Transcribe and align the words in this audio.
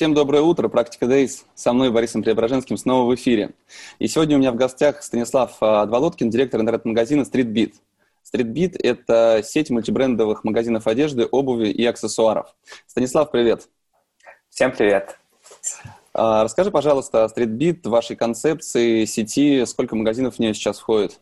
Всем 0.00 0.14
доброе 0.14 0.40
утро, 0.40 0.68
Практика 0.68 1.04
Days. 1.04 1.44
Со 1.54 1.74
мной 1.74 1.90
Борисом 1.90 2.22
Преображенским 2.22 2.78
снова 2.78 3.06
в 3.06 3.14
эфире. 3.16 3.50
И 3.98 4.08
сегодня 4.08 4.36
у 4.36 4.38
меня 4.38 4.50
в 4.50 4.56
гостях 4.56 5.02
Станислав 5.02 5.58
а, 5.60 5.82
Адволоткин, 5.82 6.30
директор 6.30 6.58
интернет-магазина 6.58 7.20
StreetBeat. 7.20 7.74
StreetBeat– 8.24 8.76
это 8.82 9.42
сеть 9.44 9.68
мультибрендовых 9.68 10.42
магазинов 10.42 10.86
одежды, 10.86 11.28
обуви 11.30 11.68
и 11.68 11.84
аксессуаров. 11.84 12.56
Станислав, 12.86 13.30
привет. 13.30 13.68
Всем 14.48 14.72
привет. 14.72 15.18
А, 16.14 16.44
расскажи, 16.44 16.70
пожалуйста, 16.70 17.24
о 17.24 17.28
StreetBeat, 17.28 17.86
вашей 17.86 18.16
концепции, 18.16 19.04
сети, 19.04 19.66
сколько 19.66 19.96
магазинов 19.96 20.36
в 20.36 20.38
нее 20.38 20.54
сейчас 20.54 20.78
входит? 20.78 21.20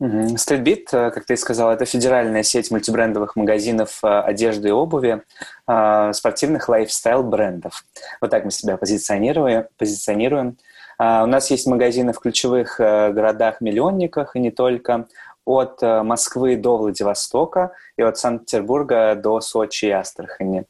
Streetbeat, 0.00 0.86
э, 0.92 1.10
как 1.10 1.26
ты 1.26 1.36
сказал, 1.36 1.70
это 1.70 1.84
федеральная 1.84 2.42
сеть 2.42 2.70
мультибрендовых 2.70 3.36
магазинов 3.36 4.00
э, 4.02 4.08
одежды 4.08 4.68
и 4.68 4.72
обуви, 4.72 5.22
э, 5.68 6.12
спортивных 6.12 6.68
лайфстайл-брендов. 6.68 7.84
Вот 8.20 8.30
так 8.30 8.44
мы 8.44 8.50
себя 8.50 8.76
позиционируем. 8.76 10.56
У 10.98 11.26
нас 11.26 11.50
есть 11.50 11.66
магазины 11.66 12.12
в 12.12 12.20
ключевых 12.20 12.76
городах-миллионниках 12.78 14.36
и 14.36 14.40
не 14.40 14.52
только, 14.52 15.08
от 15.44 15.82
Москвы 15.82 16.54
до 16.54 16.76
Владивостока 16.76 17.72
и 17.96 18.02
от 18.02 18.18
Санкт-Петербурга 18.18 19.16
до 19.16 19.40
Сочи 19.40 19.86
и 19.86 19.90
Астрахани. 19.90 20.64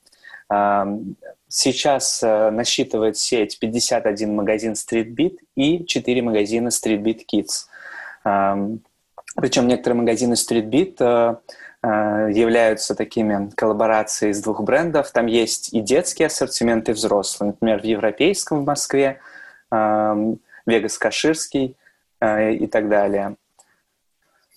Сейчас 1.49 2.23
насчитывает 2.23 3.19
сеть 3.19 3.59
51 3.59 4.35
магазин 4.35 4.73
Streetbeat 4.73 5.37
и 5.55 5.85
4 5.85 6.23
магазина 6.23 6.69
Streetbeat 6.69 7.27
Kids. 7.31 7.67
Причем 9.37 9.67
некоторые 9.67 10.01
магазины 10.01 10.35
Streetbeat 10.35 10.97
э, 11.01 11.37
э, 11.83 12.33
являются 12.33 12.95
такими 12.95 13.51
коллаборацией 13.55 14.33
из 14.33 14.43
двух 14.43 14.63
брендов. 14.63 15.11
Там 15.11 15.27
есть 15.27 15.73
и 15.73 15.81
детский 15.81 16.25
ассортимент, 16.25 16.89
и 16.89 16.93
взрослый. 16.93 17.51
Например, 17.51 17.81
в 17.81 17.85
Европейском 17.85 18.63
в 18.63 18.67
Москве, 18.67 19.21
э, 19.71 20.35
Вегас 20.67 20.99
Каширский 20.99 21.77
и 22.25 22.69
так 22.69 22.89
далее. 22.89 23.35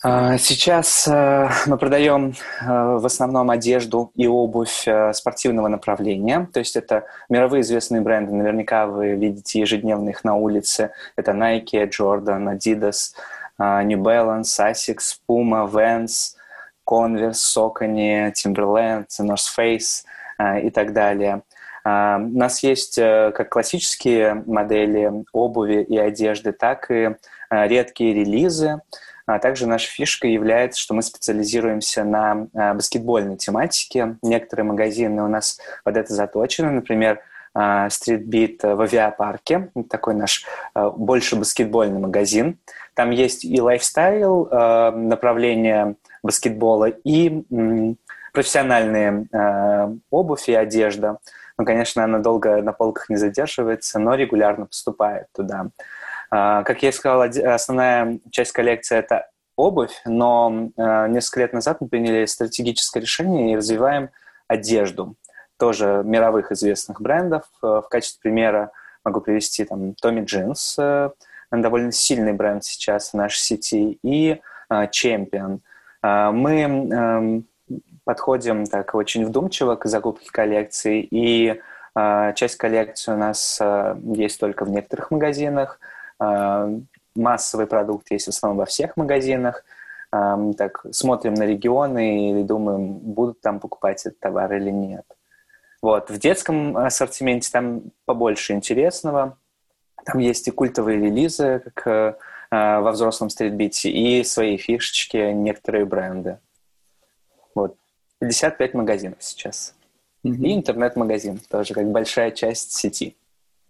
Сейчас 0.03 1.07
мы 1.07 1.77
продаем 1.79 2.35
в 2.61 3.03
основном 3.03 3.49
одежду 3.49 4.11
и 4.13 4.27
обувь 4.27 4.87
спортивного 5.13 5.67
направления. 5.67 6.47
То 6.53 6.59
есть 6.59 6.75
это 6.75 7.05
мировые 7.27 7.61
известные 7.61 8.01
бренды. 8.01 8.33
Наверняка 8.33 8.85
вы 8.85 9.15
видите 9.15 9.61
ежедневно 9.61 10.09
их 10.09 10.23
на 10.23 10.35
улице. 10.35 10.91
Это 11.15 11.31
Nike, 11.31 11.89
Jordan, 11.89 12.55
Adidas– 12.55 13.15
New 13.57 14.01
Balance, 14.01 14.59
Asics, 14.59 15.17
Puma, 15.27 15.65
Vans, 15.69 16.35
Converse, 16.85 17.39
Saucony, 17.39 18.31
Timberland, 18.33 19.07
North 19.19 19.49
Face 19.57 20.03
а, 20.37 20.59
и 20.59 20.69
так 20.69 20.93
далее. 20.93 21.41
А, 21.83 22.17
у 22.17 22.37
нас 22.37 22.63
есть 22.63 22.97
э, 22.97 23.31
как 23.35 23.49
классические 23.49 24.43
модели 24.45 25.11
обуви 25.33 25.83
и 25.83 25.97
одежды, 25.97 26.51
так 26.51 26.89
и 26.91 27.15
редкие 27.49 28.13
релизы. 28.13 28.81
А 29.27 29.39
также 29.39 29.65
наша 29.65 29.89
фишка 29.89 30.27
является, 30.27 30.79
что 30.79 30.93
мы 30.93 31.01
специализируемся 31.01 32.03
на 32.03 32.47
баскетбольной 32.53 33.37
тематике. 33.37 34.17
Некоторые 34.21 34.65
магазины 34.65 35.23
у 35.23 35.27
нас 35.27 35.59
под 35.83 35.97
это 35.97 36.13
заточены. 36.13 36.69
Например, 36.69 37.21
Street 37.55 38.59
в 38.61 38.81
авиапарке, 38.81 39.71
такой 39.89 40.13
наш 40.13 40.45
больше 40.75 41.37
баскетбольный 41.37 41.99
магазин. 41.99 42.59
Там 42.95 43.11
есть 43.11 43.43
и 43.43 43.61
лайфстайл, 43.61 44.47
э, 44.49 44.91
направление 44.91 45.97
баскетбола, 46.23 46.85
и 46.85 47.43
профессиональные 48.31 49.27
э, 49.31 49.95
обувь 50.09 50.49
и 50.49 50.53
одежда. 50.53 51.17
Ну, 51.57 51.65
конечно, 51.65 52.03
она 52.03 52.19
долго 52.19 52.61
на 52.61 52.71
полках 52.71 53.09
не 53.09 53.17
задерживается, 53.17 53.99
но 53.99 54.15
регулярно 54.15 54.65
поступает 54.65 55.27
туда. 55.35 55.67
Э, 56.31 56.63
как 56.65 56.83
я 56.83 56.91
сказал, 56.93 57.21
основная 57.21 58.19
часть 58.31 58.53
коллекции– 58.53 58.97
это 58.97 59.27
обувь, 59.57 60.01
но 60.05 60.69
несколько 61.07 61.39
лет 61.41 61.53
назад 61.53 61.77
мы 61.79 61.87
приняли 61.87 62.25
стратегическое 62.25 62.99
решение 62.99 63.53
и 63.53 63.55
развиваем 63.55 64.09
одежду, 64.49 65.15
тоже 65.57 66.01
мировых 66.03 66.51
известных 66.51 66.99
брендов. 67.01 67.43
В 67.61 67.87
качестве 67.89 68.19
примера 68.21 68.71
могу 69.05 69.21
привести 69.21 69.63
там 69.63 69.95
Tommy 70.01 70.25
Jeans– 70.25 71.13
довольно 71.61 71.91
сильный 71.91 72.33
бренд 72.33 72.63
сейчас 72.63 73.11
в 73.11 73.13
нашей 73.15 73.39
сети, 73.39 73.99
и 74.03 74.41
а, 74.69 74.85
Champion. 74.85 75.59
А, 76.01 76.31
мы 76.31 76.61
эм, 76.61 77.45
подходим 78.03 78.65
так 78.65 78.95
очень 78.95 79.25
вдумчиво 79.25 79.75
к 79.75 79.85
закупке 79.85 80.29
коллекции, 80.31 81.01
и 81.09 81.61
а, 81.93 82.33
часть 82.33 82.57
коллекции 82.57 83.11
у 83.13 83.17
нас 83.17 83.61
есть 84.15 84.39
только 84.39 84.65
в 84.65 84.69
некоторых 84.69 85.11
магазинах, 85.11 85.79
массовый 87.15 87.67
продукт 87.67 88.11
есть 88.11 88.25
в 88.25 88.29
основном 88.29 88.59
во 88.59 88.65
всех 88.65 88.95
магазинах. 88.97 89.63
Так, 90.11 90.85
смотрим 90.91 91.33
на 91.33 91.43
регионы 91.43 92.39
и 92.39 92.43
думаем, 92.43 92.93
будут 92.93 93.41
там 93.41 93.59
покупать 93.59 94.05
этот 94.05 94.17
товар 94.19 94.53
или 94.53 94.69
нет. 94.69 95.03
Вот. 95.81 96.09
В 96.09 96.17
детском 96.17 96.77
ассортименте 96.77 97.51
там 97.51 97.83
побольше 98.05 98.53
интересного. 98.53 99.37
Там 100.05 100.19
есть 100.19 100.47
и 100.47 100.51
культовые 100.51 100.99
релизы, 100.99 101.61
как 101.65 101.87
э, 101.87 102.15
э, 102.51 102.79
во 102.79 102.91
взрослом 102.91 103.31
стритбите, 103.31 103.89
и 103.89 104.23
свои 104.23 104.55
фишечки, 104.55 105.31
некоторые 105.31 105.85
бренды. 105.85 106.37
Вот. 107.55 107.75
55 108.19 108.75
магазинов 108.75 109.17
сейчас. 109.19 109.73
Mm-hmm. 110.23 110.45
И 110.45 110.55
интернет-магазин 110.55 111.39
тоже, 111.49 111.73
как 111.73 111.91
большая 111.91 112.31
часть 112.31 112.71
сети. 112.73 113.17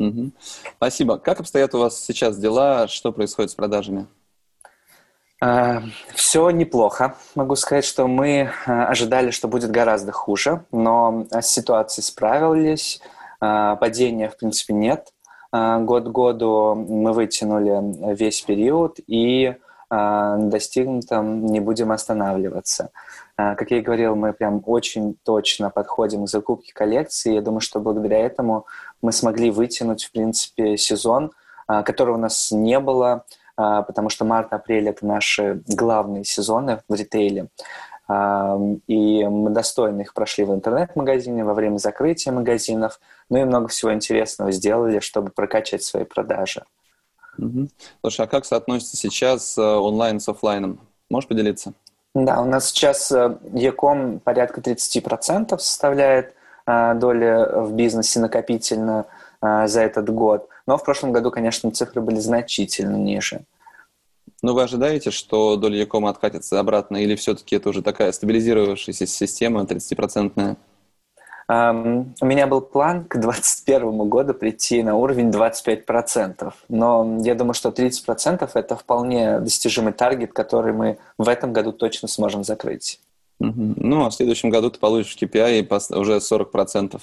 Mm-hmm. 0.01 0.31
Спасибо. 0.75 1.17
Как 1.17 1.39
обстоят 1.39 1.73
у 1.73 1.79
вас 1.79 2.03
сейчас 2.03 2.37
дела? 2.37 2.89
Что 2.89 3.13
происходит 3.13 3.51
с 3.51 3.55
продажами? 3.55 4.05
Э, 5.41 5.79
все 6.13 6.49
неплохо. 6.49 7.15
Могу 7.35 7.55
сказать, 7.55 7.85
что 7.85 8.07
мы 8.07 8.51
ожидали, 8.65 9.31
что 9.31 9.47
будет 9.47 9.71
гораздо 9.71 10.11
хуже, 10.11 10.65
но 10.73 11.25
с 11.31 11.47
ситуацией 11.47 12.03
справились. 12.03 12.99
Падения, 13.39 14.29
в 14.29 14.37
принципе, 14.37 14.73
нет. 14.73 15.13
А, 15.51 15.79
год 15.79 16.07
году 16.07 16.75
мы 16.75 17.13
вытянули 17.13 18.13
весь 18.15 18.41
период 18.41 18.99
и 19.07 19.55
а, 19.89 20.37
достигнутом 20.37 21.45
не 21.45 21.59
будем 21.59 21.91
останавливаться. 21.91 22.91
А, 23.37 23.55
как 23.55 23.71
я 23.71 23.77
и 23.77 23.81
говорил, 23.81 24.15
мы 24.15 24.33
прям 24.33 24.61
очень 24.65 25.15
точно 25.23 25.69
подходим 25.69 26.25
к 26.25 26.29
закупке 26.29 26.73
коллекции. 26.73 27.33
Я 27.33 27.41
думаю, 27.41 27.61
что 27.61 27.79
благодаря 27.79 28.19
этому 28.19 28.65
мы 29.01 29.11
смогли 29.11 29.51
вытянуть, 29.51 30.05
в 30.05 30.11
принципе, 30.11 30.77
сезон, 30.77 31.31
которого 31.67 32.15
у 32.15 32.19
нас 32.19 32.51
не 32.51 32.79
было, 32.79 33.25
потому 33.55 34.09
что 34.09 34.23
март-апрель— 34.23 34.87
это 34.89 35.03
наши 35.03 35.63
главные 35.67 36.23
сезоны 36.23 36.81
в 36.87 36.93
ритейле. 36.93 37.47
И 38.07 39.25
мы 39.27 39.49
достойно 39.49 40.01
их 40.01 40.13
прошли 40.13 40.45
в 40.45 40.53
интернет-магазине 40.53 41.43
во 41.43 41.55
время 41.55 41.77
закрытия 41.77 42.31
магазинов, 42.31 42.99
ну 43.29 43.37
и 43.37 43.43
много 43.43 43.67
всего 43.67 43.93
интересного 43.93 44.51
сделали, 44.51 44.99
чтобы 44.99 45.29
прокачать 45.29 45.83
свои 45.83 46.03
продажи. 46.03 46.63
Угу. 47.37 47.67
Слушай, 48.01 48.25
а 48.25 48.27
как 48.27 48.45
соотносится 48.45 48.97
сейчас 48.97 49.57
э, 49.57 49.61
онлайн 49.61 50.19
с 50.19 50.29
офлайном? 50.29 50.79
Можешь 51.09 51.27
поделиться? 51.27 51.73
Да, 52.13 52.41
у 52.41 52.45
нас 52.45 52.69
сейчас 52.69 53.11
Яком 53.53 54.19
порядка 54.19 54.61
30% 54.61 55.57
составляет 55.59 56.33
э, 56.65 56.93
доля 56.95 57.61
в 57.61 57.73
бизнесе 57.73 58.19
накопительно 58.19 59.05
э, 59.41 59.67
за 59.67 59.81
этот 59.81 60.09
год. 60.09 60.47
Но 60.65 60.77
в 60.77 60.83
прошлом 60.83 61.11
году, 61.11 61.29
конечно, 61.29 61.71
цифры 61.71 62.01
были 62.01 62.19
значительно 62.19 62.95
ниже. 62.95 63.41
Но 64.41 64.53
вы 64.53 64.63
ожидаете, 64.63 65.11
что 65.11 65.55
доля 65.55 65.77
Якома 65.77 66.09
откатится 66.09 66.59
обратно, 66.59 66.97
или 66.97 67.15
все-таки 67.15 67.55
это 67.55 67.69
уже 67.69 67.81
такая 67.81 68.11
стабилизировавшаяся 68.11 69.07
система 69.07 69.63
30-процентная? 69.63 70.57
Um, 71.47 72.07
у 72.21 72.25
меня 72.25 72.47
был 72.47 72.61
план 72.61 73.05
к 73.05 73.17
2021 73.17 74.09
году 74.09 74.33
прийти 74.33 74.81
на 74.81 74.95
уровень 74.95 75.29
25%, 75.29 76.51
но 76.69 77.17
я 77.21 77.35
думаю, 77.35 77.53
что 77.53 77.69
30% 77.69 78.49
это 78.51 78.75
вполне 78.75 79.39
достижимый 79.39 79.93
таргет, 79.93 80.33
который 80.33 80.73
мы 80.73 80.97
в 81.19 81.29
этом 81.29 81.53
году 81.53 81.71
точно 81.71 82.07
сможем 82.07 82.43
закрыть. 82.43 82.99
Ну, 83.37 84.05
а 84.05 84.09
в 84.09 84.13
следующем 84.13 84.49
году 84.49 84.71
ты 84.71 84.79
получишь 84.79 85.17
KPI 85.21 85.97
уже 85.99 86.15
40%. 86.15 86.99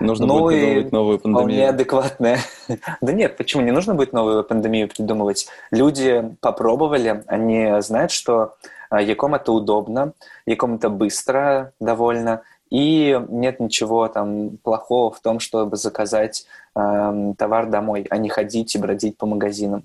Нужно 0.00 0.26
ну 0.26 0.40
будет 0.40 0.60
придумывать 0.60 0.92
новую 0.92 1.18
пандемию. 1.18 1.44
Вполне 1.44 1.68
адекватная. 1.68 2.38
да 3.00 3.12
нет, 3.12 3.36
почему? 3.36 3.62
Не 3.62 3.70
нужно 3.70 3.94
будет 3.94 4.12
новую 4.12 4.44
пандемию 4.44 4.88
придумывать. 4.88 5.48
Люди 5.70 6.34
попробовали, 6.40 7.22
они 7.26 7.80
знают, 7.80 8.10
что 8.10 8.54
Яком 8.90 9.34
это 9.34 9.52
удобно, 9.52 10.12
Яком 10.46 10.74
это 10.74 10.90
быстро 10.90 11.72
довольно, 11.80 12.42
и 12.72 13.20
нет 13.28 13.60
ничего 13.60 14.08
там 14.08 14.56
плохого 14.62 15.12
в 15.12 15.20
том, 15.20 15.40
чтобы 15.40 15.76
заказать 15.76 16.46
э, 16.74 17.32
товар 17.36 17.68
домой, 17.68 18.06
а 18.08 18.16
не 18.16 18.28
ходить 18.28 18.74
и 18.74 18.78
бродить 18.78 19.16
по 19.18 19.26
магазинам. 19.26 19.84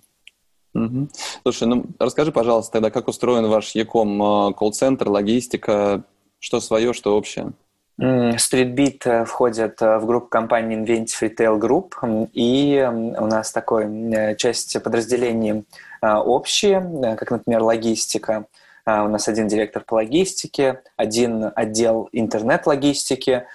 Угу. 0.73 1.09
Слушай, 1.43 1.67
ну 1.67 1.85
расскажи, 1.99 2.31
пожалуйста, 2.31 2.73
тогда, 2.73 2.89
как 2.91 3.07
устроен 3.07 3.47
ваш 3.47 3.75
Яком 3.75 4.53
колл-центр, 4.53 5.09
логистика, 5.09 6.03
что 6.39 6.59
свое, 6.59 6.93
что 6.93 7.17
общее? 7.17 7.51
StreetBeat 7.99 8.99
э, 9.05 9.25
входит 9.25 9.81
э, 9.81 9.97
в 9.97 10.05
группу 10.05 10.27
компании 10.27 10.77
Inventive 10.77 11.21
Retail 11.21 11.59
Group, 11.59 12.29
и 12.33 12.87
у 12.87 13.25
нас 13.25 13.51
такой 13.51 13.85
э, 13.85 14.35
часть 14.35 14.81
подразделений 14.83 15.65
общие, 16.01 17.15
как, 17.17 17.31
например, 17.31 17.63
логистика. 17.63 18.45
У 18.87 19.09
нас 19.09 19.27
один 19.27 19.47
директор 19.47 19.83
по 19.83 19.95
логистике, 19.95 20.81
один 20.95 21.51
отдел 21.55 22.07
интернет-логистики, 22.13 23.45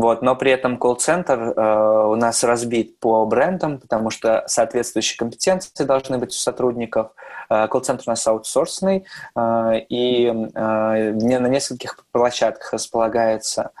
вот, 0.00 0.22
но 0.22 0.34
при 0.34 0.50
этом 0.50 0.78
колл-центр 0.78 1.38
э, 1.38 2.06
у 2.06 2.14
нас 2.14 2.42
разбит 2.42 2.98
по 3.00 3.26
брендам, 3.26 3.78
потому 3.78 4.08
что 4.08 4.44
соответствующие 4.46 5.18
компетенции 5.18 5.84
должны 5.84 6.16
быть 6.16 6.30
у 6.30 6.38
сотрудников. 6.38 7.10
Э, 7.50 7.68
колл-центр 7.68 8.04
у 8.06 8.10
нас 8.10 8.26
аутсорсный, 8.26 9.04
э, 9.36 9.72
и 9.90 10.28
э, 10.28 10.32
на 10.54 11.48
нескольких 11.48 12.02
площадках 12.12 12.72
располагается 12.72 13.72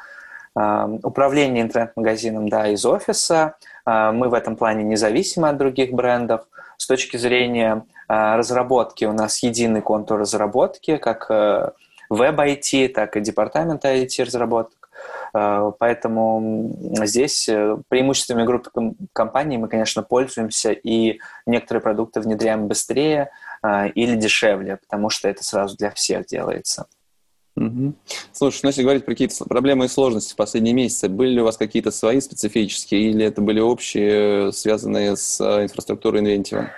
э, 0.54 0.98
управление 1.02 1.62
интернет-магазином 1.62 2.50
да, 2.50 2.68
из 2.68 2.84
офиса. 2.84 3.54
Э, 3.86 4.10
мы 4.12 4.28
в 4.28 4.34
этом 4.34 4.56
плане 4.56 4.84
независимы 4.84 5.48
от 5.48 5.56
других 5.56 5.92
брендов. 5.92 6.42
С 6.80 6.86
точки 6.86 7.18
зрения 7.18 7.84
э, 8.08 8.36
разработки 8.36 9.04
у 9.04 9.12
нас 9.12 9.42
единый 9.42 9.82
контур 9.82 10.18
разработки, 10.18 10.96
как 10.96 11.30
э, 11.30 11.72
веб-IT, 12.08 12.88
так 12.94 13.18
и 13.18 13.20
департамент 13.20 13.84
IT-разработок. 13.84 14.88
Э, 15.34 15.72
поэтому 15.78 16.74
здесь 17.04 17.50
э, 17.50 17.76
преимуществами 17.88 18.44
группы 18.46 18.94
компаний 19.12 19.58
мы, 19.58 19.68
конечно, 19.68 20.02
пользуемся, 20.02 20.72
и 20.72 21.20
некоторые 21.44 21.82
продукты 21.82 22.22
внедряем 22.22 22.66
быстрее 22.66 23.30
э, 23.62 23.90
или 23.90 24.16
дешевле, 24.16 24.78
потому 24.78 25.10
что 25.10 25.28
это 25.28 25.44
сразу 25.44 25.76
для 25.76 25.90
всех 25.90 26.24
делается. 26.24 26.86
Угу. 27.60 27.92
Слушай, 28.32 28.60
ну 28.62 28.68
если 28.70 28.82
говорить 28.82 29.04
про 29.04 29.12
какие-то 29.12 29.44
проблемы 29.44 29.84
и 29.84 29.88
сложности 29.88 30.32
в 30.32 30.36
последние 30.36 30.72
месяцы, 30.72 31.10
были 31.10 31.34
ли 31.34 31.40
у 31.42 31.44
вас 31.44 31.58
какие-то 31.58 31.90
свои 31.90 32.20
специфические, 32.20 33.10
или 33.10 33.24
это 33.24 33.42
были 33.42 33.60
общие, 33.60 34.50
связанные 34.52 35.14
с 35.16 35.40
инфраструктурой 35.40 36.22
Inventive? 36.22 36.68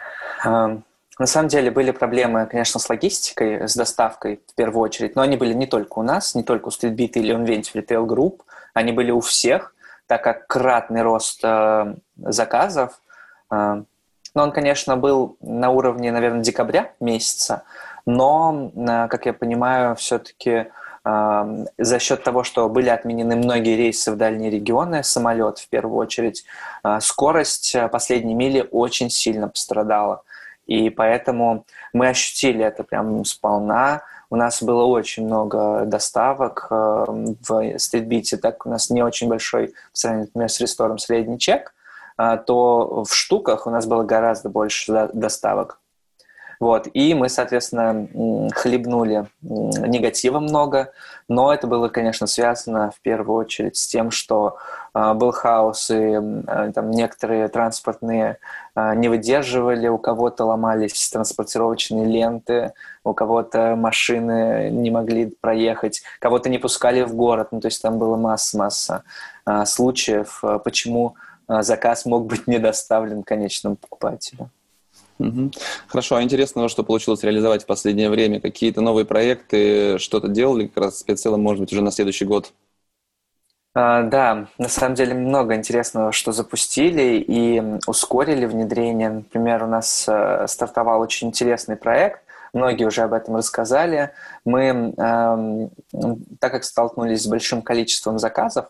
На 1.18 1.26
самом 1.26 1.48
деле 1.48 1.70
были 1.70 1.92
проблемы, 1.92 2.46
конечно, 2.46 2.80
с 2.80 2.88
логистикой, 2.88 3.68
с 3.68 3.76
доставкой 3.76 4.40
в 4.48 4.54
первую 4.54 4.82
очередь, 4.82 5.14
но 5.14 5.22
они 5.22 5.36
были 5.36 5.52
не 5.52 5.66
только 5.66 6.00
у 6.00 6.02
нас, 6.02 6.34
не 6.34 6.42
только 6.42 6.68
у 6.68 6.70
StreetBeat 6.70 7.12
или 7.12 7.32
Unventive 7.32 7.74
Retail 7.74 8.06
Group, 8.06 8.40
они 8.74 8.90
были 8.90 9.12
у 9.12 9.20
всех, 9.20 9.74
так 10.08 10.24
как 10.24 10.48
кратный 10.48 11.02
рост 11.02 11.40
э, 11.44 11.94
заказов, 12.16 13.00
э, 13.52 13.82
но 14.34 14.42
он, 14.42 14.50
конечно, 14.50 14.96
был 14.96 15.36
на 15.40 15.70
уровне, 15.70 16.10
наверное, 16.10 16.42
декабря 16.42 16.92
месяца, 17.00 17.64
но, 18.06 18.72
э, 18.74 19.08
как 19.08 19.26
я 19.26 19.32
понимаю, 19.32 19.96
все-таки 19.96 20.66
за 21.04 21.98
счет 21.98 22.22
того, 22.22 22.44
что 22.44 22.68
были 22.68 22.88
отменены 22.88 23.34
многие 23.34 23.76
рейсы 23.76 24.12
в 24.12 24.16
дальние 24.16 24.50
регионы, 24.50 25.02
самолет 25.02 25.58
в 25.58 25.68
первую 25.68 25.96
очередь, 25.96 26.44
э, 26.84 27.00
скорость 27.00 27.74
э, 27.74 27.88
последней 27.88 28.34
мили 28.34 28.68
очень 28.70 29.10
сильно 29.10 29.48
пострадала. 29.48 30.22
И 30.66 30.90
поэтому 30.90 31.66
мы 31.92 32.08
ощутили 32.08 32.64
это 32.64 32.84
прям 32.84 33.24
сполна. 33.24 34.02
У 34.30 34.36
нас 34.36 34.62
было 34.62 34.84
очень 34.84 35.26
много 35.26 35.84
доставок 35.86 36.68
э, 36.70 37.04
в 37.48 37.78
стритбите, 37.78 38.36
так 38.36 38.64
у 38.64 38.70
нас 38.70 38.88
не 38.88 39.02
очень 39.02 39.28
большой, 39.28 39.68
по 39.68 39.74
сравнению, 39.92 40.48
с 40.48 40.60
рестором 40.60 40.98
средний 40.98 41.40
чек, 41.40 41.74
э, 42.16 42.38
то 42.46 43.02
в 43.02 43.12
штуках 43.12 43.66
у 43.66 43.70
нас 43.70 43.86
было 43.86 44.04
гораздо 44.04 44.48
больше 44.48 45.10
доставок. 45.12 45.81
Вот. 46.62 46.86
И 46.94 47.12
мы, 47.12 47.28
соответственно, 47.28 48.06
хлебнули 48.54 49.26
негатива 49.40 50.38
много, 50.38 50.92
но 51.26 51.52
это 51.52 51.66
было, 51.66 51.88
конечно, 51.88 52.28
связано 52.28 52.92
в 52.92 53.00
первую 53.00 53.36
очередь 53.36 53.76
с 53.76 53.88
тем, 53.88 54.12
что 54.12 54.58
э, 54.94 55.12
был 55.14 55.32
хаос, 55.32 55.90
и 55.90 55.94
э, 55.94 56.72
там 56.72 56.92
некоторые 56.92 57.48
транспортные 57.48 58.38
э, 58.76 58.94
не 58.94 59.08
выдерживали, 59.08 59.88
у 59.88 59.98
кого-то 59.98 60.44
ломались 60.44 61.10
транспортировочные 61.10 62.04
ленты, 62.04 62.74
у 63.02 63.12
кого-то 63.12 63.74
машины 63.74 64.70
не 64.70 64.92
могли 64.92 65.34
проехать, 65.40 66.04
кого-то 66.20 66.48
не 66.48 66.58
пускали 66.58 67.02
в 67.02 67.16
город, 67.16 67.48
ну, 67.50 67.60
то 67.60 67.66
есть 67.66 67.82
там 67.82 67.98
было 67.98 68.14
масса-масса 68.14 69.02
случаев, 69.64 70.44
почему 70.62 71.16
заказ 71.48 72.06
мог 72.06 72.26
быть 72.26 72.46
не 72.46 72.60
доставлен 72.60 73.24
конечному 73.24 73.74
покупателю. 73.74 74.48
Хорошо, 75.86 76.16
а 76.16 76.22
интересного, 76.22 76.68
что 76.68 76.82
получилось 76.82 77.22
реализовать 77.22 77.64
в 77.64 77.66
последнее 77.66 78.10
время? 78.10 78.40
Какие-то 78.40 78.80
новые 78.80 79.04
проекты, 79.04 79.98
что-то 79.98 80.28
делали 80.28 80.66
как 80.66 80.84
раз 80.84 81.02
в 81.02 81.06
прицелом, 81.06 81.42
может 81.42 81.60
быть, 81.60 81.72
уже 81.72 81.82
на 81.82 81.90
следующий 81.90 82.24
год? 82.24 82.52
А, 83.74 84.02
да, 84.02 84.48
на 84.58 84.68
самом 84.68 84.94
деле 84.94 85.14
много 85.14 85.54
интересного, 85.54 86.12
что 86.12 86.32
запустили 86.32 87.24
и 87.26 87.62
ускорили 87.86 88.44
внедрение. 88.44 89.08
Например, 89.08 89.64
у 89.64 89.66
нас 89.66 90.04
э, 90.08 90.46
стартовал 90.46 91.00
очень 91.00 91.28
интересный 91.28 91.76
проект, 91.76 92.20
многие 92.52 92.84
уже 92.84 93.02
об 93.02 93.14
этом 93.14 93.36
рассказали. 93.36 94.10
Мы, 94.44 94.94
э, 94.94 95.68
так 96.38 96.52
как 96.52 96.64
столкнулись 96.64 97.22
с 97.22 97.26
большим 97.26 97.62
количеством 97.62 98.18
заказов, 98.18 98.66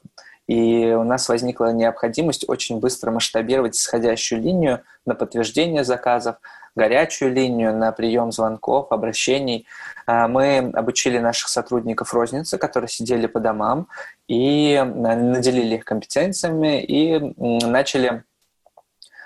и 0.49 0.93
у 0.93 1.05
нас 1.05 1.29
возникла 1.29 1.73
необходимость 1.73 2.49
очень 2.49 2.81
быстро 2.81 3.11
масштабировать 3.11 3.77
исходящую 3.77 4.43
линию 4.43 4.83
на 5.07 5.15
подтверждение 5.15 5.85
заказов, 5.85 6.37
горячую 6.75 7.33
линию 7.33 7.75
на 7.77 7.93
прием 7.93 8.33
звонков, 8.33 8.91
обращений. 8.91 9.67
А, 10.07 10.27
мы 10.27 10.59
обучили 10.75 11.19
наших 11.19 11.49
сотрудников 11.49 12.13
розницы, 12.15 12.59
которые 12.59 12.89
сидели 12.89 13.27
по 13.27 13.41
домам, 13.41 13.89
и 14.27 14.83
наделили 14.85 15.77
их 15.77 15.85
компетенциями 15.85 16.83
и 16.83 17.35
начали 17.39 18.25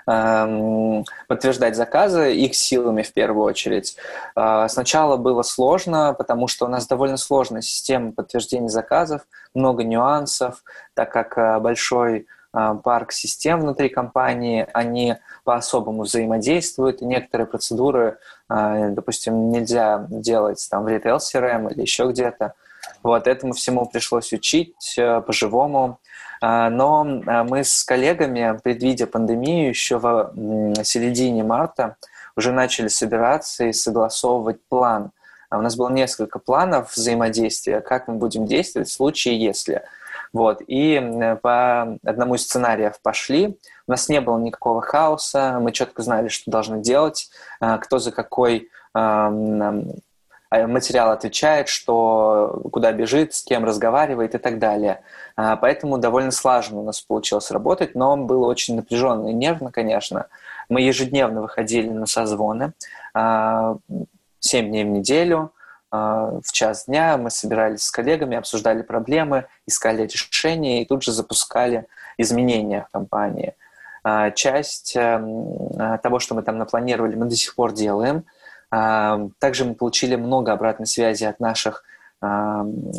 подтверждать 0.06 1.74
заказы 1.74 2.32
их 2.32 2.54
силами 2.54 3.02
в 3.02 3.12
первую 3.12 3.44
очередь. 3.44 3.96
Э, 4.36 4.66
сначала 4.68 5.16
было 5.16 5.42
сложно, 5.42 6.14
потому 6.16 6.46
что 6.46 6.66
у 6.66 6.68
нас 6.68 6.86
довольно 6.86 7.16
сложная 7.16 7.60
система 7.60 8.12
подтверждения 8.12 8.68
заказов, 8.68 9.22
много 9.52 9.82
нюансов, 9.82 10.62
так 10.94 11.10
как 11.10 11.36
э, 11.36 11.58
большой 11.58 12.28
э, 12.54 12.74
парк 12.84 13.10
систем 13.10 13.62
внутри 13.62 13.88
компании, 13.88 14.68
они 14.72 15.16
по-особому 15.42 16.04
взаимодействуют, 16.04 17.02
и 17.02 17.04
некоторые 17.04 17.46
процедуры, 17.46 18.18
допустим, 18.48 19.50
нельзя 19.50 20.06
делать 20.08 20.64
там 20.70 20.84
в 20.84 20.88
ритейл 20.88 21.16
CRM 21.16 21.72
или 21.72 21.82
еще 21.82 22.08
где-то. 22.08 22.54
Вот 23.02 23.26
этому 23.26 23.52
всему 23.52 23.86
пришлось 23.86 24.32
учить 24.32 24.96
по-живому. 24.96 25.98
А, 26.40 26.70
но 26.70 27.06
а, 27.26 27.44
мы 27.44 27.64
с 27.64 27.84
коллегами, 27.84 28.58
предвидя 28.62 29.06
пандемию, 29.06 29.68
еще 29.68 29.98
в 29.98 30.32
середине 30.84 31.44
марта 31.44 31.96
уже 32.36 32.52
начали 32.52 32.88
собираться 32.88 33.64
и 33.64 33.72
согласовывать 33.72 34.58
план. 34.68 35.12
А 35.48 35.58
у 35.58 35.62
нас 35.62 35.76
было 35.76 35.90
несколько 35.90 36.38
планов 36.38 36.94
взаимодействия, 36.94 37.80
как 37.80 38.08
мы 38.08 38.14
будем 38.14 38.46
действовать 38.46 38.88
в 38.88 38.92
случае, 38.92 39.38
если. 39.38 39.82
Вот. 40.32 40.60
И 40.66 41.00
по 41.40 41.98
одному 42.04 42.34
из 42.34 42.42
сценариев 42.42 43.00
пошли. 43.00 43.58
У 43.86 43.90
нас 43.90 44.08
не 44.08 44.20
было 44.20 44.38
никакого 44.38 44.82
хаоса, 44.82 45.58
мы 45.60 45.72
четко 45.72 46.02
знали, 46.02 46.28
что 46.28 46.50
должны 46.50 46.80
делать, 46.80 47.30
кто 47.60 47.98
за 47.98 48.10
какой 48.10 48.68
материал 50.50 51.10
отвечает, 51.10 51.68
что 51.68 52.62
куда 52.72 52.92
бежит, 52.92 53.34
с 53.34 53.42
кем 53.42 53.64
разговаривает 53.64 54.34
и 54.34 54.38
так 54.38 54.58
далее. 54.58 55.02
А, 55.36 55.56
поэтому 55.56 55.98
довольно 55.98 56.30
слаженно 56.30 56.80
у 56.80 56.84
нас 56.84 57.00
получилось 57.00 57.50
работать, 57.50 57.94
но 57.94 58.16
было 58.16 58.46
очень 58.46 58.76
напряженно 58.76 59.28
и 59.28 59.32
нервно, 59.32 59.70
конечно. 59.70 60.26
Мы 60.68 60.80
ежедневно 60.80 61.42
выходили 61.42 61.88
на 61.88 62.06
созвоны, 62.06 62.72
7 63.12 63.14
а, 63.14 63.78
дней 64.42 64.84
в 64.84 64.88
неделю, 64.88 65.52
а, 65.90 66.40
в 66.42 66.52
час 66.52 66.86
дня 66.86 67.16
мы 67.18 67.30
собирались 67.30 67.82
с 67.82 67.90
коллегами, 67.90 68.36
обсуждали 68.36 68.82
проблемы, 68.82 69.46
искали 69.66 70.02
решения 70.02 70.82
и 70.82 70.86
тут 70.86 71.02
же 71.02 71.12
запускали 71.12 71.86
изменения 72.18 72.86
в 72.88 72.92
компании. 72.92 73.54
Часть 74.36 74.94
эм, 74.94 75.98
того, 76.00 76.20
что 76.20 76.36
мы 76.36 76.42
там 76.42 76.58
напланировали, 76.58 77.16
мы 77.16 77.26
до 77.26 77.34
сих 77.34 77.56
пор 77.56 77.72
делаем. 77.72 78.24
Также 78.70 79.64
мы 79.64 79.74
получили 79.74 80.16
много 80.16 80.52
обратной 80.52 80.86
связи 80.86 81.24
от 81.24 81.40
наших 81.40 81.84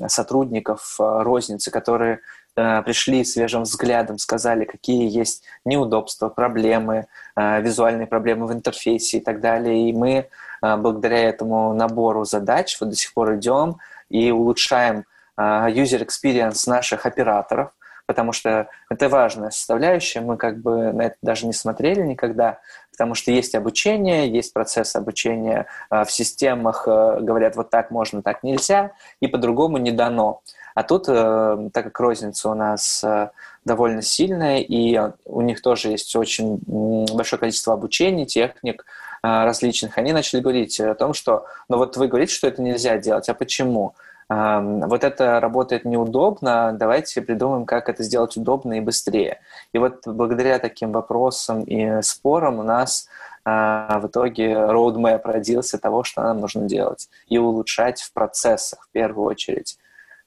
сотрудников 0.07 0.95
розницы, 0.99 1.71
которые 1.71 2.19
пришли 2.55 3.23
свежим 3.23 3.63
взглядом, 3.63 4.17
сказали, 4.17 4.65
какие 4.65 5.09
есть 5.09 5.43
неудобства, 5.65 6.29
проблемы, 6.29 7.07
визуальные 7.35 8.07
проблемы 8.07 8.47
в 8.47 8.53
интерфейсе 8.53 9.17
и 9.17 9.21
так 9.21 9.41
далее. 9.41 9.89
И 9.89 9.93
мы 9.93 10.29
благодаря 10.61 11.19
этому 11.29 11.73
набору 11.73 12.25
задач 12.25 12.77
вот 12.79 12.89
до 12.89 12.95
сих 12.95 13.13
пор 13.13 13.35
идем 13.35 13.77
и 14.09 14.31
улучшаем 14.31 15.05
user 15.37 16.03
experience 16.03 16.67
наших 16.67 17.05
операторов, 17.05 17.71
потому 18.07 18.31
что 18.31 18.67
это 18.89 19.07
важная 19.09 19.51
составляющая. 19.51 20.21
Мы 20.21 20.37
как 20.37 20.59
бы 20.59 20.93
на 20.93 21.03
это 21.03 21.15
даже 21.21 21.45
не 21.45 21.53
смотрели 21.53 22.01
никогда, 22.01 22.59
потому 22.97 23.13
что 23.13 23.29
есть 23.29 23.53
обучение, 23.53 24.27
есть 24.27 24.51
процесс 24.53 24.95
обучения 24.95 25.67
а, 25.91 26.03
в 26.03 26.11
системах, 26.11 26.87
э, 26.87 27.19
говорят, 27.21 27.55
вот 27.55 27.69
так 27.69 27.91
можно, 27.91 28.23
так 28.23 28.41
нельзя, 28.41 28.91
и 29.19 29.27
по-другому 29.27 29.77
не 29.77 29.91
дано. 29.91 30.41
А 30.73 30.81
тут, 30.81 31.05
э, 31.07 31.69
так 31.73 31.83
как 31.85 31.99
розница 31.99 32.49
у 32.49 32.55
нас 32.55 33.03
э, 33.03 33.29
довольно 33.65 34.01
сильная, 34.01 34.61
и 34.61 34.99
у 35.25 35.41
них 35.41 35.61
тоже 35.61 35.89
есть 35.89 36.15
очень 36.15 36.59
большое 36.65 37.39
количество 37.39 37.75
обучений, 37.75 38.25
техник 38.25 38.83
различных, 39.21 39.97
они 39.97 40.13
начали 40.13 40.41
говорить 40.41 40.79
о 40.79 40.95
том, 40.95 41.13
что, 41.13 41.45
ну 41.69 41.77
вот 41.77 41.97
вы 41.97 42.07
говорите, 42.07 42.33
что 42.33 42.47
это 42.47 42.61
нельзя 42.61 42.97
делать, 42.97 43.29
а 43.29 43.33
почему? 43.33 43.95
Вот 44.29 45.03
это 45.05 45.39
работает 45.39 45.85
неудобно, 45.85 46.75
давайте 46.77 47.21
придумаем, 47.21 47.65
как 47.65 47.87
это 47.87 48.03
сделать 48.03 48.35
удобно 48.35 48.73
и 48.73 48.81
быстрее. 48.81 49.39
И 49.71 49.77
вот 49.77 50.05
благодаря 50.05 50.59
таким 50.59 50.91
вопросам 50.91 51.63
и 51.63 52.01
спорам 52.01 52.59
у 52.59 52.63
нас 52.63 53.07
а, 53.45 53.99
в 53.99 54.07
итоге 54.07 54.51
roadmap 54.51 55.21
родился 55.23 55.77
того, 55.77 56.03
что 56.03 56.23
нам 56.23 56.41
нужно 56.41 56.67
делать, 56.67 57.09
и 57.27 57.37
улучшать 57.37 58.01
в 58.01 58.11
процессах 58.11 58.87
в 58.89 58.91
первую 58.91 59.27
очередь. 59.27 59.77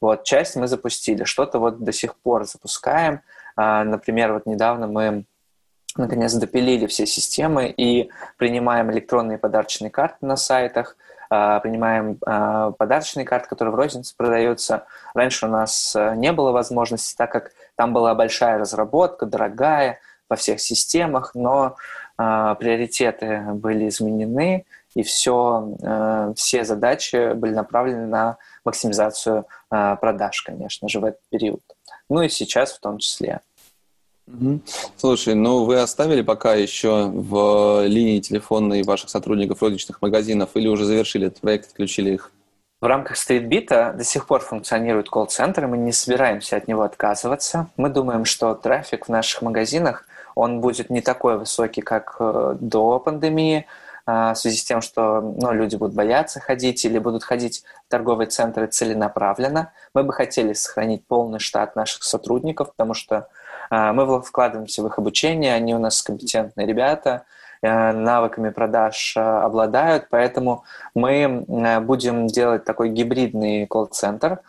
Вот, 0.00 0.24
часть 0.24 0.56
мы 0.56 0.66
запустили, 0.66 1.24
что-то 1.24 1.58
вот 1.58 1.84
до 1.84 1.92
сих 1.92 2.16
пор 2.16 2.46
запускаем. 2.46 3.20
А, 3.54 3.84
например, 3.84 4.32
вот 4.32 4.46
недавно 4.46 4.86
мы 4.86 5.26
наконец 5.96 6.32
допилили 6.32 6.86
все 6.86 7.04
системы 7.04 7.68
и 7.68 8.08
принимаем 8.38 8.90
электронные 8.90 9.36
подарочные 9.36 9.90
карты 9.90 10.24
на 10.24 10.36
сайтах– 10.36 10.96
принимаем 11.30 12.18
а, 12.26 12.72
подарочные 12.72 13.24
карты, 13.24 13.48
которые 13.48 13.72
в 13.72 13.76
рознице 13.76 14.14
продаются. 14.16 14.86
Раньше 15.14 15.46
у 15.46 15.48
нас 15.48 15.94
э, 15.94 16.14
не 16.16 16.32
было 16.32 16.50
возможности, 16.50 17.16
так 17.16 17.30
как 17.30 17.52
там 17.76 17.92
была 17.92 18.16
большая 18.16 18.58
разработка, 18.58 19.26
дорогая 19.26 20.00
во 20.28 20.34
всех 20.34 20.60
системах, 20.60 21.30
но 21.34 21.76
а, 22.18 22.56
приоритеты 22.56 23.42
были 23.54 23.88
изменены, 23.88 24.64
и 24.96 25.04
все, 25.04 25.76
э, 25.80 26.32
все 26.34 26.64
задачи 26.64 27.32
были 27.34 27.54
направлены 27.54 28.06
на 28.06 28.36
максимизацию 28.64 29.46
продаж, 29.68 30.42
конечно 30.42 30.88
же, 30.88 30.98
в 30.98 31.04
этот 31.04 31.20
период. 31.30 31.62
Ну 32.08 32.22
и 32.22 32.28
сейчас 32.28 32.72
в 32.72 32.80
том 32.80 32.98
числе. 32.98 33.40
Слушай, 34.96 35.34
ну 35.34 35.64
вы 35.64 35.80
оставили 35.80 36.22
пока 36.22 36.54
еще 36.54 37.06
в 37.06 37.84
линии 37.86 38.20
телефонной 38.20 38.82
ваших 38.82 39.10
сотрудников 39.10 39.62
розничных 39.62 40.02
магазинов 40.02 40.50
или 40.54 40.68
уже 40.68 40.84
завершили 40.84 41.26
этот 41.26 41.40
проект, 41.40 41.70
отключили 41.70 42.14
их? 42.14 42.30
В 42.80 42.86
рамках 42.86 43.16
стритбита 43.16 43.94
до 43.96 44.04
сих 44.04 44.26
пор 44.26 44.40
функционирует 44.40 45.10
колл-центр, 45.10 45.64
и 45.64 45.66
мы 45.66 45.76
не 45.76 45.92
собираемся 45.92 46.56
от 46.56 46.66
него 46.66 46.82
отказываться. 46.82 47.68
Мы 47.76 47.90
думаем, 47.90 48.24
что 48.24 48.54
трафик 48.54 49.06
в 49.06 49.08
наших 49.10 49.42
магазинах, 49.42 50.06
он 50.34 50.60
будет 50.60 50.88
не 50.88 51.02
такой 51.02 51.36
высокий, 51.36 51.82
как 51.82 52.16
э, 52.20 52.56
до 52.58 52.98
пандемии, 52.98 53.66
в 54.06 54.34
связи 54.34 54.56
с 54.56 54.64
тем, 54.64 54.80
что 54.80 55.20
ну, 55.20 55.52
люди 55.52 55.76
будут 55.76 55.94
бояться 55.94 56.40
ходить 56.40 56.84
или 56.84 56.98
будут 56.98 57.22
ходить 57.22 57.64
в 57.86 57.90
торговые 57.90 58.28
центры 58.28 58.66
целенаправленно. 58.66 59.72
Мы 59.94 60.02
бы 60.02 60.12
хотели 60.12 60.52
сохранить 60.52 61.06
полный 61.06 61.38
штат 61.38 61.76
наших 61.76 62.02
сотрудников, 62.02 62.72
потому 62.72 62.94
что 62.94 63.28
мы 63.70 64.20
вкладываемся 64.22 64.82
в 64.82 64.86
их 64.86 64.98
обучение, 64.98 65.54
они 65.54 65.74
у 65.74 65.78
нас 65.78 66.02
компетентные 66.02 66.66
ребята, 66.66 67.24
э, 67.62 67.92
навыками 67.92 68.50
продаж 68.50 69.14
э, 69.16 69.20
обладают, 69.20 70.08
поэтому 70.10 70.64
мы 70.94 71.44
э, 71.46 71.80
будем 71.80 72.26
делать 72.26 72.64
такой 72.64 72.88
гибридный 72.90 73.66
колл-центр, 73.66 74.40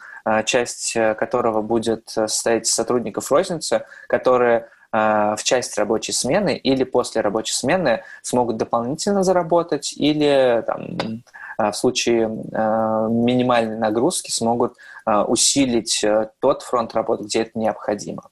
часть 0.46 0.94
которого 1.18 1.64
будет 1.64 2.08
состоять 2.10 2.68
из 2.68 2.74
сотрудников 2.74 3.32
розницы, 3.32 3.86
которые 4.08 4.68
в 4.92 5.40
часть 5.44 5.80
рабочей 5.80 6.12
смены 6.12 6.56
или 6.56 6.84
после 6.84 7.22
рабочей 7.22 7.56
смены 7.56 8.04
смогут 8.22 8.58
дополнительно 8.58 9.24
заработать 9.24 9.94
или 9.98 10.64
там, 10.68 11.24
в 11.58 11.74
случае 11.74 12.28
минимальной 12.28 13.80
нагрузки 13.80 14.30
смогут 14.30 14.76
усилить 15.08 16.06
тот 16.40 16.62
фронт 16.62 16.94
работы, 16.94 17.24
где 17.24 17.42
это 17.42 17.58
необходимо. 17.58 18.30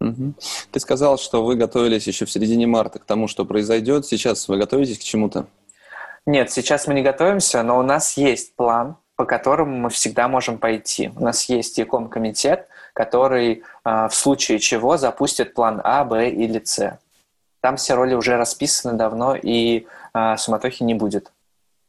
Ты 0.00 0.80
сказал, 0.80 1.18
что 1.18 1.44
вы 1.44 1.56
готовились 1.56 2.06
еще 2.06 2.24
в 2.24 2.30
середине 2.30 2.66
марта 2.66 2.98
к 2.98 3.04
тому, 3.04 3.28
что 3.28 3.44
произойдет. 3.44 4.06
Сейчас 4.06 4.48
вы 4.48 4.56
готовитесь 4.56 4.98
к 4.98 5.02
чему-то? 5.02 5.46
Нет, 6.26 6.50
сейчас 6.50 6.86
мы 6.86 6.94
не 6.94 7.02
готовимся, 7.02 7.62
но 7.62 7.78
у 7.78 7.82
нас 7.82 8.16
есть 8.16 8.54
план, 8.54 8.96
по 9.16 9.24
которому 9.24 9.76
мы 9.76 9.90
всегда 9.90 10.28
можем 10.28 10.58
пойти. 10.58 11.10
У 11.16 11.24
нас 11.24 11.44
есть 11.48 11.76
ЕКОМ 11.76 12.08
комитет, 12.08 12.68
который 12.94 13.62
э, 13.84 14.08
в 14.08 14.14
случае 14.14 14.58
чего 14.58 14.96
запустит 14.96 15.54
план 15.54 15.80
А, 15.84 16.04
Б 16.04 16.30
или 16.30 16.60
С. 16.64 16.98
Там 17.60 17.76
все 17.76 17.94
роли 17.94 18.14
уже 18.14 18.36
расписаны 18.36 18.96
давно, 18.96 19.34
и 19.34 19.86
э, 20.14 20.36
суматохи 20.38 20.82
не 20.82 20.94
будет. 20.94 21.30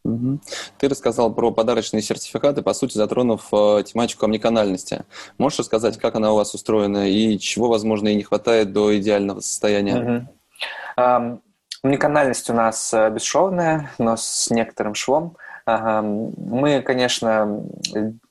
Ты 0.03 0.89
рассказал 0.89 1.33
про 1.33 1.51
подарочные 1.51 2.01
сертификаты, 2.01 2.61
по 2.61 2.73
сути, 2.73 2.97
затронув 2.97 3.47
э, 3.53 3.83
тематику 3.83 4.25
омниканальности. 4.25 5.05
Можешь 5.37 5.59
рассказать, 5.59 5.99
как 5.99 6.15
она 6.15 6.31
у 6.31 6.35
вас 6.35 6.55
устроена 6.55 7.07
и 7.07 7.37
чего, 7.37 7.69
возможно, 7.69 8.07
и 8.07 8.15
не 8.15 8.23
хватает 8.23 8.73
до 8.73 8.97
идеального 8.97 9.41
состояния? 9.41 10.27
Угу. 10.97 11.41
Омниканальность 11.83 12.49
у 12.49 12.53
нас 12.53 12.93
э, 12.93 13.09
бесшовная, 13.11 13.91
но 13.99 14.15
с 14.17 14.49
некоторым 14.49 14.95
швом. 14.95 15.37
Мы, 15.65 16.81
конечно, 16.81 17.63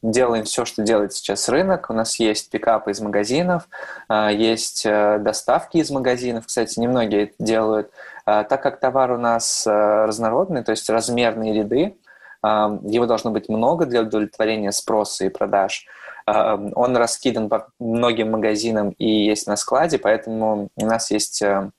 делаем 0.03 0.45
все, 0.45 0.65
что 0.65 0.83
делает 0.83 1.13
сейчас 1.13 1.49
рынок. 1.49 1.91
У 1.91 1.93
нас 1.93 2.19
есть 2.19 2.51
пикапы 2.51 2.91
из 2.91 3.01
магазинов, 3.01 3.69
а, 4.09 4.31
есть 4.31 4.85
э, 4.85 5.19
доставки 5.19 5.79
из 5.79 5.91
магазинов. 5.91 6.47
Кстати, 6.47 6.79
немногие 6.81 7.25
это 7.25 7.35
делают. 7.39 7.91
А, 8.27 8.45
так 8.45 8.63
как 8.63 8.81
товар 8.81 9.13
у 9.13 9.19
нас 9.19 9.67
э, 9.67 9.71
разнородный, 9.71 10.65
то 10.65 10.71
есть 10.71 10.89
размерные 10.91 11.53
ряды, 11.53 11.97
а, 12.43 12.79
его 12.83 13.07
должно 13.07 13.31
быть 13.31 13.49
много 13.49 13.87
для 13.87 14.03
удовлетворения 14.03 14.73
спроса 14.73 15.25
и 15.25 15.29
продаж. 15.29 15.87
Он 16.27 16.97
раскидан 16.97 17.49
по 17.49 17.69
многим 17.81 18.31
магазинам 18.31 18.91
и 18.99 19.09
есть 19.09 19.49
на 19.49 19.57
складе, 19.57 19.99
поэтому 19.99 20.69
у 20.77 20.87
нас 20.87 21.11
есть 21.11 21.43
э, 21.43 21.71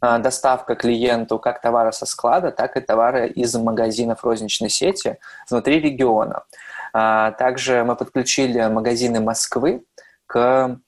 доставка 0.00 0.74
клиенту 0.74 1.38
как 1.38 1.60
товара 1.60 1.90
со 1.90 2.06
склада, 2.06 2.50
так 2.50 2.76
и 2.76 2.80
товара 2.80 3.26
из 3.26 3.54
магазинов 3.54 4.24
розничной 4.24 4.70
сети 4.70 5.18
внутри 5.48 5.80
региона. 5.80 6.44
Также 6.92 7.84
мы 7.84 7.96
подключили 7.96 8.66
магазины 8.66 9.20
Москвы 9.20 9.84
к 10.26 10.80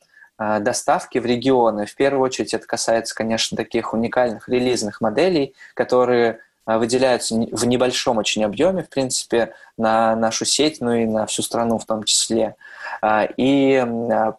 а, 0.43 0.59
доставки 0.59 1.19
в 1.19 1.27
регионы. 1.27 1.87
В 1.87 1.95
первую 1.95 2.25
очередь 2.25 2.53
это 2.53 2.67
касается, 2.67 3.15
конечно, 3.15 3.57
таких 3.57 3.93
уникальных 3.93 4.49
релизных 4.49 5.01
моделей, 5.01 5.55
которые 5.75 6.41
а, 6.65 6.79
выделяются 6.79 7.35
в 7.35 7.65
небольшом 7.65 8.19
очень 8.19 8.45
объеме, 8.45 8.83
в 8.83 8.89
принципе, 8.89 9.55
на 9.77 10.17
нашу 10.17 10.45
сеть, 10.45 10.81
ну 10.81 10.93
и 10.93 11.07
на 11.07 11.27
всю 11.27 11.43
страну 11.43 11.79
в 11.79 11.85
том 11.85 12.03
числе. 12.03 12.57
А, 13.01 13.29
и 13.37 13.87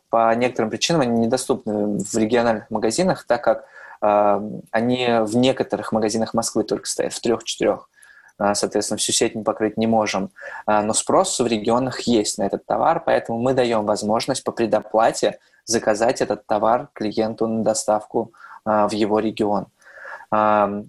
по 0.10 0.36
некоторым 0.36 0.72
причинам 0.72 1.02
они 1.02 1.22
недоступны 1.22 2.00
в 2.00 2.18
региональных 2.18 2.70
магазинах, 2.70 3.24
так 3.26 3.42
как 3.42 3.66
они 4.04 5.08
в 5.22 5.36
некоторых 5.38 5.94
магазинах 5.94 6.34
Москвы 6.34 6.64
только 6.66 6.88
стоят, 6.88 7.14
в 7.14 7.22
трех-четырех. 7.22 7.90
Соответственно, 8.54 8.98
всю 8.98 9.14
сеть 9.14 9.36
мы 9.36 9.44
покрыть 9.44 9.78
не 9.78 9.88
можем. 9.88 10.32
Но 10.68 10.94
спрос 10.94 11.40
в 11.40 11.48
регионах 11.48 12.02
есть 12.02 12.38
на 12.38 12.44
этот 12.44 12.66
товар, 12.66 13.02
поэтому 13.06 13.40
мы 13.40 13.54
даем 13.54 13.86
возможность 13.86 14.44
по 14.44 14.52
предоплате 14.52 15.40
заказать 15.66 16.22
этот 16.22 16.46
товар 16.46 16.90
клиенту 16.94 17.48
на 17.48 17.64
доставку 17.64 18.34
а, 18.66 18.88
в 18.88 18.94
его 18.94 19.20
регион. 19.20 19.68
А, 20.32 20.84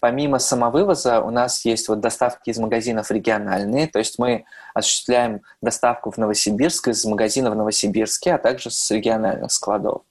помимо 0.00 0.38
самовывоза 0.38 1.20
у 1.20 1.30
нас 1.30 1.64
есть 1.64 1.88
вот 1.88 2.00
доставки 2.00 2.50
из 2.50 2.58
магазинов 2.58 3.10
региональные, 3.10 3.86
то 3.86 3.98
есть 3.98 4.18
мы 4.18 4.44
осуществляем 4.74 5.42
доставку 5.60 6.10
в 6.10 6.18
Новосибирск 6.18 6.88
из 6.88 7.04
магазина 7.04 7.50
в 7.50 7.56
Новосибирске, 7.56 8.34
а 8.34 8.38
также 8.38 8.70
с 8.70 8.90
региональных 8.90 9.52
складов. 9.52 10.02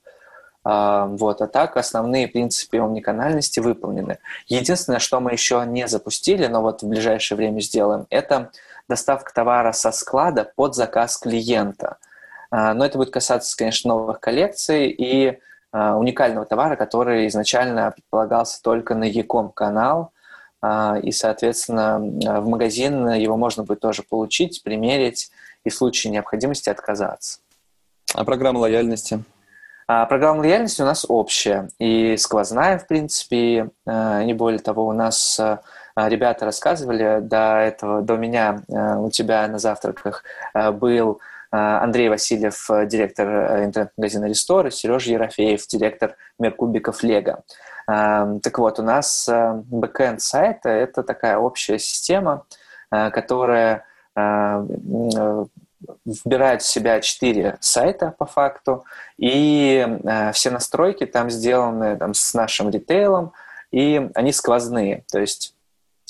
А, 0.64 1.06
вот, 1.06 1.42
а 1.42 1.48
так 1.48 1.78
основные 1.78 2.28
принципы 2.28 2.78
омниканальности 2.78 3.60
выполнены. 3.60 4.20
Единственное, 4.48 5.00
что 5.00 5.20
мы 5.20 5.32
еще 5.32 5.64
не 5.66 5.88
запустили, 5.88 6.48
но 6.48 6.62
вот 6.62 6.84
в 6.84 6.88
ближайшее 6.88 7.38
время 7.38 7.62
сделаем, 7.62 8.08
это 8.10 8.52
доставка 8.88 9.34
товара 9.34 9.72
со 9.72 9.92
склада 9.92 10.52
под 10.56 10.76
заказ 10.76 11.18
клиента– 11.18 11.98
а, 12.52 12.74
но 12.74 12.86
это 12.86 12.98
будет 12.98 13.12
касаться, 13.12 13.56
конечно, 13.56 13.90
новых 13.90 14.20
коллекций 14.20 14.90
и 14.90 15.40
а, 15.72 15.98
уникального 15.98 16.46
товара, 16.46 16.76
который 16.76 17.28
изначально 17.28 17.92
предполагался 17.92 18.62
только 18.62 18.96
на 18.96 19.04
Яком 19.04 19.50
канал, 19.50 20.12
и, 21.04 21.14
соответственно, 21.14 22.00
в 22.42 22.50
магазин 22.50 23.08
его 23.12 23.38
можно 23.38 23.64
будет 23.64 23.80
тоже 23.80 24.04
получить, 24.04 24.62
примерить 24.62 25.32
и 25.64 25.70
в 25.70 25.74
случае 25.74 26.12
необходимости 26.12 26.70
отказаться. 26.70 27.40
А 28.14 28.26
программа 28.26 28.58
лояльности? 28.58 29.24
А 29.92 30.06
программа 30.06 30.42
лояльности 30.42 30.84
у 30.84 30.86
нас 30.86 31.04
общая 31.10 31.70
и 31.80 32.16
сквозная, 32.16 32.78
в 32.78 32.86
принципе, 32.86 33.72
э, 33.88 34.24
не 34.24 34.36
более 34.36 34.60
того, 34.60 34.86
у 34.86 34.94
нас 34.94 35.40
э, 35.40 35.58
ребята 35.96 36.46
рассказывали 36.46 37.22
до 37.22 37.58
этого, 37.62 38.04
до 38.04 38.16
меня 38.16 38.62
э, 38.68 38.98
у 38.98 39.10
тебя 39.10 39.48
на 39.48 39.58
завтраках 39.58 40.24
был 40.74 41.20
Андрей 41.50 42.10
Васильев, 42.10 42.70
директор 42.86 43.64
интернет-магазина 43.64 44.26
Рестор, 44.26 44.68
и 44.68 44.70
Сережа 44.70 45.10
Ерофеев, 45.10 45.66
директор 45.66 46.16
Меркубиков 46.38 47.02
Лего. 47.02 47.42
Так 47.88 48.60
вот, 48.60 48.78
у 48.78 48.84
нас 48.84 49.28
бэкэнд 49.28 50.22
сайта– 50.22 50.70
это 50.70 51.02
такая 51.02 51.40
общая 51.40 51.80
система, 51.80 52.46
которая 52.92 53.86
вбирает 56.06 56.62
в 56.62 56.68
себя 56.68 57.00
четыре 57.02 57.58
сайта 57.62 58.14
по 58.18 58.26
факту, 58.26 58.86
и 59.18 59.86
э, 60.04 60.32
все 60.34 60.52
настройки 60.52 61.06
там 61.06 61.30
сделаны 61.30 61.98
там, 61.98 62.14
с 62.14 62.34
нашим 62.34 62.70
ритейлом, 62.70 63.34
и 63.72 64.10
они 64.16 64.32
сквозные. 64.32 65.04
То 65.12 65.20
есть 65.20 65.56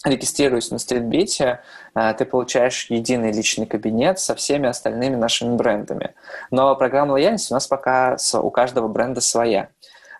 регистрируясь 0.05 0.71
на 0.71 0.79
стритбите, 0.79 1.61
э, 1.95 2.13
ты 2.17 2.25
получаешь 2.25 2.87
единый 2.89 3.31
личный 3.31 3.65
кабинет 3.65 4.19
со 4.19 4.35
всеми 4.35 4.67
остальными 4.67 5.15
нашими 5.15 5.55
брендами. 5.55 6.15
Но 6.51 6.75
программа 6.75 7.13
лояльности 7.13 7.51
у 7.51 7.55
нас 7.55 7.67
пока 7.67 8.17
у 8.33 8.49
каждого 8.49 8.87
бренда 8.87 9.21
своя. 9.21 9.69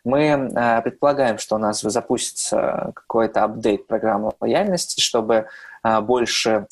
Мы 0.04 0.28
э, 0.28 0.82
предполагаем, 0.82 1.38
что 1.38 1.56
у 1.56 1.60
нас 1.60 1.82
запустится 1.82 2.92
какой-то 2.96 3.44
апдейт 3.44 3.88
программы 3.88 4.32
лояльности, 4.40 5.00
чтобы 5.02 5.48
э, 5.84 6.02
больше 6.02 6.68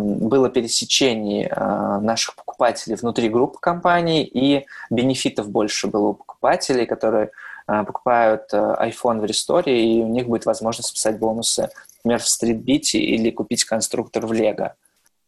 было 0.00 0.50
пересечение 0.50 1.48
э, 1.48 1.98
наших 2.00 2.34
покупателей 2.34 2.96
внутри 2.96 3.28
группы 3.28 3.58
компаний, 3.60 4.22
и 4.24 4.66
бенефитов 4.90 5.48
больше 5.48 5.86
было 5.86 6.08
у 6.08 6.14
покупателей, 6.14 6.86
которые 6.86 7.30
э, 7.66 7.84
покупают 7.84 8.52
э, 8.52 8.56
iPhone 8.56 9.20
в 9.20 9.24
Ресторе, 9.24 9.84
и 9.84 10.02
у 10.02 10.08
них 10.08 10.26
будет 10.26 10.46
возможность 10.46 10.90
списать 10.90 11.18
бонусы, 11.18 11.70
например, 11.98 12.20
в 12.20 12.28
стритбите 12.28 12.98
или 12.98 13.30
купить 13.30 13.64
конструктор 13.64 14.26
в 14.26 14.32
Лего. 14.32 14.74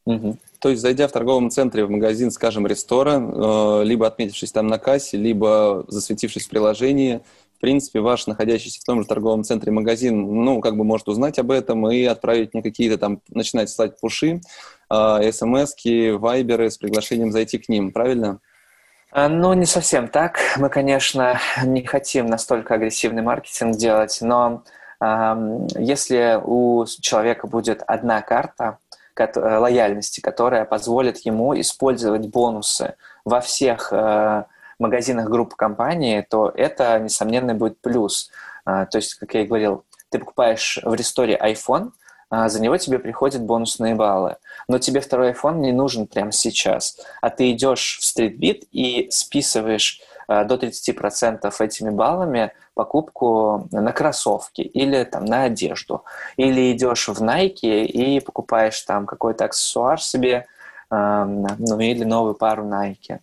Угу. 0.07 0.37
То 0.61 0.69
есть, 0.69 0.83
зайдя 0.83 1.09
в 1.09 1.13
торговом 1.13 1.51
центре 1.51 1.85
в 1.85 1.91
магазин, 1.91 2.31
скажем, 2.31 2.67
Рестора, 2.67 3.83
либо 3.83 4.07
отметившись 4.07 4.53
там 4.53 4.69
на 4.69 4.79
кассе, 4.79 5.17
либо 5.17 5.85
засветившись 5.89 6.47
в 6.47 6.49
приложении, 6.49 7.23
принципе, 7.67 7.99
ваш 7.99 8.29
находящийся 8.29 8.81
в 8.81 8.85
том 8.85 9.03
же 9.03 9.09
торговом 9.09 9.43
центре 9.43 9.73
магазин, 9.73 10.45
ну, 10.45 10.61
как 10.61 10.77
бы 10.77 10.85
может 10.85 11.09
узнать 11.09 11.41
об 11.41 11.51
этом 11.51 11.91
и 11.91 12.05
отправить 12.05 12.55
мне 12.55 12.63
какие-то 12.63 12.97
там, 12.97 13.21
начинать 13.29 13.69
слать 13.71 13.99
пуши, 13.99 14.41
э, 14.89 15.33
смс-ки, 15.33 16.13
вайберы 16.13 16.71
с 16.71 16.79
приглашением 16.79 17.33
зайти 17.33 17.59
к 17.59 17.69
ним, 17.69 17.91
правильно? 17.91 18.39
А, 19.11 19.29
ну, 19.29 19.53
не 19.55 19.67
совсем 19.67 20.07
так. 20.07 20.39
Мы, 20.59 20.69
конечно, 20.69 21.41
не 21.65 21.83
хотим 21.83 22.27
настолько 22.27 22.75
агрессивный 22.75 23.23
маркетинг 23.23 23.77
делать, 23.77 24.19
но 24.21 24.63
э, 25.01 25.67
если 25.77 26.41
у 26.45 26.87
человека 26.87 27.49
будет 27.49 27.83
одна 27.85 28.23
карта 28.23 28.79
лояльности, 29.35 30.21
которая 30.21 30.65
позволит 30.67 31.19
ему 31.27 31.59
использовать 31.59 32.29
бонусы 32.29 32.95
во 33.25 33.41
всех 33.41 33.89
э, 33.91 34.45
магазинах 34.79 35.29
группы 35.29 35.57
компании, 35.57 36.27
то 36.29 36.53
это, 36.55 36.99
несомненно, 36.99 37.55
будет 37.55 37.81
плюс. 37.81 38.31
А, 38.65 38.87
то 38.87 38.99
есть, 38.99 39.15
как 39.15 39.35
я 39.35 39.43
и 39.43 39.47
говорил, 39.47 39.85
ты 40.11 40.19
покупаешь 40.19 40.79
в 40.83 40.95
ресторе 40.95 41.39
iPhone, 41.43 41.93
а, 42.29 42.49
за 42.49 42.61
него 42.61 42.77
тебе 42.77 42.99
приходят 42.99 43.43
бонусные 43.43 43.95
баллы. 43.95 44.37
Но 44.69 44.79
тебе 44.79 45.01
второй 45.01 45.33
iPhone 45.33 45.59
не 45.59 45.73
нужен 45.73 46.07
прямо 46.07 46.33
сейчас. 46.33 46.99
А 47.21 47.31
ты 47.31 47.53
идешь 47.53 48.01
в 48.01 48.05
StreetBit 48.05 48.67
и 48.73 49.09
списываешь 49.11 50.01
а, 50.27 50.45
до 50.45 50.57
30% 50.57 51.53
этими 51.61 51.91
баллами 51.91 52.53
покупку 52.75 53.69
на 53.71 53.93
кроссовки 53.93 54.61
или 54.61 55.05
там 55.05 55.25
на 55.25 55.45
одежду. 55.45 56.05
Или 56.37 56.73
идешь 56.73 57.09
в 57.09 57.23
Nike 57.23 57.85
и 57.85 58.21
покупаешь 58.21 58.81
там 58.83 59.07
какой-то 59.07 59.45
аксессуар 59.45 60.01
себе, 60.01 60.47
ну 60.91 61.81
или 61.81 62.05
новую 62.05 62.35
пару 62.35 62.65
Nike. 62.65 63.21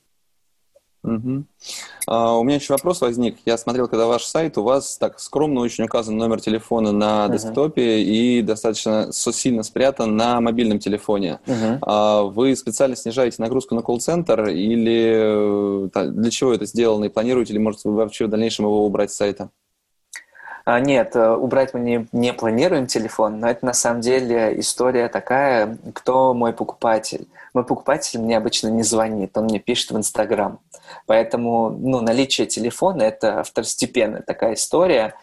Угу. 1.03 1.43
А, 2.07 2.37
у 2.37 2.43
меня 2.43 2.55
еще 2.55 2.73
вопрос 2.73 3.01
возник. 3.01 3.37
Я 3.45 3.57
смотрел, 3.57 3.87
когда 3.87 4.07
ваш 4.07 4.23
сайт, 4.23 4.57
у 4.57 4.63
вас 4.63 4.97
так 4.97 5.19
скромно 5.19 5.61
очень 5.61 5.83
указан 5.83 6.17
номер 6.17 6.39
телефона 6.39 6.91
на 6.91 7.25
uh-huh. 7.25 7.33
десктопе 7.33 8.01
и 8.01 8.41
достаточно 8.41 9.09
сильно 9.11 9.63
спрятан 9.63 10.15
на 10.15 10.39
мобильном 10.39 10.79
телефоне. 10.79 11.39
Uh-huh. 11.45 11.79
А, 11.81 12.23
вы 12.23 12.55
специально 12.55 12.95
снижаете 12.95 13.41
нагрузку 13.41 13.75
на 13.75 13.81
колл-центр 13.81 14.49
или 14.49 15.89
э, 15.93 16.09
для 16.11 16.31
чего 16.31 16.53
это 16.53 16.65
сделано 16.65 17.05
и 17.05 17.09
планируете, 17.09 17.53
или 17.53 17.59
может 17.59 17.83
вы 17.83 17.93
вообще 17.93 18.27
в 18.27 18.29
дальнейшем 18.29 18.65
его 18.65 18.85
убрать 18.85 19.11
с 19.11 19.15
сайта? 19.15 19.49
А, 20.65 20.79
нет, 20.79 21.15
э, 21.15 21.29
убрать 21.29 21.73
мы 21.73 21.81
не, 21.81 22.07
не 22.13 22.31
планируем 22.31 22.87
телефон, 22.87 23.39
но 23.39 23.49
это 23.49 23.65
на 23.65 23.73
самом 23.73 23.99
деле 23.99 24.57
история 24.59 25.09
такая, 25.09 25.77
кто 25.93 26.33
мой 26.33 26.53
покупатель. 26.53 27.27
Мой 27.53 27.65
покупатель 27.65 28.19
мне 28.19 28.37
обычно 28.37 28.69
не 28.69 28.83
звонит, 28.83 29.37
он 29.37 29.45
мне 29.45 29.59
пишет 29.59 29.91
в 29.91 29.97
Инстаграм. 29.97 30.59
Поэтому 31.05 31.69
ну, 31.69 31.99
наличие 31.99 32.47
телефона– 32.47 33.01
это 33.03 33.43
второстепенная 33.43 34.21
такая 34.21 34.53
история. 34.53 35.15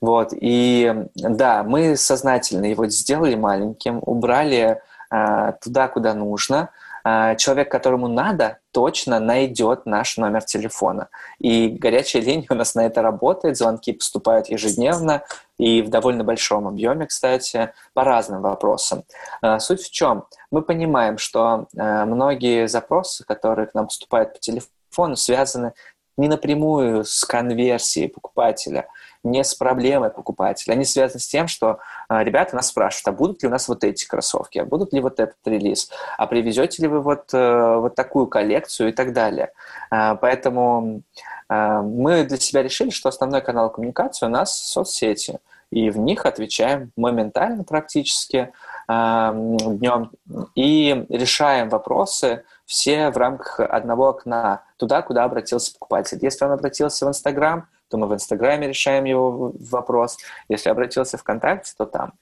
Вот. 0.00 0.28
И 0.32 0.94
да, 1.14 1.64
мы 1.64 1.96
сознательно 1.96 2.66
его 2.66 2.86
сделали 2.86 3.34
маленьким, 3.34 3.98
убрали 4.00 4.80
а, 5.10 5.52
туда, 5.52 5.88
куда 5.88 6.14
нужно– 6.14 6.70
человек, 7.04 7.70
которому 7.70 8.08
надо, 8.08 8.58
точно 8.72 9.20
найдет 9.20 9.84
наш 9.84 10.16
номер 10.16 10.42
телефона. 10.42 11.08
И 11.38 11.68
горячая 11.68 12.22
линия 12.22 12.46
у 12.48 12.54
нас 12.54 12.74
на 12.74 12.86
это 12.86 13.02
работает, 13.02 13.58
звонки 13.58 13.92
поступают 13.92 14.48
ежедневно 14.48 15.22
и 15.58 15.82
в 15.82 15.90
довольно 15.90 16.24
большом 16.24 16.66
объеме, 16.66 17.06
кстати, 17.06 17.72
по 17.92 18.04
разным 18.04 18.42
вопросам. 18.42 19.04
А, 19.42 19.58
суть 19.60 19.82
в 19.82 19.90
чем? 19.90 20.24
Мы 20.50 20.62
понимаем, 20.62 21.18
что 21.18 21.66
а, 21.78 22.06
многие 22.06 22.68
запросы, 22.68 23.24
которые 23.24 23.66
к 23.66 23.74
нам 23.74 23.86
поступают 23.86 24.32
по 24.32 24.38
телефону, 24.38 25.16
связаны 25.16 25.74
не 26.16 26.28
напрямую 26.28 27.04
с 27.04 27.24
конверсией 27.24 28.08
покупателя, 28.08 28.88
не 29.24 29.42
с 29.42 29.54
проблемой 29.54 30.10
покупателя. 30.10 30.74
Они 30.74 30.84
связаны 30.84 31.20
с 31.20 31.26
тем, 31.26 31.48
что 31.48 31.80
э, 32.08 32.22
ребята 32.22 32.54
нас 32.54 32.68
спрашивают, 32.68 33.08
а 33.08 33.12
будут 33.12 33.42
ли 33.42 33.48
у 33.48 33.50
нас 33.50 33.68
вот 33.68 33.82
эти 33.82 34.06
кроссовки, 34.06 34.58
а 34.58 34.64
будут 34.64 34.92
ли 34.92 35.00
вот 35.00 35.18
этот 35.18 35.38
релиз, 35.44 35.90
а 36.18 36.26
привезете 36.26 36.82
ли 36.82 36.88
вы 36.88 37.00
вот, 37.00 37.32
э, 37.32 37.76
вот 37.76 37.94
такую 37.94 38.26
коллекцию 38.26 38.90
и 38.90 38.92
так 38.92 39.12
далее. 39.12 39.52
Э, 39.90 40.16
поэтому 40.20 41.02
э, 41.48 41.80
мы 41.80 42.24
для 42.24 42.36
себя 42.36 42.62
решили, 42.62 42.90
что 42.90 43.08
основной 43.08 43.40
канал 43.40 43.70
коммуникации 43.70 44.26
у 44.26 44.30
нас 44.30 44.56
соцсети, 44.56 45.40
и 45.70 45.90
в 45.90 45.98
них 45.98 46.26
отвечаем 46.26 46.92
моментально 46.96 47.64
практически 47.64 48.52
днем 48.86 50.10
и 50.54 51.06
решаем 51.08 51.70
вопросы 51.70 52.44
все 52.66 53.10
в 53.10 53.16
рамках 53.16 53.60
одного 53.60 54.08
окна, 54.08 54.62
туда, 54.76 55.02
куда 55.02 55.24
обратился 55.24 55.72
покупатель. 55.72 56.18
Если 56.20 56.44
он 56.44 56.52
обратился 56.52 57.06
в 57.06 57.08
Инстаграм, 57.08 57.66
то 57.94 57.98
мы 57.98 58.08
в 58.08 58.14
Инстаграме 58.14 58.66
решаем 58.66 59.04
его 59.04 59.52
вопрос. 59.70 60.18
Если 60.48 60.68
обратился 60.68 61.16
ВКонтакте, 61.16 61.72
то 61.78 61.86
там. 61.86 62.14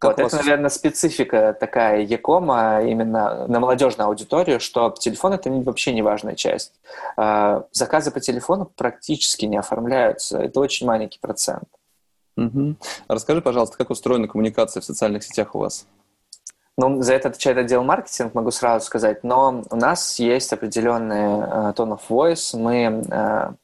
Вот, 0.00 0.18
это, 0.18 0.36
наверное, 0.36 0.70
специфика 0.70 1.54
такая 1.58 2.00
Якома 2.00 2.82
именно 2.82 3.46
на 3.46 3.60
молодежную 3.60 4.08
аудиторию, 4.08 4.58
что 4.58 4.94
телефон 4.98 5.34
это 5.34 5.50
вообще 5.50 5.92
не 5.92 6.00
важная 6.00 6.34
часть. 6.34 6.72
А, 7.18 7.64
заказы 7.72 8.10
по 8.10 8.20
телефону 8.20 8.70
практически 8.74 9.44
не 9.44 9.58
оформляются. 9.58 10.38
Это 10.38 10.60
очень 10.60 10.86
маленький 10.86 11.18
процент. 11.18 11.68
Угу. 12.38 12.76
Расскажи, 13.08 13.42
пожалуйста, 13.42 13.76
как 13.76 13.90
устроена 13.90 14.28
коммуникация 14.28 14.80
в 14.80 14.84
социальных 14.84 15.24
сетях 15.24 15.54
у 15.54 15.58
вас? 15.58 15.86
Ну, 16.78 17.02
за 17.02 17.14
это 17.14 17.28
отвечает 17.28 17.58
отдел 17.58 17.82
маркетинг, 17.82 18.34
могу 18.34 18.52
сразу 18.52 18.86
сказать, 18.86 19.24
но 19.24 19.64
у 19.68 19.76
нас 19.76 20.18
есть 20.20 20.52
определенный 20.52 21.40
uh, 21.40 21.74
tone 21.74 21.98
of 21.98 22.00
voice. 22.08 22.56
Мы 22.56 23.04
а, 23.10 23.54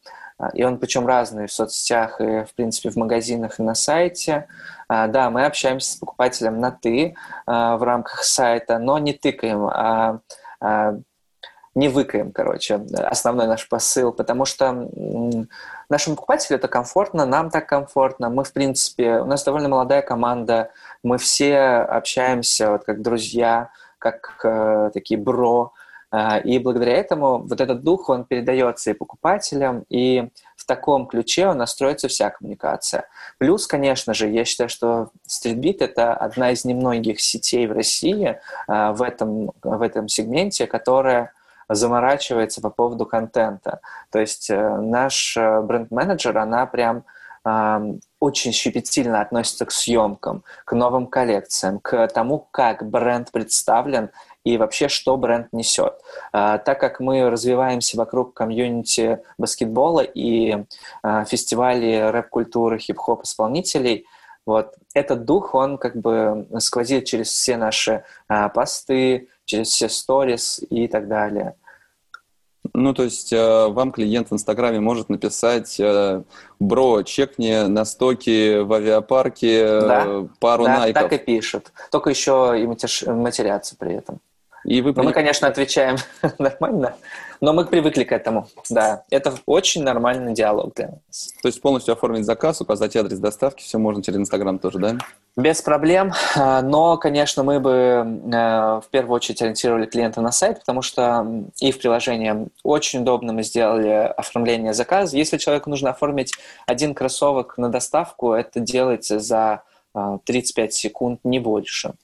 и 0.53 0.64
он 0.64 0.79
причем 0.79 1.07
разный 1.07 1.47
в 1.47 1.53
соцсетях 1.53 2.20
и, 2.20 2.44
в 2.44 2.55
принципе, 2.55 2.90
в 2.90 2.97
магазинах 2.97 3.59
и 3.59 3.62
на 3.62 3.75
сайте. 3.75 4.49
А, 4.88 5.07
да, 5.07 5.31
мы 5.31 5.47
общаемся 5.47 5.92
с 5.92 5.97
покупателем 5.97 6.59
на 6.61 6.70
«ты» 6.70 7.14
а, 7.47 7.77
в 7.77 7.83
рамках 7.83 8.25
сайта, 8.25 8.79
но 8.79 8.99
не 8.99 9.12
тыкаем, 9.12 9.66
а 9.66 10.20
не 11.75 11.88
выкаем, 11.88 12.31
короче, 12.33 12.81
основной 12.94 13.47
наш 13.49 13.68
посыл, 13.68 14.12
потому 14.12 14.44
что 14.44 14.88
нашему 15.88 16.16
покупателю 16.16 16.59
это 16.59 16.68
комфортно, 16.68 17.27
нам 17.27 17.51
так 17.51 17.68
комфортно, 17.68 18.31
мы, 18.31 18.44
в 18.44 18.53
принципе, 18.53 19.18
у 19.18 19.27
нас 19.27 19.42
довольно 19.44 19.68
молодая 19.68 20.03
команда, 20.03 20.70
мы 21.03 21.18
все 21.18 21.59
общаемся 21.59 22.70
вот 22.70 22.85
как 22.85 23.03
друзья, 23.03 23.70
как 23.99 24.38
э, 24.44 24.90
такие 24.94 25.18
бро, 25.18 25.73
а, 25.73 25.84
и 26.44 26.59
благодаря 26.59 26.92
этому 26.92 27.38
вот 27.38 27.61
этот 27.61 27.83
дух, 27.83 28.09
он 28.09 28.24
передается 28.24 28.90
и 28.90 28.94
покупателям, 28.94 29.85
и 29.88 30.29
в 30.57 30.66
таком 30.66 31.07
ключе 31.07 31.48
у 31.48 31.55
нас 31.55 31.72
строится 31.72 32.09
вся 32.09 32.31
коммуникация. 32.31 33.07
Плюс, 33.38 33.66
конечно 33.66 34.14
же, 34.14 34.29
я 34.29 34.44
считаю, 34.44 34.68
что 34.70 35.11
StreetBeat— 35.29 35.77
это 35.81 36.14
одна 36.14 36.53
из 36.53 36.64
немногих 36.64 37.20
сетей 37.20 37.66
в 37.66 37.72
России 37.72 38.38
э, 38.68 38.90
в, 38.92 39.03
этом, 39.03 39.53
в 39.62 39.83
этом 39.83 40.09
сегменте, 40.09 40.66
которая 40.66 41.33
заморачивается 41.68 42.61
по 42.61 42.70
поводу 42.70 43.07
контента. 43.07 43.81
То 44.11 44.20
есть 44.20 44.48
э, 44.50 44.77
наш 44.79 45.37
э, 45.37 45.61
бренд-менеджер, 45.61 46.37
она 46.38 46.66
прям 46.66 47.05
очень 48.20 48.53
щепетильно 48.53 49.20
относится 49.20 49.66
к 49.66 49.70
съемкам, 49.70 50.44
к 50.64 50.72
новым 50.72 51.07
коллекциям, 51.07 51.79
к 51.79 52.09
тому, 52.09 52.48
как 52.50 52.88
бренд 52.88 53.31
представлен 53.31 54.09
и 54.44 54.59
вообще, 54.59 54.88
что 54.88 55.16
бренд 55.16 55.48
несет. 55.52 55.94
А, 56.33 56.59
так 56.59 56.78
как 56.78 57.00
мы 57.00 57.28
развиваемся 57.30 57.96
вокруг 57.96 58.35
комьюнити 58.35 59.20
баскетбола 59.38 60.00
и 60.00 60.64
а, 61.02 61.24
фестивалей 61.24 62.11
рэп-культуры, 62.11 62.78
хип-хоп 62.78 63.24
исполнителей, 63.24 64.07
вот 64.46 64.74
этот 64.92 65.24
дух, 65.24 65.54
он 65.54 65.78
как 65.78 65.96
бы 65.96 66.46
сквозит 66.59 67.07
через 67.07 67.28
все 67.28 67.57
наши 67.57 68.04
а, 68.28 68.50
посты, 68.50 69.28
через 69.46 69.68
все 69.68 69.88
сторис 69.88 70.61
и 70.70 70.87
так 70.88 71.09
далее. 71.09 71.57
Ну, 72.72 72.94
то 72.94 73.04
есть 73.04 73.33
э, 73.33 73.68
вам 73.68 73.92
клиент 73.92 74.30
в 74.30 74.35
Инстаграме 74.35 74.80
может 74.80 75.11
написать, 75.11 75.78
э, 75.78 76.22
бро, 76.59 77.02
чекни 77.02 77.68
на 77.68 77.85
стоке 77.85 78.62
в 78.62 78.72
авиапарке 78.72 79.80
да, 79.80 80.26
пару 80.40 80.64
да, 80.64 80.78
найков. 80.78 81.02
так 81.02 81.12
и 81.12 81.18
пишет. 81.18 81.72
Только 81.90 82.11
еще 82.11 82.54
и 82.57 82.66
матерятся 82.66 83.76
при 83.76 83.94
этом. 83.94 84.20
И 84.64 84.81
вы... 84.81 84.92
Мы, 84.96 85.12
конечно, 85.12 85.46
отвечаем 85.46 85.96
нормально, 86.38 86.96
но 87.40 87.53
мы 87.53 87.66
привыкли 87.66 88.05
к 88.05 88.12
этому. 88.12 88.48
Да, 88.70 89.05
это 89.11 89.35
очень 89.46 89.83
нормальный 89.83 90.33
диалог 90.33 90.74
для 90.74 90.88
нас. 90.88 91.33
То 91.42 91.48
есть 91.48 91.61
полностью 91.61 91.92
оформить 91.92 92.24
заказ, 92.24 92.61
указать 92.61 92.96
адрес 92.96 93.18
доставки, 93.18 93.62
все 93.62 93.79
можно 93.79 94.03
через 94.03 94.18
Инстаграм 94.18 94.59
тоже, 94.59 94.79
да? 94.79 94.96
Без 95.37 95.61
проблем, 95.61 96.12
а, 96.37 96.62
но, 96.62 96.96
конечно, 96.96 97.42
мы 97.42 97.61
бы 97.61 97.70
э, 97.70 98.81
в 98.81 98.85
первую 98.90 99.16
очередь 99.16 99.42
ориентировали 99.42 99.87
клиента 99.87 100.20
на 100.20 100.31
сайт, 100.31 100.61
потому 100.61 100.81
что 100.81 101.27
и 101.61 101.72
в 101.72 101.79
приложении 101.79 102.48
очень 102.62 103.00
удобно 103.00 103.33
мы 103.33 103.42
сделали 103.42 104.12
оформление 104.16 104.72
заказа. 104.72 105.16
Если 105.16 105.38
человеку 105.38 105.70
нужно 105.70 105.90
оформить 105.90 106.33
один 106.66 106.94
кроссовок 106.94 107.59
на 107.59 107.68
доставку, 107.68 108.33
это 108.33 108.61
делается 108.61 109.18
за 109.18 109.62
35 110.24 110.70
а, 110.70 110.72
секунд, 110.72 111.20
не 111.24 111.38
больше. 111.38 111.94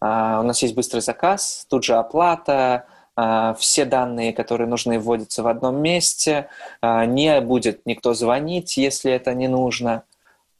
А, 0.00 0.40
у 0.40 0.42
нас 0.42 0.62
есть 0.62 0.74
быстрый 0.74 1.00
заказ, 1.00 1.66
тут 1.68 1.84
же 1.84 1.94
оплата, 1.94 2.86
а, 3.16 3.54
все 3.54 3.84
данные, 3.84 4.32
которые 4.32 4.66
нужны, 4.66 4.98
вводятся 4.98 5.42
в 5.42 5.48
одном 5.48 5.76
месте, 5.76 6.48
а, 6.80 7.04
не 7.04 7.40
будет 7.40 7.84
никто 7.84 8.14
звонить, 8.14 8.76
если 8.76 9.12
это 9.12 9.34
не 9.34 9.48
нужно 9.48 10.04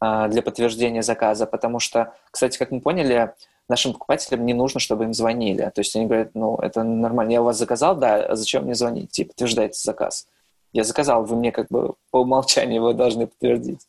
для 0.03 0.41
подтверждения 0.41 1.03
заказа, 1.03 1.45
потому 1.45 1.79
что, 1.79 2.15
кстати, 2.31 2.57
как 2.57 2.71
мы 2.71 2.81
поняли, 2.81 3.35
нашим 3.69 3.93
покупателям 3.93 4.47
не 4.47 4.55
нужно, 4.55 4.81
чтобы 4.81 5.05
им 5.05 5.13
звонили. 5.13 5.71
То 5.75 5.83
есть 5.83 5.95
они 5.95 6.07
говорят, 6.07 6.31
ну, 6.33 6.57
это 6.57 6.83
нормально, 6.83 7.33
я 7.33 7.43
у 7.43 7.45
вас 7.45 7.59
заказал, 7.59 7.97
да, 7.97 8.17
а 8.17 8.35
зачем 8.35 8.65
мне 8.65 8.75
звонить? 8.75 9.19
И 9.19 9.25
подтверждайте 9.25 9.79
заказ. 9.79 10.27
Я 10.73 10.85
заказал, 10.85 11.25
вы 11.25 11.37
мне 11.37 11.53
как 11.53 11.67
бы 11.69 11.97
по 12.11 12.21
умолчанию 12.21 12.83
вы 12.83 12.95
должны 12.95 13.27
подтвердить. 13.27 13.81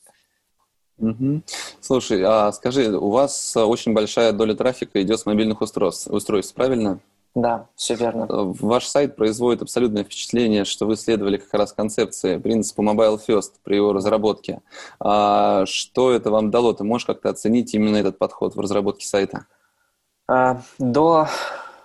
Угу. 1.02 1.42
Слушай, 1.82 2.22
а 2.24 2.52
скажи, 2.52 2.96
у 2.96 3.10
вас 3.10 3.58
очень 3.58 3.94
большая 3.94 4.32
доля 4.32 4.54
трафика 4.54 5.02
идет 5.02 5.20
с 5.20 5.26
мобильных 5.26 5.62
устройств, 5.62 6.08
устройств 6.08 6.54
правильно? 6.54 7.00
Да, 7.34 7.68
все 7.76 7.96
верно. 7.96 8.24
Э, 8.24 8.54
ваш 8.60 8.86
сайт 8.88 9.16
производит 9.16 9.62
абсолютное 9.62 10.04
впечатление, 10.04 10.66
что 10.66 10.86
вы 10.86 10.98
следовали 10.98 11.38
как 11.38 11.54
раз 11.54 11.72
концепции, 11.72 12.38
принципу 12.38 12.84
Mobile 12.84 13.20
First 13.26 13.54
при 13.64 13.78
его 13.78 13.94
разработке. 13.94 14.62
А 15.00 15.66
что 15.66 16.12
это 16.12 16.30
вам 16.30 16.52
дало? 16.52 16.74
Ты 16.74 16.84
можешь 16.84 17.06
как-то 17.06 17.30
оценить 17.30 17.74
именно 17.74 17.96
этот 17.96 18.18
подход 18.18 18.56
в 18.56 18.60
разработке 18.60 19.08
сайта? 19.08 19.46
А, 20.28 20.62
до 20.78 21.28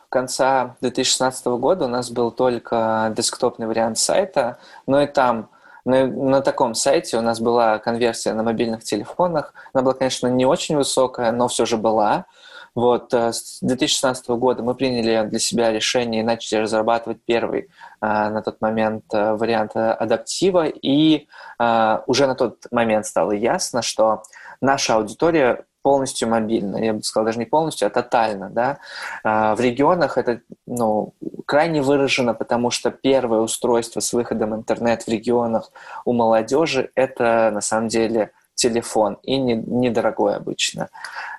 конца 0.09 0.77
2016 0.81 1.47
года 1.47 1.85
у 1.85 1.89
нас 1.89 2.11
был 2.11 2.33
только 2.33 3.13
десктопный 3.17 3.69
вариант 3.69 3.99
сайта, 3.99 4.59
но 4.87 5.01
и 5.01 5.07
там 5.07 5.49
на, 5.87 6.07
на 6.07 6.41
таком 6.43 6.75
сайте 6.75 7.17
у 7.17 7.23
нас 7.23 7.41
была 7.41 7.79
конверсия 7.79 8.35
на 8.35 8.43
мобильных 8.43 8.85
телефонах. 8.85 9.55
Она 9.73 9.83
была, 9.83 9.95
конечно, 9.95 10.27
не 10.27 10.45
очень 10.45 10.77
высокая, 10.77 11.33
но 11.33 11.49
все 11.49 11.65
же 11.65 11.77
была. 11.77 12.27
Вот, 12.75 13.15
э, 13.15 13.33
с 13.33 13.59
2016 13.63 14.29
года 14.31 14.63
мы 14.63 14.75
приняли 14.75 15.27
для 15.27 15.39
себя 15.39 15.73
решение 15.73 16.21
и 16.21 16.25
начали 16.25 16.59
разрабатывать 16.59 17.19
первый 17.25 17.61
э, 17.63 17.67
на 18.01 18.43
тот 18.43 18.61
момент 18.61 19.05
э, 19.15 19.33
вариант 19.33 19.73
адаптива, 19.75 20.67
и 20.67 21.27
уже 21.59 22.27
на 22.27 22.35
тот 22.35 22.67
момент 22.71 23.07
стало 23.07 23.33
ясно, 23.33 23.81
что 23.81 24.23
наша 24.61 24.97
аудитория 24.97 25.65
полностью 25.87 26.29
мобильно, 26.29 26.79
я 26.79 26.95
бы 26.95 27.03
сказал, 27.05 27.27
даже 27.27 27.39
не 27.39 27.45
полностью, 27.45 27.87
а 27.87 27.91
тотально, 27.91 28.51
да. 28.51 28.79
А, 29.23 29.55
в 29.55 29.61
регионах 29.61 30.19
это, 30.19 30.41
ну, 30.67 31.15
крайне 31.47 31.81
выражено, 31.81 32.35
потому 32.35 32.73
что 32.73 32.91
первое 32.91 33.39
устройство 33.39 34.01
с 34.01 34.13
выходом 34.13 34.53
интернет 34.53 35.05
в 35.05 35.09
регионах 35.09 35.71
у 36.05 36.13
молодежи– 36.13 36.91
это, 36.97 37.53
на 37.55 37.61
самом 37.61 37.87
деле, 37.87 38.33
телефон, 38.57 39.19
и 39.23 39.37
не, 39.37 39.55
недорогой 39.55 40.35
обычно. 40.35 40.89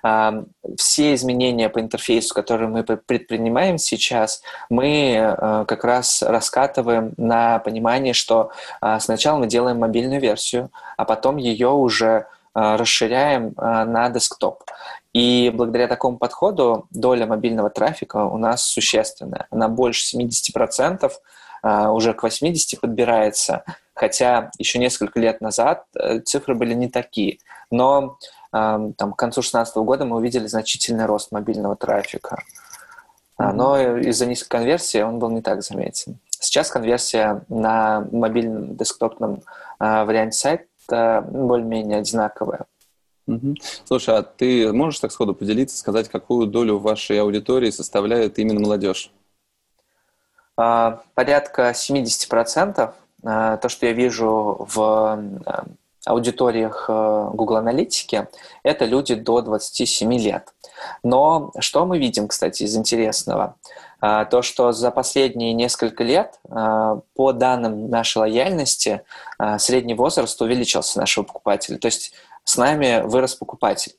А, 0.02 0.44
все 0.78 1.12
изменения 1.12 1.68
по 1.68 1.78
интерфейсу, 1.78 2.34
которые 2.34 2.70
мы 2.70 2.84
предпринимаем 2.84 3.76
сейчас, 3.76 4.40
мы 4.70 5.18
а, 5.18 5.66
как 5.66 5.84
раз 5.84 6.22
раскатываем 6.22 7.12
на 7.18 7.58
понимание, 7.58 8.14
что 8.14 8.50
сначала 8.98 9.40
мы 9.40 9.46
делаем 9.46 9.80
мобильную 9.80 10.22
версию, 10.22 10.70
а 10.96 11.04
потом 11.04 11.36
ее 11.36 11.68
уже 11.68 12.28
расширяем 12.76 13.54
э, 13.56 13.84
на 13.84 14.08
десктоп. 14.10 14.62
И 15.12 15.50
благодаря 15.54 15.88
такому 15.88 16.18
подходу 16.18 16.86
доля 16.90 17.26
мобильного 17.26 17.70
трафика 17.70 18.24
у 18.24 18.38
нас 18.38 18.62
существенная. 18.62 19.46
Она 19.50 19.68
больше 19.68 20.16
70%, 20.16 21.10
э, 21.62 21.88
уже 21.88 22.14
к 22.14 22.24
80% 22.24 22.80
подбирается, 22.80 23.64
хотя 23.94 24.50
еще 24.58 24.78
несколько 24.78 25.20
лет 25.20 25.40
назад 25.40 25.84
цифры 26.24 26.54
были 26.54 26.74
не 26.74 26.88
такие. 26.88 27.38
Но 27.70 28.18
там, 28.50 28.94
к 28.94 29.16
концу 29.16 29.42
2016 29.42 29.76
года 29.76 30.06
мы 30.06 30.16
увидели 30.16 30.46
значительный 30.46 31.04
рост 31.04 31.32
мобильного 31.32 31.76
трафика. 31.76 32.42
Но 33.36 33.98
из-за 33.98 34.24
низкой 34.24 34.48
конверсии 34.48 35.02
он 35.02 35.18
был 35.18 35.28
не 35.28 35.42
так 35.42 35.62
заметен. 35.62 36.18
Сейчас 36.30 36.70
конверсия 36.70 37.44
на 37.48 38.06
мобильном 38.10 38.74
десктопном 38.74 39.42
варианте 39.78 40.38
сайта 40.38 40.64
более-менее 40.88 41.98
одинаковая. 41.98 42.66
Угу. 43.28 43.56
Слушай, 43.84 44.16
а 44.16 44.22
ты 44.22 44.72
можешь 44.72 45.00
так 45.00 45.12
сходу 45.12 45.34
поделиться, 45.34 45.76
сказать, 45.76 46.08
какую 46.08 46.46
долю 46.46 46.78
вашей 46.78 47.20
аудитории 47.20 47.70
составляет 47.70 48.38
именно 48.38 48.60
молодежь? 48.60 49.12
А, 50.56 51.02
порядка 51.14 51.70
70%. 51.70 52.92
А, 53.24 53.56
то, 53.58 53.68
что 53.68 53.86
я 53.86 53.92
вижу 53.92 54.66
в 54.66 54.80
а, 54.80 55.64
аудиториях 56.06 56.86
Google 56.88 57.56
Аналитики, 57.56 58.28
это 58.62 58.86
люди 58.86 59.14
до 59.14 59.42
27 59.42 60.10
лет. 60.14 60.54
Но 61.02 61.52
что 61.58 61.84
мы 61.84 61.98
видим, 61.98 62.28
кстати, 62.28 62.62
из 62.62 62.74
интересного? 62.76 63.56
А, 64.00 64.24
то, 64.24 64.42
что 64.42 64.72
за 64.72 64.90
последние 64.90 65.52
несколько 65.52 66.04
лет, 66.04 66.38
а, 66.48 67.00
по 67.14 67.32
данным 67.32 67.90
нашей 67.90 68.18
лояльности, 68.18 69.02
а, 69.38 69.58
средний 69.58 69.94
возраст 69.94 70.40
увеличился 70.40 70.98
нашего 70.98 71.24
покупателя. 71.24 71.78
То 71.78 71.86
есть 71.86 72.12
с 72.44 72.56
нами 72.56 73.02
вырос 73.04 73.34
покупатель. 73.34 73.92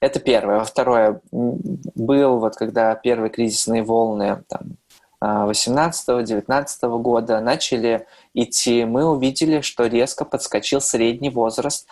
Это 0.00 0.18
первое. 0.18 0.64
Второе, 0.64 1.20
был 1.30 2.38
вот 2.38 2.56
когда 2.56 2.94
первые 2.94 3.30
кризисные 3.30 3.82
волны 3.82 4.42
там, 4.48 4.76
18-19 5.20 6.98
года 6.98 7.40
начали 7.40 8.06
идти, 8.34 8.84
мы 8.84 9.04
увидели, 9.06 9.62
что 9.62 9.86
резко 9.86 10.26
подскочил 10.26 10.82
средний 10.82 11.30
возраст 11.30 11.86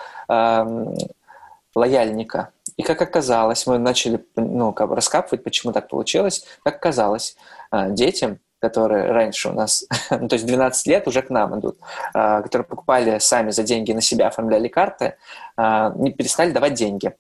лояльника. 1.75 2.51
И 2.77 2.83
как 2.83 3.03
оказалось, 3.03 3.67
мы 3.67 3.79
начали 3.79 4.25
ну, 4.37 4.73
как 4.73 4.89
бы 4.89 4.97
раскапывать, 4.97 5.45
почему 5.45 5.73
так 5.73 5.89
получилось. 5.89 6.45
Как 6.63 6.77
оказалось, 6.77 7.37
а, 7.71 7.89
детям, 7.89 8.39
которые 8.61 9.11
раньше 9.11 9.49
у 9.49 9.53
нас, 9.53 9.85
ну, 10.11 10.29
то 10.29 10.35
есть 10.35 10.47
12 10.47 10.87
лет 10.87 11.09
уже 11.09 11.23
к 11.23 11.31
нам 11.31 11.59
идут, 11.59 11.79
а, 12.15 12.43
которые 12.43 12.67
покупали 12.67 13.19
сами 13.19 13.51
за 13.51 13.63
деньги 13.63 13.93
на 13.93 14.01
себя, 14.01 14.29
оформляли 14.29 14.69
карты, 14.69 15.17
а, 15.57 15.93
не 15.97 16.13
перестали 16.13 16.53
давать 16.53 16.75
деньги 16.75 17.15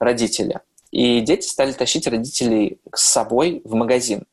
родители. 0.00 0.60
И 0.90 1.20
дети 1.20 1.46
стали 1.46 1.72
тащить 1.72 2.06
родителей 2.06 2.80
с 2.94 3.02
собой 3.02 3.60
в 3.64 3.74
магазин. 3.74 4.24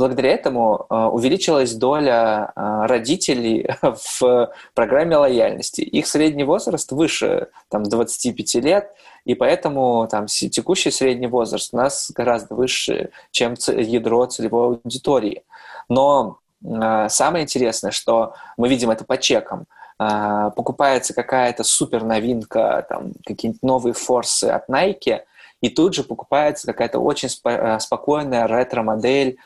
Благодаря 0.00 0.30
этому 0.30 0.86
увеличилась 0.88 1.74
доля 1.74 2.52
родителей 2.56 3.68
в 3.82 4.50
программе 4.72 5.18
лояльности. 5.18 5.82
Их 5.82 6.06
средний 6.06 6.44
возраст 6.44 6.90
выше 6.90 7.48
там, 7.68 7.82
25 7.82 8.54
лет, 8.64 8.94
и 9.26 9.34
поэтому 9.34 10.08
там, 10.10 10.24
текущий 10.24 10.90
средний 10.90 11.26
возраст 11.26 11.74
у 11.74 11.76
нас 11.76 12.10
гораздо 12.16 12.54
выше, 12.54 13.10
чем 13.30 13.56
ядро 13.76 14.24
целевой 14.24 14.78
аудитории. 14.82 15.42
Но 15.90 16.38
э, 16.64 17.08
самое 17.10 17.44
интересное, 17.44 17.90
что 17.90 18.32
мы 18.56 18.70
видим 18.70 18.90
это 18.90 19.04
по 19.04 19.18
чекам. 19.18 19.66
покупается 19.98 21.12
какая-то 21.12 21.62
супер 21.62 22.04
новинка, 22.04 22.86
там 22.88 23.12
какие-нибудь 23.26 23.62
новые 23.62 23.92
форсы 23.92 24.46
от 24.46 24.66
Nike, 24.70 25.20
и 25.60 25.68
тут 25.68 25.94
же 25.94 26.04
покупается 26.04 26.66
какая-то 26.66 26.98
очень 26.98 27.28
спокойная 27.28 28.46
ретро-модель, 28.46 29.38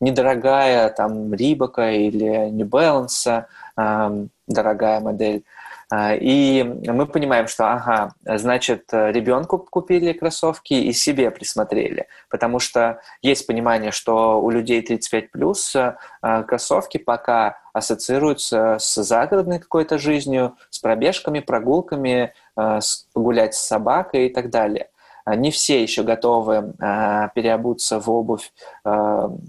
недорогая 0.00 0.90
там 0.90 1.32
Рибака 1.32 1.90
или 1.90 2.50
New 2.50 2.66
Balance, 2.66 3.44
дорогая 4.46 5.00
модель, 5.00 5.44
а, 5.94 6.14
и 6.14 6.62
мы 6.62 7.06
понимаем, 7.06 7.46
что, 7.48 7.70
ага, 7.70 8.14
значит, 8.24 8.84
ребенку 8.94 9.58
купили 9.58 10.14
кроссовки 10.14 10.72
и 10.72 10.90
себе 10.94 11.30
присмотрели, 11.30 12.06
потому 12.30 12.60
что 12.60 13.02
есть 13.20 13.46
понимание, 13.46 13.90
что 13.90 14.40
у 14.40 14.48
людей 14.48 14.80
35 14.80 15.30
плюс 15.30 15.76
а, 15.76 16.42
кроссовки 16.44 16.96
пока 16.96 17.58
ассоциируются 17.74 18.78
с 18.80 19.02
загородной 19.02 19.58
какой-то 19.58 19.98
жизнью, 19.98 20.56
с 20.70 20.78
пробежками, 20.78 21.40
прогулками, 21.40 22.32
погулять 22.54 23.54
с 23.54 23.66
собакой 23.66 24.26
и 24.26 24.28
так 24.28 24.50
далее. 24.50 24.88
А, 25.24 25.36
не 25.36 25.50
все 25.50 25.80
еще 25.80 26.02
готовы 26.02 26.74
а, 26.80 27.28
переобуться 27.28 28.00
в 28.00 28.10
обувь 28.10 28.52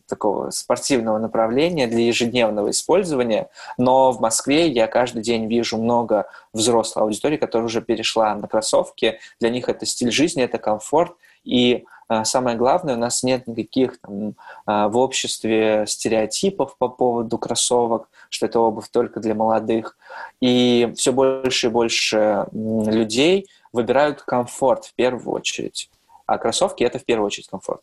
такого 0.08 0.52
спортивного 0.52 1.18
направления 1.18 1.88
для 1.88 2.06
ежедневного 2.06 2.70
использования, 2.70 3.50
но 3.78 4.12
в 4.12 4.22
Москве 4.22 4.68
я 4.68 4.88
каждый 4.88 5.24
день 5.24 5.48
вижу 5.48 5.78
много 5.78 6.28
взрослой 6.54 7.04
аудитории, 7.04 7.38
которая 7.38 7.66
уже 7.66 7.82
перешла 7.82 8.36
на 8.36 8.48
кроссовки. 8.48 9.20
Для 9.40 9.50
них 9.50 9.70
это 9.70 9.86
стиль 9.86 10.12
жизни, 10.12 10.44
это 10.44 10.60
комфорт, 10.60 11.14
и 11.44 11.86
самое 12.24 12.58
главное, 12.58 12.96
у 12.96 13.00
нас 13.00 13.24
нет 13.24 13.48
никаких 13.48 14.00
там, 14.00 14.36
в 14.66 14.98
обществе 14.98 15.86
стереотипов 15.88 16.78
по 16.78 16.90
поводу 16.90 17.38
кроссовок, 17.38 18.10
что 18.30 18.46
это 18.46 18.60
обувь 18.60 18.90
только 18.90 19.20
для 19.20 19.36
молодых. 19.36 19.98
И 20.42 20.94
все 20.96 21.12
больше 21.12 21.68
и 21.68 21.70
больше 21.70 22.48
людей 22.52 23.48
выбирают 23.72 24.22
комфорт 24.22 24.86
в 24.86 24.94
первую 24.94 25.36
очередь. 25.36 25.90
А 26.26 26.38
кроссовки— 26.38 26.84
это 26.86 27.00
в 27.00 27.06
первую 27.06 27.28
очередь 27.28 27.48
комфорт. 27.48 27.82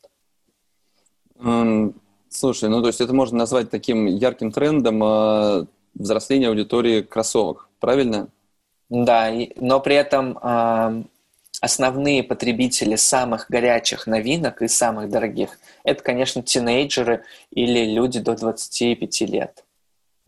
Слушай, 2.29 2.69
ну 2.69 2.81
то 2.81 2.87
есть 2.87 3.01
это 3.01 3.13
можно 3.13 3.39
назвать 3.39 3.71
таким 3.71 4.07
ярким 4.07 4.53
трендом 4.53 5.03
э, 5.03 5.67
взросления 5.95 6.49
аудитории 6.49 7.03
кроссовок, 7.03 7.69
правильно? 7.81 8.29
Да, 8.89 9.33
но 9.57 9.81
при 9.81 9.97
этом 9.97 10.39
основные 11.61 12.23
потребители 12.23 12.97
самых 12.97 13.47
горячих 13.49 14.07
новинок 14.07 14.63
и 14.63 14.69
самых 14.69 15.11
дорогих– 15.11 15.59
это, 15.85 16.03
конечно, 16.03 16.43
тинейджеры 16.43 17.25
или 17.51 17.85
люди 17.93 18.21
до 18.21 18.35
25 18.35 19.21
лет. 19.23 19.65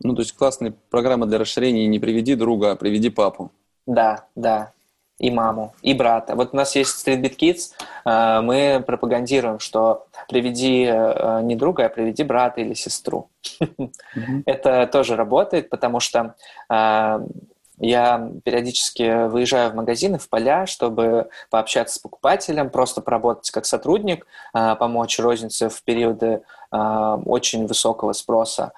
Ну, 0.01 0.15
то 0.15 0.21
есть 0.21 0.33
классная 0.33 0.73
программа 0.89 1.25
для 1.25 1.37
расширения 1.37 1.87
«Не 1.87 1.99
приведи 1.99 2.35
друга, 2.35 2.71
а 2.71 2.75
приведи 2.75 3.09
папу». 3.09 3.51
Да, 3.85 4.25
да 4.35 4.73
и 5.19 5.31
маму, 5.31 5.73
и 5.81 5.93
брата. 5.93 6.35
Вот 6.35 6.53
у 6.53 6.57
нас 6.57 6.75
есть 6.75 7.07
Streetbeat 7.07 7.37
Kids, 7.37 7.71
э, 8.05 8.41
мы 8.41 8.83
пропагандируем, 8.85 9.59
что 9.59 10.07
приведи 10.27 10.85
э, 10.85 11.41
не 11.43 11.55
друга, 11.55 11.85
а 11.85 11.89
приведи 11.89 12.23
брата 12.23 12.61
или 12.61 12.73
сестру. 12.73 13.29
Это 14.45 14.87
тоже 14.87 15.15
работает, 15.15 15.69
потому 15.69 15.99
что 15.99 16.35
э, 16.69 17.19
я 17.85 18.31
периодически 18.43 19.27
выезжаю 19.27 19.71
в 19.71 19.75
магазины, 19.75 20.17
в 20.17 20.29
поля, 20.29 20.65
чтобы 20.65 21.29
пообщаться 21.49 21.95
с 21.95 21.99
покупателем, 21.99 22.69
просто 22.69 23.01
поработать 23.01 23.51
как 23.51 23.65
сотрудник, 23.65 24.25
помочь 24.53 25.19
рознице 25.19 25.69
в 25.69 25.83
периоды 25.83 26.41
очень 26.71 27.67
высокого 27.67 28.13
спроса. 28.13 28.71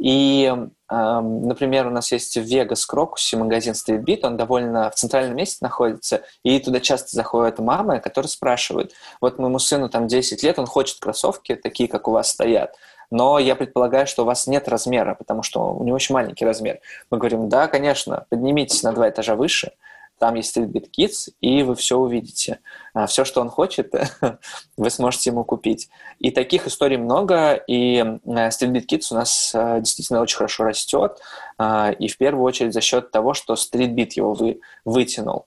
И, 0.00 0.54
например, 0.88 1.88
у 1.88 1.90
нас 1.90 2.12
есть 2.12 2.36
в 2.36 2.42
Вегас 2.42 2.86
Крокусе 2.86 3.36
магазин 3.36 3.72
Street 3.72 4.04
Beat, 4.04 4.20
он 4.22 4.36
довольно 4.36 4.90
в 4.90 4.94
центральном 4.94 5.36
месте 5.36 5.58
находится, 5.60 6.22
и 6.44 6.60
туда 6.60 6.78
часто 6.78 7.16
заходят 7.16 7.58
мамы, 7.58 7.98
которые 7.98 8.30
спрашивают, 8.30 8.92
вот 9.20 9.40
моему 9.40 9.58
сыну 9.58 9.88
там 9.88 10.06
10 10.06 10.42
лет, 10.44 10.58
он 10.60 10.66
хочет 10.66 11.00
кроссовки, 11.00 11.56
такие, 11.56 11.88
как 11.88 12.06
у 12.06 12.12
вас 12.12 12.30
стоят, 12.30 12.76
но 13.10 13.38
я 13.38 13.56
предполагаю, 13.56 14.06
что 14.06 14.22
у 14.22 14.26
вас 14.26 14.46
нет 14.46 14.68
размера, 14.68 15.14
потому 15.14 15.42
что 15.42 15.72
у 15.72 15.84
него 15.84 15.96
очень 15.96 16.14
маленький 16.14 16.44
размер. 16.44 16.80
Мы 17.10 17.18
говорим, 17.18 17.48
да, 17.48 17.68
конечно, 17.68 18.26
поднимитесь 18.30 18.82
на 18.82 18.92
два 18.92 19.08
этажа 19.08 19.34
выше, 19.34 19.72
там 20.18 20.34
есть 20.34 20.56
Streetbeat 20.56 20.90
Kids, 20.96 21.30
и 21.40 21.62
вы 21.62 21.74
все 21.76 21.96
увидите. 21.96 22.60
А, 22.92 23.06
все, 23.06 23.24
что 23.24 23.40
он 23.40 23.48
хочет, 23.48 23.94
вы 24.76 24.90
сможете 24.90 25.30
ему 25.30 25.44
купить. 25.44 25.88
И 26.18 26.30
таких 26.30 26.66
историй 26.66 26.96
много, 26.96 27.54
и 27.54 28.00
Streetbeat 28.26 28.86
Kids 28.86 29.06
у 29.12 29.14
нас 29.14 29.52
а, 29.54 29.80
действительно 29.80 30.20
очень 30.20 30.36
хорошо 30.36 30.64
растет, 30.64 31.18
а, 31.56 31.92
и 31.92 32.08
в 32.08 32.18
первую 32.18 32.44
очередь 32.44 32.74
за 32.74 32.80
счет 32.80 33.10
того, 33.10 33.34
что 33.34 33.54
Streetbeat 33.54 34.10
его 34.16 34.34
вы, 34.34 34.60
вытянул. 34.84 35.46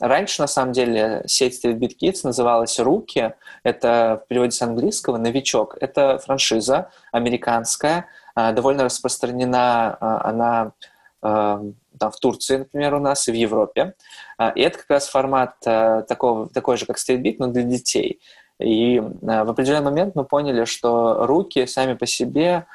Раньше, 0.00 0.42
на 0.42 0.46
самом 0.46 0.72
деле, 0.72 1.22
сеть 1.26 1.64
Streetbeat 1.64 1.96
Kids 2.00 2.20
называлась 2.24 2.78
«Руки». 2.78 3.34
Это 3.64 4.22
в 4.24 4.28
переводе 4.28 4.52
с 4.52 4.62
английского 4.62 5.16
«Новичок». 5.16 5.76
Это 5.80 6.18
франшиза 6.18 6.90
американская, 7.10 8.06
довольно 8.36 8.84
распространена 8.84 9.96
она 10.00 10.72
там, 11.20 11.74
в 12.10 12.16
Турции, 12.20 12.56
например, 12.56 12.94
у 12.94 12.98
нас, 12.98 13.28
и 13.28 13.32
в 13.32 13.34
Европе. 13.34 13.94
А, 14.38 14.50
и 14.50 14.60
это 14.60 14.78
как 14.78 14.90
раз 14.90 15.08
формат 15.08 15.60
такого, 15.60 16.48
такой 16.48 16.76
же, 16.76 16.86
как 16.86 16.96
StreetBeat, 16.98 17.36
но 17.38 17.46
для 17.46 17.62
детей. 17.62 18.20
И 18.58 19.00
в 19.00 19.50
определенный 19.50 19.84
момент 19.84 20.14
мы 20.14 20.24
поняли, 20.24 20.64
что 20.64 21.26
Rookie 21.26 21.66
сами 21.66 21.94
по 21.94 22.06
себе 22.06 22.66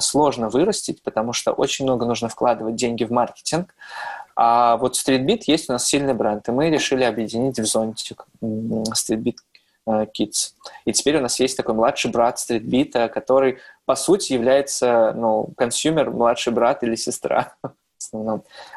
сложно 0.00 0.48
вырастить, 0.48 1.02
потому 1.02 1.32
что 1.32 1.52
очень 1.52 1.84
много 1.84 2.06
нужно 2.06 2.28
вкладывать 2.28 2.76
деньги 2.76 3.04
в 3.04 3.10
маркетинг. 3.10 3.74
А 4.36 4.76
вот 4.76 4.94
Street 4.94 5.23
Beat 5.23 5.42
есть 5.46 5.70
у 5.70 5.72
нас 5.72 5.86
сильный 5.86 6.14
бренд, 6.14 6.46
и 6.48 6.52
мы 6.52 6.70
решили 6.70 7.04
объединить 7.04 7.58
в 7.58 7.64
зонтик 7.64 8.26
Street 8.42 8.98
Beat 8.98 9.36
Kids. 9.86 10.52
И 10.84 10.92
теперь 10.92 11.16
у 11.16 11.20
нас 11.20 11.40
есть 11.40 11.56
такой 11.56 11.74
младший 11.74 12.10
брат 12.10 12.38
Street 12.38 12.76
Beat, 12.76 13.08
который, 13.08 13.58
по 13.86 13.94
сути, 13.96 14.34
является 14.34 15.12
ну, 15.16 15.48
consumer, 15.56 16.10
младший 16.10 16.52
брат 16.52 16.82
или 16.82 16.94
сестра. 16.94 17.54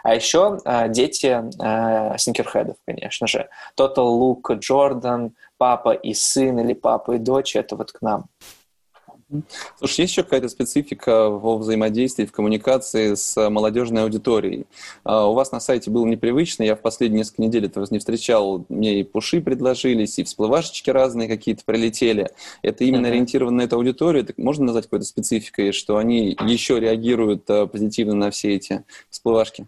А 0.02 0.16
еще 0.16 0.60
э, 0.66 0.90
дети 0.90 1.44
э, 1.62 2.18
sneakerhead 2.18 2.65
ов, 2.65 2.78
конечно 2.86 3.28
же. 3.28 3.48
Total 3.78 3.96
Look, 3.98 4.56
Джордан, 4.56 5.34
папа 5.58 5.92
и 5.92 6.14
сын 6.14 6.60
или 6.60 6.74
папа 6.74 7.12
и 7.12 7.18
дочь, 7.20 7.56
это 7.56 7.76
вот 7.76 7.92
к 7.92 8.02
нам. 8.02 8.26
Слушай, 9.78 10.02
есть 10.02 10.14
еще 10.14 10.24
какая-то 10.24 10.50
специфика 10.50 11.30
во 11.30 11.58
взаимодействии, 11.58 12.26
в 12.26 12.32
коммуникации 12.32 13.14
с 13.14 13.50
молодежной 13.50 14.04
аудиторией? 14.04 14.66
А, 15.04 15.28
у 15.28 15.34
вас 15.34 15.52
на 15.52 15.60
сайте 15.60 15.92
было 15.92 16.06
непривычно, 16.06 16.64
я 16.64 16.76
в 16.76 16.82
последние 16.82 17.20
несколько 17.20 17.44
недель 17.44 17.66
этого 17.66 17.86
не 17.92 18.00
встречал, 18.00 18.66
мне 18.70 19.02
и 19.02 19.04
пуши 19.04 19.42
предложились, 19.42 20.18
и 20.18 20.24
всплывашечки 20.24 20.90
разные 20.90 21.28
какие-то 21.28 21.64
прилетели. 21.64 22.30
Это 22.64 22.84
именно 22.84 23.06
uh-huh. 23.06 23.12
ориентировано 23.12 23.58
на 23.58 23.62
эту 23.62 23.76
аудиторию? 23.76 24.26
Так 24.26 24.38
можно 24.38 24.66
назвать 24.66 24.86
какой-то 24.86 25.06
спецификой, 25.06 25.74
что 25.74 25.98
они 25.98 26.36
еще 26.46 26.80
реагируют 26.80 27.50
а, 27.50 27.68
позитивно 27.68 28.16
на 28.16 28.32
все 28.32 28.56
эти 28.56 28.84
всплывашки? 29.10 29.68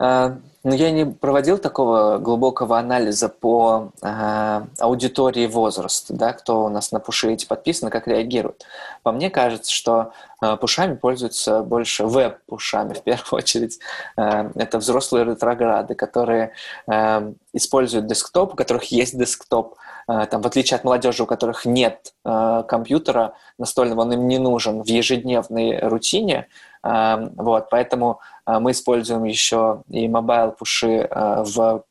А, 0.00 0.38
но 0.64 0.74
я 0.74 0.90
не 0.90 1.04
проводил 1.06 1.58
такого 1.58 2.18
глубокого 2.18 2.78
анализа 2.78 3.28
по 3.28 3.92
э, 4.02 4.60
аудитории 4.78 5.46
возраста, 5.46 6.14
да, 6.14 6.32
кто 6.32 6.64
у 6.64 6.68
нас 6.68 6.92
на 6.92 7.00
пуши 7.00 7.32
эти 7.32 7.46
подписаны, 7.46 7.90
как 7.90 8.06
реагируют. 8.06 8.64
По 9.02 9.12
мне 9.12 9.30
кажется, 9.30 9.72
что 9.72 10.12
э, 10.42 10.56
пушами 10.56 10.96
пользуются 10.96 11.62
больше 11.62 12.06
веб-пушами 12.06 12.92
в 12.94 13.02
первую 13.02 13.38
очередь. 13.38 13.78
Э, 14.16 14.50
это 14.54 14.78
взрослые 14.78 15.24
ретрограды, 15.24 15.94
которые 15.94 16.52
э, 16.86 17.32
используют 17.52 18.06
десктоп, 18.06 18.54
у 18.54 18.56
которых 18.56 18.84
есть 18.84 19.18
десктоп. 19.18 19.76
Э, 20.08 20.26
там, 20.26 20.42
в 20.42 20.46
отличие 20.46 20.76
от 20.76 20.84
молодежи, 20.84 21.22
у 21.22 21.26
которых 21.26 21.64
нет 21.64 22.14
э, 22.24 22.64
компьютера 22.68 23.34
настольного, 23.58 24.02
он 24.02 24.12
им 24.12 24.28
не 24.28 24.38
нужен 24.38 24.82
в 24.82 24.86
ежедневной 24.86 25.78
рутине. 25.78 26.48
Э, 26.82 27.30
вот, 27.36 27.70
поэтому 27.70 28.20
мы 28.58 28.72
используем 28.72 29.24
еще 29.24 29.82
и 29.88 30.08
mobile 30.08 30.52
пуши 30.52 31.08
э, 31.10 31.42
в, 31.44 31.84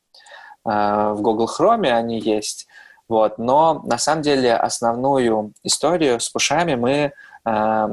э, 0.65 1.13
в 1.13 1.21
Google 1.21 1.47
Chrome, 1.47 1.89
они 1.89 2.19
есть. 2.19 2.67
Вот. 3.07 3.37
Но 3.37 3.81
на 3.85 3.97
самом 3.97 4.21
деле 4.21 4.53
основную 4.55 5.53
историю 5.63 6.19
с 6.19 6.29
пушами 6.29 6.75
мы 6.75 7.11
э, 7.45 7.87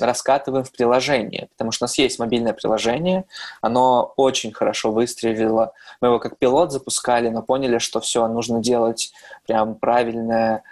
раскатываем 0.00 0.64
в 0.64 0.72
приложении, 0.72 1.48
потому 1.52 1.72
что 1.72 1.84
у 1.84 1.86
нас 1.86 1.98
есть 1.98 2.18
мобильное 2.18 2.52
приложение, 2.52 3.24
оно 3.62 4.12
очень 4.16 4.52
хорошо 4.52 4.92
выстрелило. 4.92 5.72
Мы 6.00 6.08
его 6.08 6.18
как 6.18 6.38
пилот 6.38 6.72
запускали, 6.72 7.28
но 7.28 7.42
поняли, 7.42 7.78
что 7.78 8.00
все, 8.00 8.26
нужно 8.28 8.60
делать 8.60 9.12
прям 9.46 9.74
правильное 9.74 10.62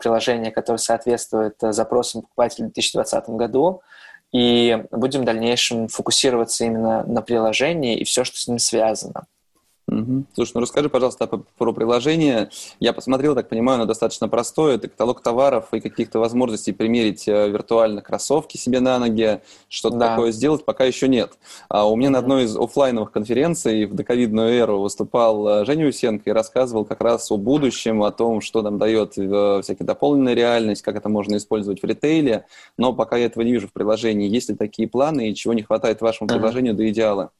приложение, 0.00 0.50
которое 0.50 0.78
соответствует 0.78 1.56
запросам 1.60 2.22
покупателей 2.22 2.68
в 2.68 2.72
2020 2.72 3.28
году 3.30 3.82
и 4.36 4.84
будем 4.90 5.22
в 5.22 5.24
дальнейшем 5.24 5.88
фокусироваться 5.88 6.66
именно 6.66 7.04
на 7.04 7.22
приложении 7.22 7.96
и 7.96 8.04
все, 8.04 8.22
что 8.22 8.36
с 8.36 8.46
ним 8.46 8.58
связано. 8.58 9.26
Угу. 9.88 10.24
Слушай, 10.34 10.52
ну 10.54 10.60
расскажи, 10.62 10.88
пожалуйста, 10.88 11.28
про 11.28 11.72
приложение. 11.72 12.50
Я 12.80 12.92
посмотрел, 12.92 13.36
так 13.36 13.48
понимаю, 13.48 13.76
оно 13.76 13.84
достаточно 13.86 14.28
простое. 14.28 14.74
Это 14.74 14.88
каталог 14.88 15.22
товаров 15.22 15.68
и 15.72 15.80
каких-то 15.80 16.18
возможностей 16.18 16.72
примерить 16.72 17.28
э, 17.28 17.48
виртуально 17.48 18.02
кроссовки 18.02 18.56
себе 18.56 18.80
на 18.80 18.98
ноги. 18.98 19.40
Что-то 19.68 19.96
да. 19.96 20.08
такое 20.10 20.32
сделать 20.32 20.64
пока 20.64 20.84
еще 20.84 21.06
нет. 21.06 21.34
А 21.68 21.88
у 21.88 21.94
меня 21.94 22.08
угу. 22.08 22.14
на 22.14 22.18
одной 22.18 22.44
из 22.44 22.56
офлайновых 22.56 23.12
конференций 23.12 23.86
в 23.86 23.94
доковидную 23.94 24.50
эру 24.50 24.80
выступал 24.80 25.48
э, 25.48 25.64
Женя 25.64 25.86
Усенко 25.86 26.30
и 26.30 26.32
рассказывал 26.32 26.84
как 26.84 27.00
раз 27.00 27.30
о 27.30 27.36
будущем, 27.36 28.02
о 28.02 28.10
том, 28.10 28.40
что 28.40 28.62
нам 28.62 28.78
дает 28.78 29.16
э, 29.16 29.60
всякая 29.62 29.84
дополненная 29.84 30.34
реальность, 30.34 30.82
как 30.82 30.96
это 30.96 31.08
можно 31.08 31.36
использовать 31.36 31.80
в 31.80 31.86
ритейле. 31.86 32.46
Но 32.76 32.92
пока 32.92 33.16
я 33.16 33.26
этого 33.26 33.44
не 33.44 33.52
вижу 33.52 33.68
в 33.68 33.72
приложении. 33.72 34.28
Есть 34.28 34.48
ли 34.48 34.56
такие 34.56 34.88
планы 34.88 35.30
и 35.30 35.34
чего 35.36 35.54
не 35.54 35.62
хватает 35.62 36.00
вашему 36.00 36.26
угу. 36.26 36.34
приложению 36.38 36.74
до 36.74 36.88
идеала? 36.88 37.30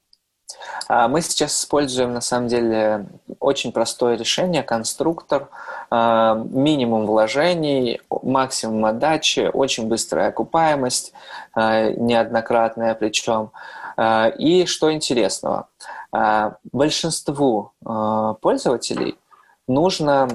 А, 0.88 1.09
мы 1.09 1.20
сейчас 1.20 1.61
используем, 1.61 2.12
на 2.12 2.20
самом 2.20 2.48
деле, 2.48 3.07
очень 3.40 3.72
простое 3.72 4.16
решение, 4.16 4.62
конструктор, 4.62 5.48
а, 5.90 6.35
минимум 6.35 7.07
вложений, 7.07 8.00
максимум 8.22 8.85
отдачи, 8.85 9.50
очень 9.52 9.88
быстрая 9.88 10.29
окупаемость, 10.29 11.12
а, 11.55 11.90
неоднократная 11.90 12.94
причем. 12.94 13.50
И 14.38 14.66
что 14.66 14.92
интересного, 14.92 15.68
большинству 16.70 17.72
пользователей 18.42 19.16
нужно, 19.66 20.29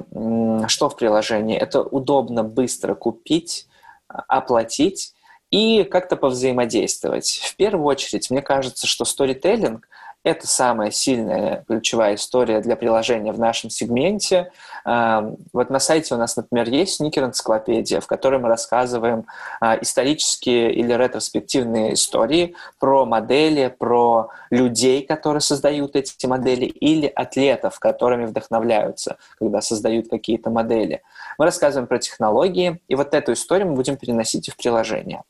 что 0.68 0.90
в 0.90 0.96
приложении, 0.96 1.60
это 1.60 1.84
удобно 1.84 2.44
быстро 2.44 2.96
купить, 2.96 3.68
оплатить 4.08 5.14
и 5.52 5.84
как-то 5.84 6.16
повзаимодействовать. 6.16 7.40
В 7.44 7.56
первую 7.56 7.86
очередь, 7.86 8.32
мне 8.32 8.42
кажется, 8.42 8.88
что 8.88 9.06
сторителлинг– 9.06 9.88
это 10.24 10.48
самая 10.48 10.92
сильная 10.92 11.64
ключевая 11.68 12.16
история 12.16 12.62
для 12.62 12.76
приложения 12.76 13.32
в 13.32 13.40
нашем 13.40 13.70
сегменте. 13.70 14.52
Эм, 14.86 15.38
вот 15.52 15.70
на 15.70 15.80
сайте 15.80 16.14
у 16.14 16.18
нас, 16.18 16.36
например, 16.36 16.70
есть 16.70 16.96
сникер-энциклопедия, 16.96 18.02
в 18.02 18.08
которой 18.08 18.40
мы 18.40 18.48
рассказываем 18.48 19.26
э, 19.62 19.80
исторические 19.82 20.74
или 20.74 20.94
ретроспективные 20.94 21.94
истории 21.94 22.56
про 22.80 23.06
модели, 23.06 23.74
про 23.76 24.30
людей, 24.52 25.04
которые 25.06 25.42
создают 25.42 25.96
эти 25.96 26.26
модели, 26.28 26.66
или 26.66 27.08
атлетов, 27.08 27.80
которыми 27.80 28.26
вдохновляются, 28.26 29.18
когда 29.40 29.62
создают 29.62 30.10
какие-то 30.10 30.50
модели. 30.52 31.02
Мы 31.42 31.46
рассказываем 31.46 31.88
про 31.88 31.98
технологии, 31.98 32.80
и 32.88 32.94
вот 32.94 33.16
эту 33.16 33.34
историю 33.34 33.70
мы 33.70 33.74
будем 33.74 33.98
переносить 33.98 34.48
и 34.48 34.52
в 34.52 34.58
приложение. 34.58 35.24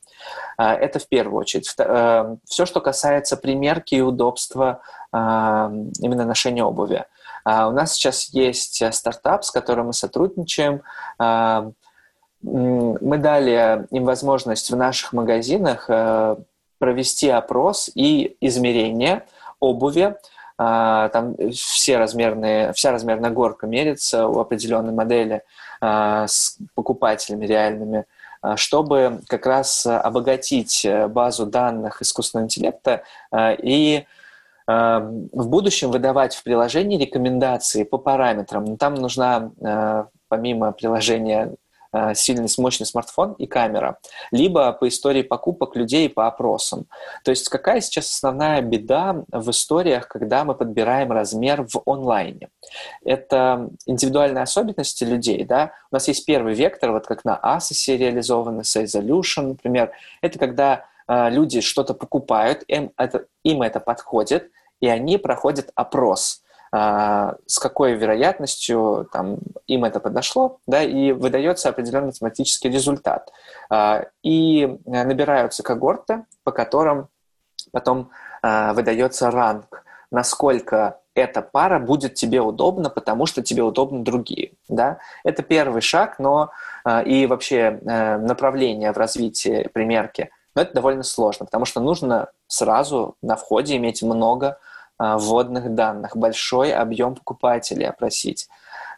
А, 0.58 0.74
это 0.74 0.98
в 0.98 1.08
первую 1.08 1.40
очередь. 1.40 1.74
Э, 1.78 2.36
Все, 2.44 2.66
что 2.66 2.82
касается 2.82 3.38
примерки 3.38 3.94
и 3.94 4.02
удобства 4.02 4.82
а, 5.10 5.72
именно 6.00 6.26
ношения 6.26 6.64
обуви. 6.64 7.06
А, 7.46 7.66
у 7.66 7.70
нас 7.70 7.94
сейчас 7.94 8.28
есть 8.28 8.84
стартап, 8.94 9.42
с 9.42 9.50
которым 9.50 9.86
мы 9.86 9.92
сотрудничаем. 9.94 10.82
Мы 11.18 11.72
дали 12.42 13.86
им 13.90 14.04
возможность 14.04 14.70
в 14.70 14.76
наших 14.76 15.14
магазинах 15.14 15.86
э, 15.88 16.36
провести 16.78 17.30
опрос 17.30 17.90
и 17.94 18.36
измерение 18.42 19.24
обуви. 19.60 20.16
Там 21.12 21.34
все 21.52 21.98
размерные, 21.98 22.72
вся 22.72 22.92
размерная 22.92 23.30
горка 23.30 23.66
мерится 23.66 24.26
у 24.26 24.38
определенной 24.38 24.92
модели 24.92 25.42
с 25.80 26.58
покупателями 26.74 27.46
реальными. 27.46 28.04
А, 28.42 28.56
чтобы 28.56 29.20
как 29.28 29.46
раз 29.46 29.86
обогатить 29.86 30.84
э, 30.84 31.06
базу 31.06 31.46
данных 31.46 32.02
искусственного 32.02 32.46
интеллекта 32.46 33.04
а, 33.30 33.52
и 33.52 34.04
а, 34.66 34.98
в 34.98 35.48
будущем 35.48 35.92
выдавать 35.92 36.34
в 36.34 36.42
приложении 36.42 36.98
рекомендации 36.98 37.84
по 37.84 37.98
параметрам. 37.98 38.76
Там 38.76 38.94
нужна, 38.94 39.52
помимо 40.28 40.72
приложения 40.72 41.52
Э, 41.52 41.61
сильный, 42.14 42.48
мощный 42.58 42.86
смартфон 42.86 43.32
и 43.34 43.46
камера, 43.46 43.98
либо 44.30 44.72
по 44.72 44.88
истории 44.88 45.22
покупок 45.22 45.76
людей 45.76 46.08
по 46.08 46.26
опросам. 46.26 46.86
То 47.24 47.30
есть 47.30 47.48
какая 47.48 47.80
сейчас 47.80 48.10
основная 48.10 48.62
беда 48.62 49.24
в 49.30 49.50
историях, 49.50 50.08
когда 50.08 50.44
мы 50.44 50.54
подбираем 50.54 51.12
размер 51.12 51.66
в 51.66 51.82
онлайне? 51.86 52.48
Это 53.04 53.68
индивидуальные 53.86 54.42
особенности 54.42 55.04
людей. 55.04 55.44
Да? 55.44 55.72
У 55.90 55.96
нас 55.96 56.08
есть 56.08 56.24
первый 56.24 56.54
вектор, 56.54 56.92
вот 56.92 57.06
как 57.06 57.24
на 57.24 57.38
Asus 57.42 57.96
реализованы, 57.96 58.62
Solution, 58.62 59.48
например. 59.48 59.92
Это 60.20 60.38
когда 60.38 60.86
э, 61.08 61.30
люди 61.30 61.60
что-то 61.60 61.94
покупают, 61.94 62.62
им 62.68 62.92
это, 62.96 63.26
им 63.42 63.62
это 63.62 63.80
подходит, 63.80 64.50
и 64.80 64.88
они 64.88 65.18
проходят 65.18 65.70
опрос– 65.74 66.42
с 66.74 67.58
какой 67.58 67.94
вероятностью 67.94 69.06
там, 69.12 69.38
им 69.66 69.84
это 69.84 70.00
подошло, 70.00 70.58
да, 70.66 70.82
и 70.82 71.12
выдается 71.12 71.68
определенный 71.68 72.06
математический 72.06 72.70
результат. 72.70 73.30
А, 73.68 74.06
и 74.22 74.78
набираются 74.86 75.62
когорты, 75.62 76.24
по 76.44 76.50
которым 76.50 77.08
потом 77.72 78.10
а, 78.42 78.72
выдается 78.72 79.30
ранг, 79.30 79.84
насколько 80.10 80.98
эта 81.14 81.42
пара 81.42 81.78
будет 81.78 82.14
тебе 82.14 82.40
удобна, 82.40 82.88
потому 82.88 83.26
что 83.26 83.42
тебе 83.42 83.62
удобны 83.62 84.02
другие. 84.02 84.52
Да? 84.70 84.98
Это 85.24 85.42
первый 85.42 85.82
шаг, 85.82 86.18
но 86.18 86.50
и 87.04 87.26
вообще 87.26 87.80
э, 87.84 88.16
направление 88.16 88.92
в 88.92 88.96
развитии 88.96 89.68
примерки, 89.74 90.30
но 90.54 90.62
это 90.62 90.72
довольно 90.72 91.02
сложно, 91.02 91.44
потому 91.44 91.66
что 91.66 91.80
нужно 91.80 92.30
сразу 92.46 93.16
на 93.20 93.36
входе 93.36 93.76
иметь 93.76 94.02
много 94.02 94.48
а, 94.48 94.71
вводных 95.02 95.74
данных, 95.74 96.16
большой 96.16 96.72
объем 96.72 97.14
покупателей 97.16 97.88
опросить. 97.88 98.48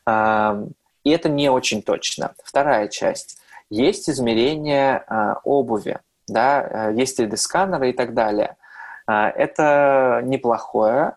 А, 0.07 0.63
и 1.03 1.11
это 1.11 1.29
не 1.29 1.49
очень 1.49 1.83
точно. 1.83 2.35
Вторая 2.45 2.89
часть. 2.89 3.39
Есть 3.71 4.11
измерение 4.11 5.05
а, 5.07 5.41
обуви, 5.45 6.01
да, 6.27 6.89
есть 6.91 7.19
3D-сканеры 7.21 7.91
и 7.91 7.93
так 7.93 8.15
далее. 8.15 8.57
Это 9.07 10.23
неплохое 10.25 11.17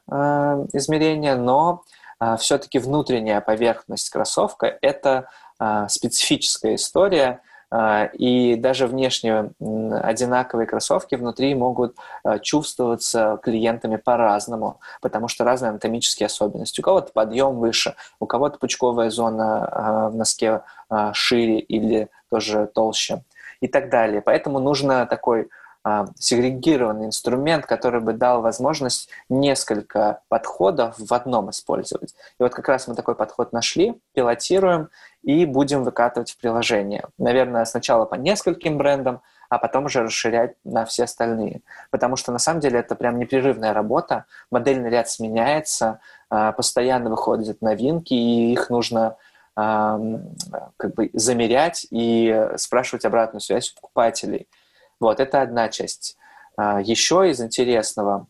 измерение, 0.74 1.36
но 1.36 1.84
все-таки 2.38 2.80
внутренняя 2.80 3.40
поверхность 3.40 4.10
кроссовка– 4.10 4.78
это 4.82 5.30
специфическая 5.88 6.76
история, 6.76 7.40
а, 7.40 7.57
и 8.14 8.56
даже 8.56 8.88
внешне 8.88 9.52
одинаковые 9.60 10.68
кроссовки 10.68 11.16
внутри 11.16 11.54
могут 11.54 11.96
а, 12.24 12.40
чувствоваться 12.40 13.40
клиентами 13.44 13.98
по-разному, 13.98 14.80
потому 15.02 15.28
что 15.28 15.44
разные 15.44 15.70
анатомические 15.70 16.28
особенности. 16.28 16.80
У 16.80 16.84
кого-то 16.84 17.12
подъем 17.12 17.56
выше, 17.58 17.96
у 18.20 18.26
кого-то 18.26 18.58
пучковая 18.58 19.10
зона 19.10 19.66
а, 19.66 20.10
в 20.10 20.16
носке 20.16 20.62
шире 21.12 21.60
или 21.60 22.08
тоже 22.30 22.70
толще 22.74 23.24
и 23.60 23.68
так 23.68 23.90
далее. 23.90 24.22
Поэтому 24.22 24.60
нужно 24.60 25.06
такой 25.06 25.50
сегрегированный 26.18 27.06
инструмент, 27.06 27.66
который 27.66 28.02
бы 28.02 28.14
дал 28.14 28.42
возможность 28.42 29.10
несколько 29.30 30.22
подходов 30.28 30.96
в 30.98 31.14
одном 31.14 31.50
использовать. 31.50 32.16
И 32.40 32.44
вот 32.44 32.54
как 32.54 32.68
раз 32.68 32.88
мы 32.88 32.96
такой 32.96 33.16
подход 33.16 33.54
нашли, 33.54 34.00
пилотируем 34.14 34.90
и 35.24 35.46
будем 35.46 35.84
выкатывать 35.84 36.32
в 36.32 36.38
приложение. 36.38 37.06
Наверное, 37.18 37.66
сначала 37.66 38.06
по 38.06 38.16
нескольким 38.16 38.78
брендам, 38.78 39.22
а 39.50 39.60
потом 39.60 39.86
уже 39.86 40.04
расширять 40.04 40.56
на 40.64 40.84
все 40.86 41.04
остальные. 41.04 41.62
Потому 41.90 42.16
что 42.18 42.32
на 42.32 42.40
самом 42.40 42.60
деле 42.60 42.80
это 42.80 42.96
прям 42.96 43.18
непрерывная 43.18 43.74
работа, 43.74 44.26
модельный 44.52 44.90
ряд 44.90 45.10
сменяется, 45.10 46.00
а, 46.30 46.52
постоянно 46.52 47.10
выходят 47.10 47.62
новинки, 47.62 48.14
и 48.14 48.52
их 48.52 48.70
нужно 48.70 49.16
как 49.58 50.94
бы 50.94 51.10
замерять 51.14 51.88
и 51.90 52.48
спрашивать 52.58 53.06
обратную 53.06 53.42
связь 53.42 53.72
у 53.72 53.82
покупателей. 53.82 54.48
Вот, 55.00 55.20
это 55.20 55.42
одна 55.42 55.70
часть. 55.70 56.18
А, 56.56 56.82
еще 56.82 57.30
из 57.30 57.40
интересного 57.42 58.28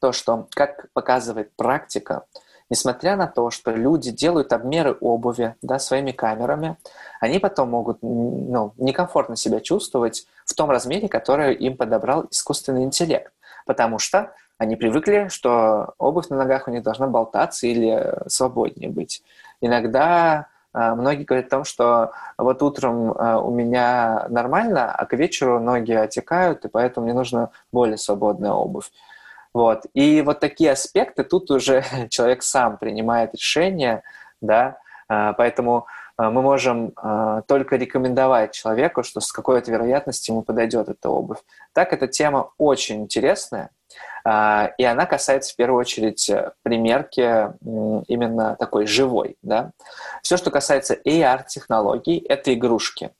то, 0.00 0.12
что, 0.12 0.48
как 0.50 0.88
показывает 0.92 1.54
практика, 1.54 2.24
несмотря 2.68 3.16
на 3.16 3.28
то, 3.28 3.50
что 3.50 3.70
люди 3.70 4.10
делают 4.10 4.52
обмеры 4.52 4.96
обуви 5.00 5.54
да, 5.62 5.78
своими 5.78 6.10
камерами, 6.10 6.76
они 7.20 7.38
потом 7.38 7.70
могут 7.70 7.98
ну, 8.02 8.72
некомфортно 8.78 9.36
себя 9.36 9.60
чувствовать 9.60 10.26
в 10.44 10.54
том 10.54 10.70
размере, 10.70 11.08
который 11.08 11.54
им 11.54 11.76
подобрал 11.76 12.26
искусственный 12.30 12.82
интеллект. 12.82 13.32
Потому 13.64 13.98
что 13.98 14.32
они 14.58 14.74
привыкли, 14.74 15.28
что 15.28 15.94
обувь 15.98 16.28
на 16.30 16.36
ногах 16.36 16.66
у 16.66 16.70
них 16.70 16.82
должна 16.82 17.06
болтаться 17.06 17.66
или 17.66 18.14
свободнее 18.26 18.90
быть. 18.90 19.22
Иногда 19.60 20.48
многие 20.72 21.24
говорят 21.24 21.46
о 21.46 21.50
том, 21.50 21.64
что 21.64 22.12
вот 22.38 22.62
утром 22.62 23.12
а, 23.12 23.40
у 23.40 23.50
меня 23.50 24.26
нормально, 24.28 24.90
а 24.90 25.04
к 25.04 25.12
вечеру 25.14 25.60
ноги 25.60 25.92
отекают, 25.92 26.64
и 26.64 26.68
поэтому 26.68 27.04
мне 27.04 27.14
нужна 27.14 27.50
более 27.72 27.98
свободная 27.98 28.52
обувь. 28.52 28.90
Вот. 29.52 29.84
И 29.92 30.22
вот 30.22 30.40
такие 30.40 30.72
аспекты 30.72 31.24
тут 31.24 31.50
уже 31.50 31.84
человек 32.08 32.42
сам 32.42 32.78
принимает 32.78 33.34
решение, 33.34 34.02
да, 34.40 34.78
а, 35.08 35.34
поэтому 35.34 35.86
мы 36.18 36.42
можем 36.42 36.92
только 37.48 37.76
рекомендовать 37.76 38.52
человеку, 38.52 39.02
что 39.02 39.20
с 39.20 39.32
какой-то 39.32 39.72
вероятностью 39.72 40.34
ему 40.34 40.42
подойдет 40.42 40.88
эта 40.88 41.08
обувь. 41.08 41.38
Так, 41.72 41.92
эта 41.94 42.06
тема 42.06 42.50
очень 42.58 43.00
интересная. 43.00 43.70
И 44.24 44.84
она 44.84 45.06
касается 45.06 45.52
в 45.52 45.56
первую 45.56 45.80
очередь 45.80 46.30
примерки 46.62 47.52
именно 48.08 48.56
такой 48.56 48.86
живой. 48.86 49.36
Да? 49.42 49.72
Все, 50.22 50.36
что 50.36 50.50
касается 50.50 50.94
AR-технологий, 50.94 52.18
это 52.18 52.54
игрушки. 52.54 53.10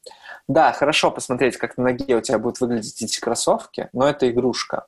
Да, 0.49 0.73
хорошо 0.73 1.11
посмотреть, 1.11 1.57
как 1.57 1.77
на 1.77 1.85
ноге 1.85 2.17
у 2.17 2.21
тебя 2.21 2.39
будут 2.39 2.61
выглядеть 2.61 3.03
эти 3.03 3.21
кроссовки, 3.21 3.89
но 3.93 4.09
это 4.09 4.31
игрушка. 4.31 4.87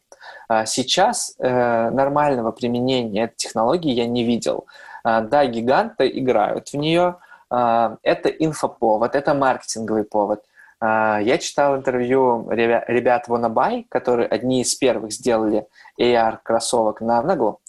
Сейчас 0.67 1.35
э, 1.39 1.91
нормального 1.91 2.53
применения 2.53 3.25
этой 3.25 3.37
технологии 3.37 3.93
я 3.93 4.07
не 4.07 4.25
видел. 4.25 4.67
Да, 5.05 5.45
гиганты 5.47 6.09
играют 6.09 6.69
в 6.69 6.75
нее, 6.75 7.17
это 7.51 8.29
инфоповод, 8.29 9.15
это 9.15 9.35
маркетинговый 9.35 10.05
повод– 10.05 10.43
а, 10.54 10.54
я 10.85 11.39
читал 11.39 11.77
интервью 11.77 12.49
ребят 12.51 13.29
Wannaby, 13.29 13.87
которые 13.89 14.29
одни 14.29 14.63
из 14.63 14.75
первых 14.75 15.13
сделали 15.13 15.67
AR-кроссовок 16.01 17.01
на 17.01 17.23
ногу, 17.23 17.61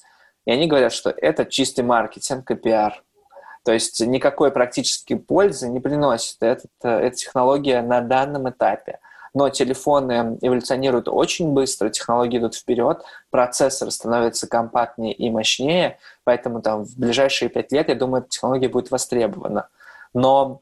и 0.45 0.51
они 0.51 0.67
говорят, 0.67 0.91
что 0.91 1.09
это 1.09 1.45
чистый 1.45 1.81
маркетинг 1.81 2.49
и 2.51 2.55
пиар. 2.55 3.03
То 3.63 3.71
есть 3.71 3.99
никакой 3.99 4.51
практической 4.51 5.15
пользы 5.15 5.69
не 5.69 5.79
приносит 5.79 6.37
этот, 6.41 6.71
эта 6.83 7.15
технология 7.15 7.81
на 7.81 8.01
данном 8.01 8.49
этапе. 8.49 8.99
Но 9.33 9.49
телефоны 9.49 10.37
эволюционируют 10.41 11.09
очень 11.09 11.51
быстро, 11.51 11.89
технологии 11.89 12.37
идут 12.37 12.55
вперед, 12.55 13.03
процессор 13.31 13.91
становится 13.91 14.47
компактнее 14.47 15.13
и 15.13 15.29
мощнее, 15.29 15.97
поэтому 16.23 16.61
там 16.61 16.85
в 16.85 16.97
ближайшие 16.97 17.49
пять 17.49 17.71
лет, 17.71 17.89
я 17.89 17.95
думаю, 17.95 18.21
эта 18.21 18.29
технология 18.29 18.69
будет 18.69 18.91
востребована. 18.91 19.67
Но 20.13 20.61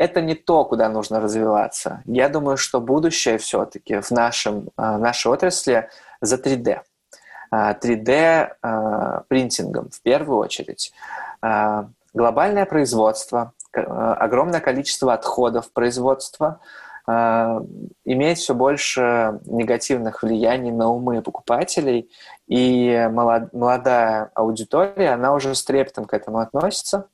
это 0.00 0.22
не 0.22 0.34
то, 0.34 0.64
куда 0.64 0.88
нужно 0.88 1.20
развиваться. 1.20 2.02
Я 2.06 2.30
думаю, 2.30 2.56
что 2.56 2.80
будущее 2.80 3.36
все-таки 3.36 4.00
в 4.00 4.10
нашем, 4.10 4.70
э, 4.78 4.96
нашей 4.96 5.30
отрасли 5.30 5.90
за 6.22 6.36
3D. 6.36 6.80
3D 7.52 8.48
э, 8.62 9.20
принтингом 9.28 9.90
в 9.90 10.00
первую 10.00 10.38
очередь. 10.38 10.94
Э, 11.42 11.84
глобальное 12.14 12.64
производство, 12.64 13.52
огромное 13.72 14.60
количество 14.60 15.12
отходов 15.12 15.70
производства 15.72 16.58
имеет 17.06 18.38
все 18.38 18.54
больше 18.54 19.40
негативных 19.46 20.22
влияний 20.22 20.70
на 20.70 20.88
умы 20.88 21.22
покупателей, 21.22 22.10
и 22.46 23.08
молодая 23.12 24.30
аудитория, 24.34 25.10
она 25.10 25.34
уже 25.34 25.54
с 25.54 25.64
трепетом 25.64 26.04
к 26.04 26.14
этому 26.14 26.38
относится 26.38 27.08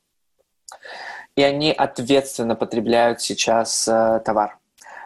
и 1.37 1.43
они 1.43 1.70
ответственно 1.70 2.57
потребляют 2.57 3.20
сейчас 3.20 3.87
э, 3.87 4.20
товар. 4.24 4.59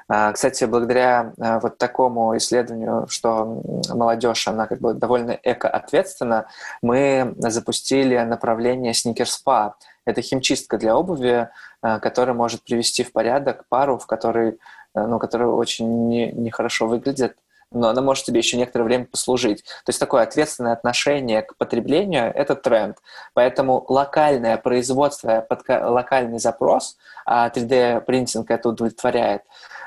А, 0.09 0.33
кстати, 0.33 0.65
благодаря 0.65 1.33
э, 1.39 1.59
вот 1.61 1.77
такому 1.77 2.37
исследованию, 2.37 3.07
что 3.09 3.63
молодежь, 3.89 4.47
она 4.47 4.67
как 4.67 4.81
бы 4.81 4.95
довольно 4.95 5.39
эко-ответственна, 5.43 6.47
мы 6.83 7.35
запустили 7.39 8.17
направление 8.19 8.95
сникерспа. 8.95 9.75
Это 10.05 10.23
химчистка 10.23 10.79
для 10.79 10.97
обуви, 10.97 11.49
э, 11.83 11.99
которая 11.99 12.35
может 12.35 12.63
привести 12.63 13.03
в 13.03 13.13
порядок 13.13 13.65
пару, 13.69 13.99
в 13.99 14.07
которой, 14.07 14.59
ну, 14.95 15.19
которая 15.19 15.49
очень 15.49 16.09
нехорошо 16.09 16.87
не 16.87 16.91
выглядит, 16.91 17.37
но 17.73 17.89
она 17.89 18.03
может 18.03 18.25
тебе 18.25 18.39
еще 18.39 18.57
некоторое 18.57 18.85
время 18.85 19.05
послужить. 19.07 19.63
То 19.63 19.91
есть 19.91 20.01
такое 20.01 20.23
ответственное 20.23 20.73
отношение 20.73 21.43
к 21.43 21.57
потреблению– 21.57 22.33
это 22.35 22.57
тренд. 22.57 22.99
Поэтому 23.33 23.85
локальное 23.89 24.57
производство, 24.57 25.41
под 25.49 25.63
локальный 25.69 26.39
запрос, 26.39 26.97
а 27.25 27.49
3D-принтинг 27.49 28.51
это 28.51 28.71
удовлетворяет, 28.71 29.43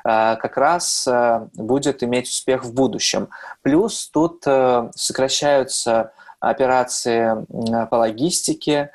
а, 0.05 0.36
как 0.38 0.57
раз 0.57 1.07
а, 1.07 1.47
будет 1.53 2.03
иметь 2.03 2.29
успех 2.29 2.63
в 2.63 2.73
будущем. 2.73 3.29
Плюс 3.61 4.09
тут 4.09 4.43
э, 4.45 4.89
сокращаются 4.95 6.13
операции 6.39 7.45
по 7.88 7.95
логистике, 7.95 8.91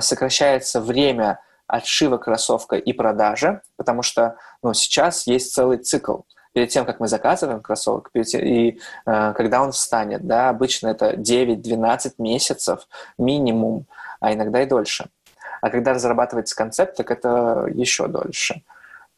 сокращается 0.00 0.80
время 0.80 1.38
отшива 1.68 2.18
кроссовка 2.18 2.74
и 2.74 2.92
продажи, 2.92 3.60
потому 3.76 4.02
что 4.02 4.36
ну, 4.64 4.74
сейчас 4.74 5.28
есть 5.28 5.52
целый 5.52 5.78
цикл– 5.78 6.22
перед 6.52 6.70
тем, 6.70 6.84
как 6.84 7.00
мы 7.00 7.08
заказываем 7.08 7.60
кроссовок, 7.60 8.10
и 8.14 8.78
э, 9.06 9.32
когда 9.34 9.62
он 9.62 9.72
встанет, 9.72 10.26
да, 10.26 10.48
обычно 10.48 10.88
это 10.88 11.14
9-12 11.14 12.14
месяцев 12.18 12.88
минимум, 13.18 13.86
а 14.20 14.32
иногда 14.32 14.62
и 14.62 14.66
дольше. 14.66 15.08
А 15.60 15.70
когда 15.70 15.92
разрабатывается 15.92 16.56
концепт, 16.56 16.96
так 16.96 17.10
это 17.10 17.66
еще 17.72 18.06
дольше. 18.06 18.62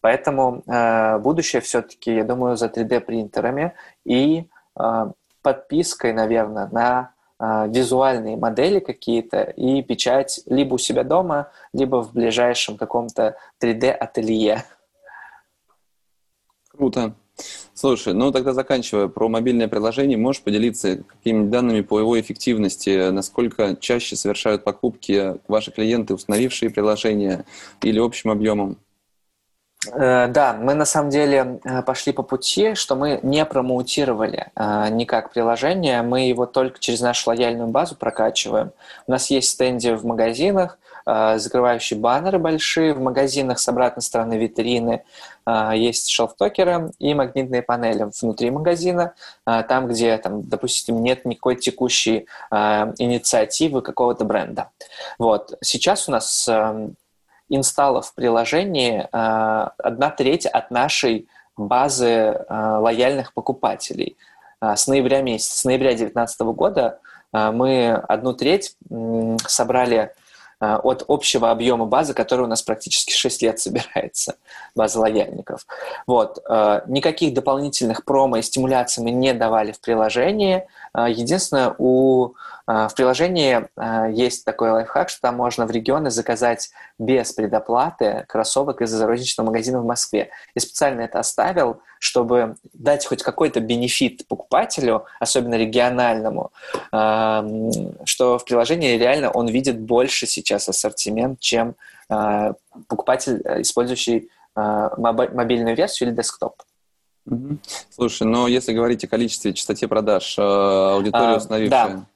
Поэтому 0.00 0.62
э, 0.66 1.18
будущее 1.18 1.60
все-таки, 1.60 2.14
я 2.14 2.24
думаю, 2.24 2.56
за 2.56 2.66
3D-принтерами 2.66 3.74
и 4.04 4.46
э, 4.78 5.10
подпиской, 5.42 6.12
наверное, 6.12 6.68
на 6.72 7.12
э, 7.38 7.68
визуальные 7.68 8.36
модели 8.36 8.80
какие-то 8.80 9.42
и 9.42 9.82
печать 9.82 10.40
либо 10.46 10.74
у 10.74 10.78
себя 10.78 11.04
дома, 11.04 11.50
либо 11.74 12.02
в 12.02 12.12
ближайшем 12.12 12.78
каком-то 12.78 13.36
3D-ателье. 13.62 14.64
Круто. 16.80 17.12
Слушай, 17.74 18.14
ну 18.14 18.32
тогда 18.32 18.54
заканчивая 18.54 19.08
про 19.08 19.28
мобильное 19.28 19.68
приложение, 19.68 20.16
можешь 20.16 20.40
поделиться 20.40 21.04
какими-нибудь 21.06 21.50
данными 21.50 21.82
по 21.82 22.00
его 22.00 22.18
эффективности, 22.18 23.10
насколько 23.10 23.76
чаще 23.76 24.16
совершают 24.16 24.64
покупки 24.64 25.34
ваши 25.46 25.72
клиенты, 25.72 26.14
установившие 26.14 26.70
приложение, 26.70 27.44
или 27.82 27.98
общим 27.98 28.30
объемом? 28.30 28.78
Э, 29.92 30.28
да, 30.28 30.54
мы 30.54 30.72
на 30.72 30.86
самом 30.86 31.10
деле 31.10 31.60
э, 31.64 31.82
пошли 31.82 32.14
по 32.14 32.22
пути, 32.22 32.74
что 32.74 32.96
мы 32.96 33.20
не 33.22 33.44
промоутировали 33.44 34.50
э, 34.56 34.88
никак 34.90 35.34
приложение, 35.34 36.00
мы 36.00 36.28
его 36.28 36.46
только 36.46 36.78
через 36.78 37.02
нашу 37.02 37.28
лояльную 37.28 37.68
базу 37.68 37.94
прокачиваем. 37.94 38.72
У 39.06 39.10
нас 39.10 39.28
есть 39.28 39.50
стенды 39.50 39.96
в 39.96 40.06
магазинах, 40.06 40.78
закрывающие 41.06 41.98
баннеры 41.98 42.38
большие, 42.38 42.94
в 42.94 43.00
магазинах 43.00 43.58
с 43.58 43.68
обратной 43.68 44.02
стороны 44.02 44.34
витрины 44.34 45.02
есть 45.74 46.08
шелфтокеры 46.10 46.92
и 46.98 47.14
магнитные 47.14 47.62
панели 47.62 48.08
внутри 48.20 48.50
магазина, 48.50 49.14
там, 49.44 49.88
где, 49.88 50.16
там, 50.18 50.42
допустим, 50.42 51.02
нет 51.02 51.24
никакой 51.24 51.56
текущей 51.56 52.26
инициативы 52.52 53.82
какого-то 53.82 54.24
бренда. 54.24 54.70
Вот. 55.18 55.54
Сейчас 55.62 56.08
у 56.08 56.12
нас 56.12 56.46
эм, 56.48 56.96
инсталлов 57.50 58.06
в 58.06 58.14
приложении 58.14 59.00
э, 59.00 59.68
одна 59.78 60.10
треть 60.10 60.46
от 60.46 60.70
нашей 60.70 61.28
базы 61.56 62.06
э, 62.06 62.44
лояльных 62.48 63.34
покупателей. 63.34 64.16
Э, 64.62 64.76
с 64.76 64.86
ноября 64.86 65.20
месяца, 65.20 65.58
с 65.58 65.64
ноября 65.64 65.90
2019 65.90 66.40
года 66.40 66.98
мы 67.32 67.92
одну 67.92 68.32
треть 68.32 68.74
собрали 69.46 70.12
от 70.60 71.04
общего 71.08 71.50
объема 71.50 71.86
базы, 71.86 72.12
который 72.12 72.42
у 72.42 72.46
нас 72.46 72.62
практически 72.62 73.12
6 73.12 73.42
лет 73.42 73.60
собирается, 73.60 74.36
база 74.74 75.00
лояльников. 75.00 75.66
Вот. 76.06 76.38
Никаких 76.86 77.34
дополнительных 77.34 78.04
промо 78.04 78.36
и 78.36 78.42
стимуляций 78.42 79.02
мы 79.02 79.10
не 79.10 79.32
давали 79.32 79.72
в 79.72 79.80
приложении. 79.80 80.66
Единственное, 80.94 81.74
у 81.78 82.34
в 82.66 82.92
приложении 82.94 83.66
есть 84.14 84.44
такой 84.44 84.70
лайфхак, 84.70 85.08
что 85.08 85.20
там 85.22 85.36
можно 85.36 85.66
в 85.66 85.72
регионы 85.72 86.10
заказать 86.10 86.70
без 86.98 87.32
предоплаты 87.32 88.24
кроссовок 88.28 88.80
из 88.82 89.00
розничного 89.00 89.48
магазина 89.48 89.80
в 89.80 89.84
Москве. 89.84 90.30
И 90.54 90.60
специально 90.60 91.00
это 91.00 91.18
оставил, 91.18 91.82
чтобы 92.00 92.56
дать 92.72 93.06
хоть 93.06 93.22
какой-то 93.22 93.60
бенефит 93.60 94.26
покупателю, 94.26 95.04
особенно 95.20 95.54
региональному, 95.54 96.50
а, 96.90 97.46
что 98.04 98.38
в 98.38 98.44
приложении 98.44 98.98
реально 98.98 99.30
он 99.30 99.46
видит 99.46 99.78
больше 99.78 100.26
сейчас 100.26 100.68
ассортимент, 100.68 101.38
чем 101.38 101.76
покупатель, 102.88 103.40
использующий 103.60 104.30
мобильную 104.56 105.76
версию 105.76 106.08
или 106.08 106.16
десктоп. 106.16 106.60
Слушай, 107.90 108.26
но 108.26 108.48
если 108.48 108.72
говорить 108.72 109.04
о 109.04 109.06
количестве, 109.06 109.52
частоте 109.52 109.86
продаж, 109.86 110.36
аудитория 110.36 111.36
установившая... 111.36 111.88
Да 111.88 112.06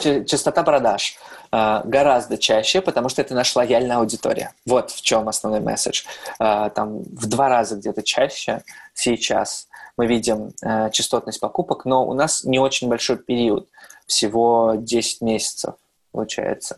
частота 0.00 0.62
продаж 0.62 1.16
э, 1.52 1.80
гораздо 1.84 2.38
чаще, 2.38 2.80
потому 2.80 3.08
что 3.08 3.22
это 3.22 3.34
наша 3.34 3.58
лояльная 3.58 3.98
аудитория. 3.98 4.52
Вот 4.66 4.90
в 4.90 5.02
чем 5.02 5.28
основной 5.28 5.60
месседж. 5.60 6.04
Э, 6.38 6.70
там 6.74 7.02
в 7.02 7.26
два 7.26 7.48
раза 7.48 7.76
где-то 7.76 8.02
чаще 8.02 8.62
сейчас 8.94 9.68
мы 9.96 10.06
видим 10.06 10.52
э, 10.62 10.90
частотность 10.90 11.40
покупок, 11.40 11.84
но 11.84 12.06
у 12.06 12.14
нас 12.14 12.44
не 12.44 12.58
очень 12.58 12.88
большой 12.88 13.16
период, 13.16 13.68
всего 14.06 14.74
10 14.76 15.20
месяцев 15.20 15.74
получается, 16.12 16.76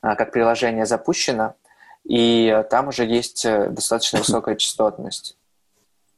как 0.00 0.30
приложение 0.30 0.86
запущено, 0.86 1.54
и 2.04 2.62
там 2.70 2.88
уже 2.88 3.04
есть 3.04 3.44
достаточно 3.44 4.20
высокая 4.20 4.54
частотность. 4.56 5.36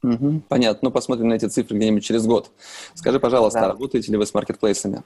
Угу, 0.03 0.43
понятно. 0.49 0.88
Ну, 0.88 0.91
посмотрим 0.91 1.28
на 1.28 1.34
эти 1.34 1.47
цифры 1.47 1.76
где-нибудь 1.76 2.05
через 2.05 2.26
год. 2.26 2.51
Скажи, 2.95 3.20
пожалуйста, 3.20 3.61
да. 3.61 3.68
работаете 3.68 4.11
ли 4.11 4.18
вы 4.18 4.26
с 4.26 4.32
маркетплейсами? 4.32 5.03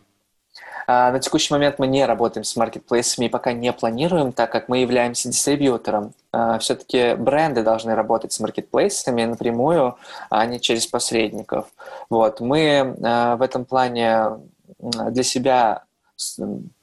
А, 0.87 1.11
на 1.12 1.20
текущий 1.20 1.53
момент 1.53 1.78
мы 1.78 1.87
не 1.87 2.05
работаем 2.05 2.45
с 2.45 2.57
маркетплейсами 2.57 3.26
и 3.26 3.28
пока 3.28 3.53
не 3.53 3.72
планируем, 3.72 4.32
так 4.32 4.51
как 4.53 4.68
мы 4.68 4.78
являемся 4.78 5.28
дистрибьютором. 5.28 6.12
А, 6.32 6.59
Все-таки 6.59 7.14
бренды 7.14 7.62
должны 7.62 7.95
работать 7.95 8.32
с 8.32 8.41
маркетплейсами 8.41 9.24
напрямую, 9.24 9.97
а 10.30 10.47
не 10.47 10.61
через 10.61 10.87
посредников. 10.87 11.68
Вот. 12.11 12.41
Мы 12.41 12.97
а, 13.03 13.37
в 13.37 13.43
этом 13.43 13.64
плане 13.64 14.41
для 14.78 15.22
себя 15.22 15.85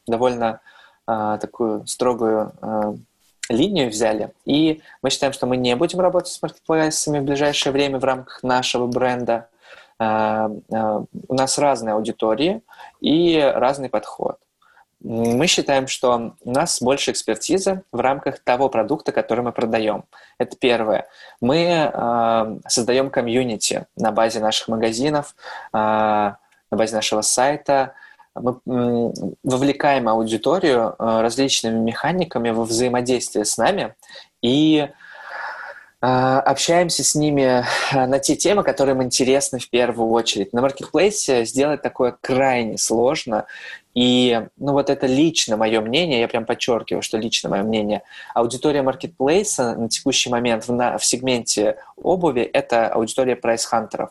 довольно 0.07 0.59
такую 1.05 1.85
строгую 1.87 2.53
линию 3.49 3.89
взяли, 3.89 4.31
и 4.45 4.81
мы 5.01 5.09
считаем, 5.09 5.33
что 5.33 5.45
мы 5.45 5.57
не 5.57 5.75
будем 5.75 5.99
работать 5.99 6.31
с 6.31 6.41
маркетплейсами 6.41 7.19
в 7.19 7.23
ближайшее 7.23 7.73
время 7.73 7.99
в 7.99 8.03
рамках 8.03 8.43
нашего 8.43 8.87
бренда. 8.87 9.49
У 10.01 11.33
нас 11.33 11.57
разные 11.59 11.93
аудитории 11.93 12.61
и 13.01 13.39
разный 13.55 13.89
подход. 13.89 14.37
Мы 15.03 15.47
считаем, 15.47 15.87
что 15.87 16.35
у 16.43 16.51
нас 16.51 16.81
больше 16.81 17.11
экспертизы 17.11 17.83
в 17.91 17.99
рамках 17.99 18.39
того 18.39 18.69
продукта, 18.69 19.11
который 19.11 19.43
мы 19.43 19.51
продаем. 19.51 20.03
Это 20.37 20.55
первое. 20.55 21.07
Мы 21.39 21.91
э, 21.91 22.57
создаем 22.67 23.09
комьюнити 23.09 23.87
на 23.95 24.11
базе 24.11 24.39
наших 24.39 24.67
магазинов, 24.67 25.35
э, 25.73 25.77
на 25.77 26.37
базе 26.69 26.95
нашего 26.95 27.21
сайта. 27.21 27.93
Мы 28.35 28.51
э, 28.51 29.11
вовлекаем 29.43 30.07
аудиторию 30.07 30.95
э, 30.97 31.21
различными 31.21 31.79
механиками 31.79 32.51
во 32.51 32.63
взаимодействие 32.63 33.45
с 33.45 33.57
нами 33.57 33.95
и 34.43 34.87
а, 34.87 34.89
общаемся 36.01 37.03
с 37.03 37.13
ними 37.13 37.63
а, 37.93 38.07
на 38.07 38.17
те 38.17 38.35
темы, 38.35 38.63
которые 38.63 38.95
им 38.95 39.03
интересны 39.03 39.59
в 39.59 39.69
первую 39.69 40.09
очередь. 40.09 40.51
На 40.51 40.61
маркетплейсе 40.61 41.45
сделать 41.45 41.83
такое 41.83 42.17
крайне 42.19 42.79
сложно. 42.79 43.45
И, 43.93 44.41
ну, 44.57 44.71
вот 44.71 44.89
это 44.89 45.05
лично 45.05 45.57
мое 45.57 45.79
мнение, 45.79 46.21
я 46.21 46.27
прям 46.27 46.45
подчеркиваю, 46.45 47.03
что 47.03 47.19
лично 47.19 47.49
мое 47.49 47.61
мнение. 47.61 48.01
Аудитория 48.33 48.81
маркетплейса 48.81 49.75
на 49.75 49.89
текущий 49.89 50.31
момент 50.31 50.67
в, 50.67 50.73
на, 50.73 50.97
в 50.97 51.05
сегменте 51.05 51.77
обуви– 51.97 52.41
это 52.53 52.87
аудитория 52.87 53.35
прайс-хантеров. 53.35 54.09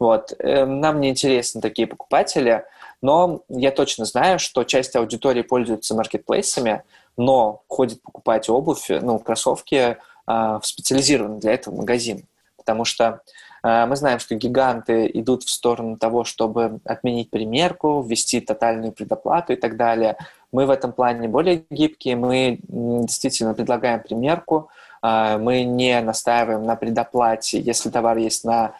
Вот. 0.00 0.34
Эм, 0.40 0.80
нам 0.80 1.00
не 1.00 1.10
интересны 1.10 1.60
такие 1.60 1.86
покупатели, 1.86 2.64
но 3.02 3.42
я 3.48 3.70
точно 3.70 4.04
знаю, 4.04 4.40
что 4.40 4.64
часть 4.64 4.96
аудитории 4.96 5.42
пользуется 5.42 5.94
маркетплейсами, 5.94 6.82
но 7.16 7.62
ходит 7.68 8.02
покупать 8.02 8.48
обувь, 8.48 8.86
ну, 8.88 9.20
кроссовки– 9.20 9.96
а, 10.06 10.09
в 10.30 10.62
специализированный 10.62 11.40
для 11.40 11.52
этого 11.52 11.74
магазин. 11.74 12.24
Потому 12.56 12.84
что 12.84 13.22
а, 13.62 13.86
мы 13.86 13.96
знаем, 13.96 14.18
что 14.18 14.34
гиганты 14.34 15.10
идут 15.14 15.44
в 15.44 15.50
сторону 15.50 15.96
того, 15.96 16.24
чтобы 16.24 16.80
отменить 16.84 17.30
примерку, 17.30 18.02
ввести 18.02 18.40
тотальную 18.40 18.92
предоплату 18.92 19.52
и 19.52 19.56
так 19.56 19.76
далее. 19.76 20.16
Мы 20.52 20.66
в 20.66 20.70
этом 20.70 20.92
плане 20.92 21.28
более 21.28 21.64
гибкие, 21.70 22.16
мы 22.16 22.60
действительно 22.62 23.54
предлагаем 23.54 24.00
примерку, 24.00 24.70
а, 25.02 25.38
мы 25.38 25.64
не 25.64 26.00
настаиваем 26.00 26.64
на 26.64 26.76
предоплате, 26.76 27.60
если 27.60 27.90
товар 27.90 28.16
есть 28.16 28.44
на 28.44 28.74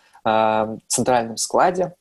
центральном 0.86 1.38
складе, 1.38 1.94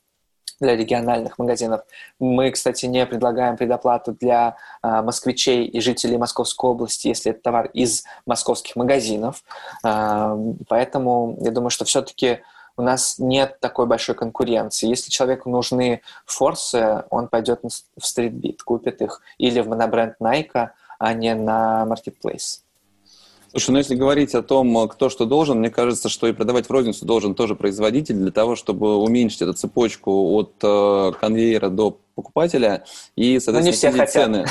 для 0.59 0.75
региональных 0.75 1.37
магазинов. 1.39 1.81
Мы, 2.19 2.51
кстати, 2.51 2.85
не 2.85 3.05
предлагаем 3.05 3.57
предоплату 3.57 4.13
для 4.19 4.57
э, 4.81 5.01
москвичей 5.01 5.65
и 5.65 5.79
жителей 5.79 6.17
Московской 6.17 6.69
области, 6.69 7.07
если 7.07 7.31
это 7.31 7.41
товар 7.41 7.67
из 7.73 8.03
московских 8.25 8.75
магазинов. 8.75 9.43
Э, 9.83 10.35
поэтому 10.67 11.37
я 11.41 11.51
думаю, 11.51 11.69
что 11.69 11.85
все-таки 11.85 12.39
у 12.77 12.81
нас 12.81 13.19
нет 13.19 13.59
такой 13.59 13.87
большой 13.87 14.15
конкуренции. 14.15 14.87
Если 14.87 15.11
человеку 15.11 15.49
нужны 15.49 16.01
форсы, 16.25 17.03
он 17.09 17.27
пойдет 17.27 17.61
в 17.63 18.05
стритбит, 18.05 18.63
купит 18.63 19.01
их 19.01 19.21
или 19.37 19.59
в 19.59 19.67
монобренд 19.67 20.15
Nike, 20.21 20.69
а 20.97 21.13
не 21.13 21.35
на 21.35 21.85
Marketplace. 21.85 22.61
Слушай, 23.51 23.71
ну 23.71 23.77
если 23.79 23.95
говорить 23.95 24.35
о 24.35 24.43
том, 24.43 24.87
кто 24.87 25.09
что 25.09 25.25
должен, 25.25 25.59
мне 25.59 25.71
кажется, 25.71 26.07
что 26.07 26.27
и 26.27 26.33
продавать 26.33 26.67
в 26.67 26.71
розницу 26.71 27.05
должен 27.05 27.33
тоже 27.33 27.55
производитель 27.55 28.15
для 28.15 28.31
того, 28.31 28.55
чтобы 28.55 28.97
уменьшить 28.97 29.41
эту 29.41 29.53
цепочку 29.53 30.35
от 30.35 30.53
э, 30.61 31.11
конвейера 31.19 31.69
до 31.69 31.97
покупателя 32.19 32.83
и, 33.15 33.39
соответственно, 33.39 33.63
не 33.63 33.71
все 33.71 33.91
снизить 33.91 34.09
цены. 34.09 34.45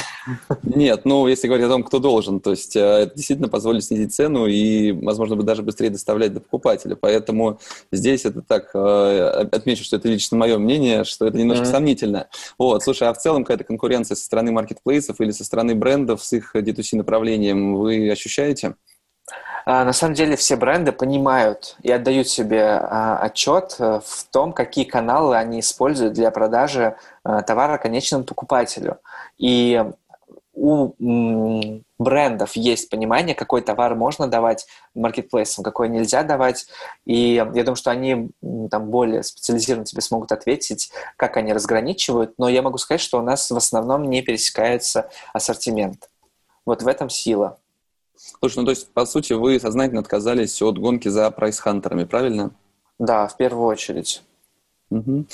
Нет, 0.62 1.04
ну, 1.04 1.26
если 1.26 1.46
говорить 1.48 1.66
о 1.66 1.70
том, 1.70 1.84
кто 1.84 1.98
должен, 1.98 2.40
то 2.40 2.50
есть 2.50 2.76
э, 2.76 2.80
это 2.80 3.14
действительно 3.14 3.48
позволит 3.48 3.84
снизить 3.84 4.14
цену 4.14 4.46
и, 4.46 4.92
возможно, 4.92 5.36
бы 5.36 5.42
даже 5.42 5.62
быстрее 5.62 5.90
доставлять 5.90 6.32
до 6.32 6.40
покупателя. 6.40 6.96
Поэтому 6.96 7.60
здесь 7.92 8.24
это 8.24 8.40
так, 8.40 8.70
э, 8.74 9.48
отмечу, 9.52 9.84
что 9.84 9.96
это 9.96 10.08
лично 10.08 10.38
мое 10.38 10.56
мнение, 10.58 11.04
что 11.04 11.26
это 11.26 11.36
немножко 11.36 11.64
mm-hmm. 11.64 11.70
сомнительно. 11.70 12.28
Вот, 12.58 12.82
слушай, 12.82 13.06
а 13.06 13.12
в 13.12 13.18
целом 13.18 13.44
какая-то 13.44 13.64
конкуренция 13.64 14.14
со 14.14 14.24
стороны 14.24 14.50
маркетплейсов 14.52 15.20
или 15.20 15.30
со 15.30 15.44
стороны 15.44 15.74
брендов 15.74 16.24
с 16.24 16.32
их 16.32 16.54
D2C 16.54 16.96
направлением 16.96 17.76
вы 17.76 18.10
ощущаете? 18.10 18.74
А, 19.70 19.84
на 19.84 19.92
самом 19.92 20.14
деле 20.14 20.34
все 20.34 20.56
бренды 20.56 20.92
понимают 20.92 21.76
и 21.82 21.92
отдают 21.92 22.26
себе 22.26 22.64
а, 22.64 23.18
отчет 23.18 23.76
э, 23.78 24.00
в 24.02 24.24
том, 24.30 24.54
какие 24.54 24.86
каналы 24.86 25.36
они 25.36 25.60
используют 25.60 26.14
для 26.14 26.30
продажи 26.30 26.96
товара 27.46 27.78
конечному 27.78 28.24
покупателю. 28.24 28.98
И 29.36 29.84
у 30.54 30.92
брендов 31.98 32.56
есть 32.56 32.90
понимание, 32.90 33.34
какой 33.34 33.60
товар 33.60 33.94
можно 33.94 34.26
давать 34.26 34.66
маркетплейсам, 34.94 35.62
какой 35.62 35.88
нельзя 35.88 36.24
давать. 36.24 36.66
И 37.04 37.34
я 37.34 37.44
думаю, 37.44 37.76
что 37.76 37.90
они 37.90 38.30
там 38.70 38.90
более 38.90 39.22
специализированно 39.22 39.84
тебе 39.84 40.02
смогут 40.02 40.32
ответить, 40.32 40.90
как 41.16 41.36
они 41.36 41.52
разграничивают. 41.52 42.34
Но 42.38 42.48
я 42.48 42.62
могу 42.62 42.78
сказать, 42.78 43.00
что 43.00 43.18
у 43.18 43.22
нас 43.22 43.50
в 43.50 43.56
основном 43.56 44.04
не 44.04 44.22
пересекается 44.22 45.10
ассортимент. 45.32 46.10
Вот 46.66 46.82
в 46.82 46.88
этом 46.88 47.08
сила. 47.08 47.58
Слушай, 48.16 48.58
ну 48.58 48.64
то 48.64 48.70
есть, 48.70 48.92
по 48.92 49.06
сути, 49.06 49.32
вы 49.32 49.60
сознательно 49.60 50.00
отказались 50.00 50.60
от 50.60 50.76
гонки 50.78 51.06
за 51.06 51.30
прайс-хантерами, 51.30 52.04
правильно? 52.04 52.50
Да, 52.98 53.28
в 53.28 53.36
первую 53.36 53.66
очередь. 53.66 54.22
Угу. 54.91 55.26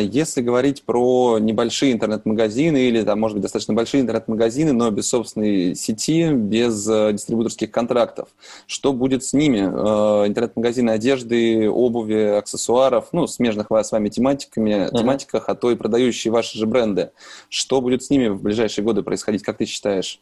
Если 0.00 0.42
говорить 0.42 0.84
про 0.84 1.38
небольшие 1.40 1.92
интернет-магазины 1.92 2.88
или, 2.88 3.02
там, 3.02 3.18
может 3.18 3.36
быть, 3.36 3.42
достаточно 3.42 3.74
большие 3.74 4.00
интернет-магазины, 4.00 4.72
но 4.72 4.90
без 4.90 5.08
собственной 5.08 5.74
сети, 5.74 6.30
без 6.32 6.88
э, 6.88 7.12
дистрибуторских 7.12 7.70
контрактов, 7.70 8.28
что 8.66 8.92
будет 8.92 9.24
с 9.24 9.32
ними? 9.32 9.58
Э, 9.58 10.28
интернет-магазины 10.28 10.90
одежды, 10.90 11.68
обуви, 11.68 12.36
аксессуаров, 12.38 13.08
ну, 13.12 13.26
смежных 13.26 13.66
с 13.70 13.92
вами 13.92 14.08
тематиками, 14.08 14.86
угу. 14.86 14.98
тематиках, 14.98 15.48
а 15.48 15.54
то 15.54 15.70
и 15.70 15.74
продающие 15.74 16.32
ваши 16.32 16.56
же 16.56 16.66
бренды. 16.66 17.10
Что 17.48 17.80
будет 17.80 18.04
с 18.04 18.10
ними 18.10 18.28
в 18.28 18.42
ближайшие 18.42 18.84
годы 18.84 19.02
происходить, 19.02 19.42
как 19.42 19.58
ты 19.58 19.66
считаешь? 19.66 20.20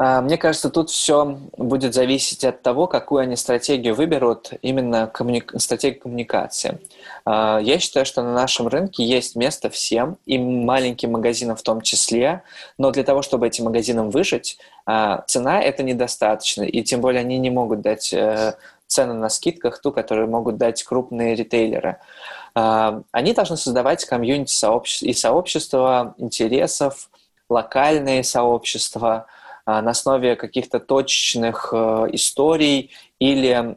А, 0.00 0.22
мне 0.22 0.38
кажется, 0.38 0.70
тут 0.70 0.90
все 0.90 1.38
будет 1.56 1.92
зависеть 1.92 2.44
от 2.44 2.62
того, 2.62 2.86
какую 2.86 3.22
они 3.22 3.34
стратегию 3.34 3.96
выберут, 3.96 4.52
именно 4.62 5.08
коммуни... 5.08 5.42
стратегию 5.58 6.00
коммуникации. 6.00 6.78
А, 7.24 7.58
я 7.58 7.80
считаю, 7.80 8.06
что 8.06 8.22
на 8.22 8.32
нашем 8.32 8.68
рынке 8.68 9.02
есть 9.04 9.34
место 9.34 9.70
всем, 9.70 10.16
и 10.24 10.38
маленьким 10.38 11.12
магазинам 11.12 11.56
в 11.56 11.62
том 11.62 11.80
числе, 11.80 12.42
но 12.78 12.92
для 12.92 13.02
того, 13.02 13.22
чтобы 13.22 13.48
этим 13.48 13.64
магазинам 13.64 14.10
выжить, 14.10 14.58
а, 14.86 15.24
цена 15.26 15.60
это 15.60 15.82
недостаточно, 15.82 16.62
и 16.62 16.84
тем 16.84 17.00
более 17.00 17.20
они 17.20 17.36
не 17.36 17.50
могут 17.50 17.80
дать 17.80 18.12
э, 18.12 18.54
цену 18.86 19.14
на 19.14 19.28
скидках, 19.28 19.82
ту, 19.82 19.90
которую 19.90 20.30
могут 20.30 20.58
дать 20.58 20.82
крупные 20.84 21.34
ритейлеры. 21.34 21.98
Они 22.54 23.34
должны 23.34 23.56
создавать 23.56 24.04
комьюнити 24.04 24.52
и 25.04 25.12
сообщества 25.12 26.14
интересов, 26.18 27.10
локальные 27.48 28.22
сообщества– 28.22 29.26
на 29.68 29.90
основе 29.90 30.34
каких-то 30.34 30.80
точечных 30.80 31.70
э, 31.72 32.06
историй 32.12 32.90
или 33.18 33.76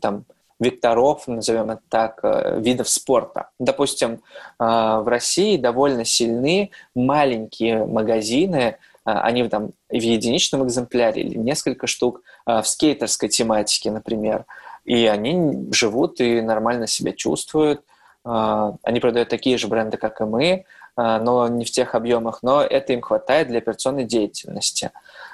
там, 0.00 0.24
векторов, 0.58 1.26
назовем 1.26 1.70
это 1.70 1.82
так, 1.88 2.20
э, 2.22 2.60
видов 2.60 2.88
спорта. 2.88 3.48
Допустим, 3.58 4.20
а, 4.58 5.00
в 5.00 5.08
России 5.08 5.56
довольно 5.56 6.04
сильны 6.04 6.70
маленькие 6.94 7.86
магазины, 7.86 8.76
а, 9.04 9.22
они 9.22 9.48
там 9.48 9.70
в 9.88 9.94
единичном 9.94 10.66
экземпляре 10.66 11.22
или 11.22 11.38
несколько 11.38 11.86
штук 11.86 12.22
в 12.44 12.62
скейтерской 12.64 13.28
тематике, 13.28 13.90
например, 13.90 14.44
и 14.84 15.06
они 15.06 15.68
живут 15.72 16.20
и 16.20 16.40
нормально 16.40 16.86
себя 16.86 17.12
чувствуют. 17.12 17.82
Они 18.24 19.00
продают 19.00 19.28
такие 19.28 19.56
же 19.58 19.68
бренды, 19.68 19.96
как 19.96 20.20
и 20.20 20.24
мы, 20.24 20.52
а, 20.54 20.64
но 20.96 21.48
не 21.48 21.64
в 21.64 21.70
тех 21.70 21.94
объемах, 21.94 22.40
но 22.42 22.62
это 22.62 22.92
им 22.92 23.02
хватает 23.02 23.48
для 23.48 23.58
операционной 23.58 24.04
деятельности. 24.04 24.90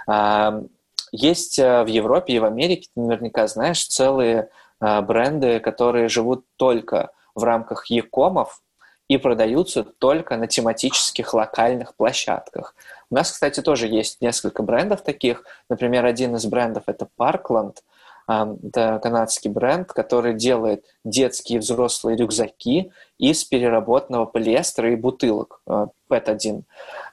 А, 0.07 0.63
есть 1.13 1.59
э, 1.59 1.85
в 1.85 1.87
Европе 1.87 2.33
и 2.33 2.39
в 2.39 2.45
Америке, 2.45 2.89
ты 2.95 3.01
наверняка 3.01 3.47
знаешь, 3.47 3.87
целые 3.87 4.49
а, 4.81 5.03
бренды, 5.03 5.61
которые 5.61 6.09
живут 6.09 6.45
только 6.57 7.11
в 7.35 7.45
рамках 7.45 7.87
якомов 7.87 8.63
и 9.09 9.19
продаются 9.19 9.85
только 9.85 10.37
на 10.37 10.47
тематических 10.47 11.35
локальных 11.35 11.95
площадках. 11.95 12.75
У 13.11 13.15
нас, 13.15 13.31
кстати, 13.31 13.61
тоже 13.61 13.89
есть 13.89 14.21
несколько 14.23 14.63
брендов 14.63 15.03
таких. 15.03 15.45
Например, 15.69 16.07
один 16.07 16.35
из 16.37 16.47
брендов– 16.47 16.85
это 16.87 17.07
Parkland– 17.19 17.77
это 18.63 19.01
канадский 19.03 19.51
бренд, 19.51 19.93
который 19.93 20.35
делает 20.35 20.85
детские 21.05 21.57
и 21.57 21.61
взрослые 21.61 22.17
рюкзаки 22.17 22.93
из 23.19 23.45
переработанного 23.45 24.27
полиэстера 24.27 24.93
и 24.93 24.97
бутылок 24.97 25.61
PET-1. 25.67 26.63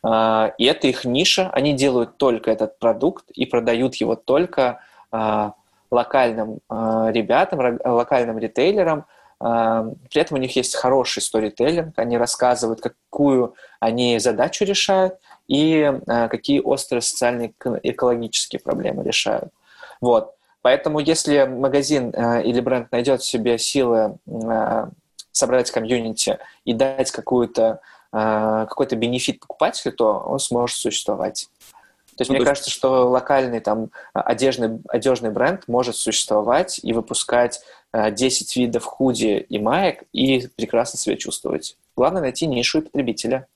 А, 0.03 0.53
и 0.57 0.65
это 0.65 0.87
их 0.87 1.05
ниша. 1.05 1.49
Они 1.51 1.73
делают 1.73 2.17
только 2.17 2.51
этот 2.51 2.79
продукт 2.79 3.29
и 3.31 3.45
продают 3.45 3.95
его 3.95 4.15
только 4.15 4.81
а, 5.11 5.53
локальным 5.91 6.59
а, 6.69 7.09
ребятам, 7.11 7.79
локальным 7.83 8.37
ритейлерам, 8.37 9.05
При 9.39 10.21
этом 10.21 10.37
у 10.37 10.41
них 10.41 10.55
есть 10.57 10.75
хороший 10.75 11.21
сторителлинг, 11.21 11.97
они 11.97 12.17
рассказывают, 12.17 12.81
какую 12.81 13.55
они 13.79 14.19
задачу 14.19 14.65
решают 14.65 15.13
и 15.47 15.93
какие 16.05 16.59
острые 16.59 17.01
социальные 17.01 17.53
экологические 17.83 18.59
проблемы 18.59 19.03
решают. 19.03 19.51
Вот. 20.01 20.35
Поэтому 20.61 20.99
если 20.99 21.45
магазин 21.45 22.09
или 22.09 22.59
бренд 22.59 22.91
найдет 22.91 23.21
в 23.21 23.25
себе 23.25 23.57
силы 23.57 24.17
собрать 25.31 25.71
комьюнити 25.71 26.39
и 26.65 26.73
дать 26.73 27.11
какую-то 27.11 27.81
какой-то 28.11 28.95
бенефит 28.95 29.39
покупателю, 29.39 29.93
то 29.93 30.19
он 30.19 30.39
сможет 30.39 30.77
существовать. 30.77 31.49
То 32.17 32.23
есть 32.23 32.29
ну, 32.29 32.35
мне 32.35 32.43
то 32.43 32.49
кажется, 32.49 32.69
что 32.69 33.07
локальный 33.07 33.61
там 33.61 33.91
одежный, 34.13 34.81
одежный 34.89 35.31
бренд 35.31 35.67
может 35.67 35.95
существовать 35.95 36.79
и 36.83 36.91
выпускать 36.91 37.61
10 37.93 38.55
видов 38.57 38.83
худи 38.83 39.45
и 39.47 39.59
маек 39.59 40.03
и 40.11 40.47
прекрасно 40.57 40.99
себя 40.99 41.15
чувствовать. 41.15 41.77
Главное 41.95 42.21
найти 42.21 42.45
нишу 42.45 42.79
и 42.79 42.81
потребителя. 42.81 43.47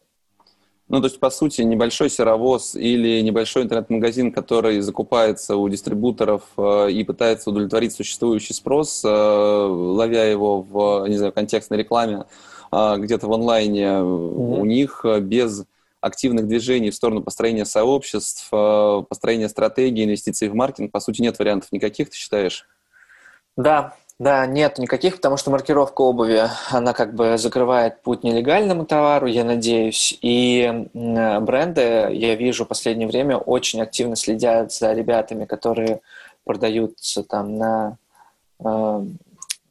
Ну, 0.94 1.02
то 1.02 1.08
есть, 1.08 1.20
по 1.20 1.32
сути, 1.32 1.64
небольшой 1.64 2.08
серовоз 2.08 2.76
или 2.76 3.20
небольшой 3.22 3.64
интернет-магазин, 3.64 4.32
который 4.32 4.80
закупается 4.82 5.56
у 5.56 5.68
дистрибуторов 5.68 6.44
э, 6.56 6.92
и 6.92 7.04
пытается 7.04 7.50
удовлетворить 7.50 7.94
существующий 7.94 8.54
спрос, 8.54 9.04
э, 9.04 9.08
ловя 9.10 10.26
его 10.26 10.62
в, 10.62 11.08
не 11.08 11.18
знаю, 11.18 11.34
контекстной 11.34 11.80
рекламе, 11.80 12.26
э, 12.72 12.98
где-то 13.00 13.26
в 13.26 13.34
онлайне, 13.34 13.86
mm-hmm. 13.86 14.60
у 14.60 14.66
них 14.66 15.04
без 15.22 15.66
активных 16.00 16.48
движений 16.48 16.92
в 16.92 16.96
сторону 16.96 17.24
построения 17.24 17.66
сообществ, 17.66 18.52
построения 18.52 19.50
стратегии, 19.50 20.04
инвестиций 20.04 20.48
в 20.48 20.54
маркетинг, 20.54 20.92
по 20.92 21.00
сути, 21.00 21.24
нет 21.24 21.40
вариантов 21.40 21.72
никаких, 21.72 22.12
ты 22.12 22.16
считаешь? 22.18 22.68
Да, 23.58 23.96
да, 24.20 24.46
нет 24.46 24.78
никаких, 24.78 25.16
потому 25.16 25.38
что 25.38 25.52
маркировка 25.52 26.02
обуви, 26.02 26.44
она 26.70 26.94
как 26.94 27.16
бы 27.16 27.38
закрывает 27.38 28.02
путь 28.04 28.24
нелегальному 28.24 28.86
товару, 28.86 29.26
я 29.26 29.44
надеюсь. 29.44 30.18
И 30.22 30.88
бренды, 30.94 32.10
я 32.12 32.36
вижу 32.36 32.66
в 32.66 32.68
последнее 32.68 33.08
время, 33.08 33.38
очень 33.38 33.82
активно 33.82 34.16
следят 34.16 34.72
за 34.72 34.94
ребятами, 34.94 35.46
которые 35.46 36.02
продаются 36.44 37.24
там 37.24 37.58
на 37.58 37.98
э, 38.64 39.06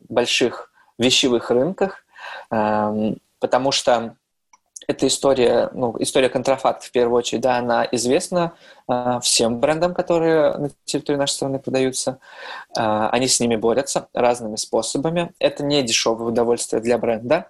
больших 0.09 0.71
вещевых 0.99 1.51
рынках, 1.51 2.05
э, 2.51 3.15
потому 3.39 3.73
что 3.73 4.17
эта 4.87 5.07
история, 5.07 5.71
ну, 5.73 5.95
история 5.99 6.29
контрафакта 6.29 6.87
в 6.87 6.91
первую 6.91 7.19
очередь, 7.19 7.43
да, 7.43 7.59
она 7.59 7.87
известна 7.93 8.53
э, 8.89 9.21
всем 9.23 9.61
брендам, 9.61 9.95
которые 9.95 10.57
на 10.57 10.71
территории 10.85 11.19
нашей 11.19 11.35
страны 11.35 11.59
продаются. 11.59 12.19
Э, 12.77 13.09
они 13.13 13.29
с 13.29 13.39
ними 13.41 13.57
борются 13.57 14.09
разными 14.13 14.57
способами. 14.57 15.33
Это 15.39 15.65
не 15.65 15.83
дешевое 15.83 16.29
удовольствие 16.29 16.83
для 16.83 16.99
бренда, 16.99 17.49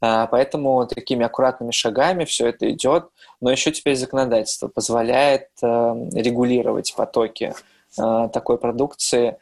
э, 0.00 0.26
поэтому 0.30 0.86
такими 0.86 1.24
аккуратными 1.24 1.70
шагами 1.70 2.24
все 2.24 2.48
это 2.48 2.70
идет. 2.70 3.08
Но 3.40 3.50
еще 3.50 3.72
теперь 3.72 3.96
законодательство 3.96 4.68
позволяет 4.68 5.48
э, 5.62 5.66
регулировать 6.12 6.94
потоки 6.96 7.54
э, 7.98 8.28
такой 8.32 8.58
продукции. 8.58 9.38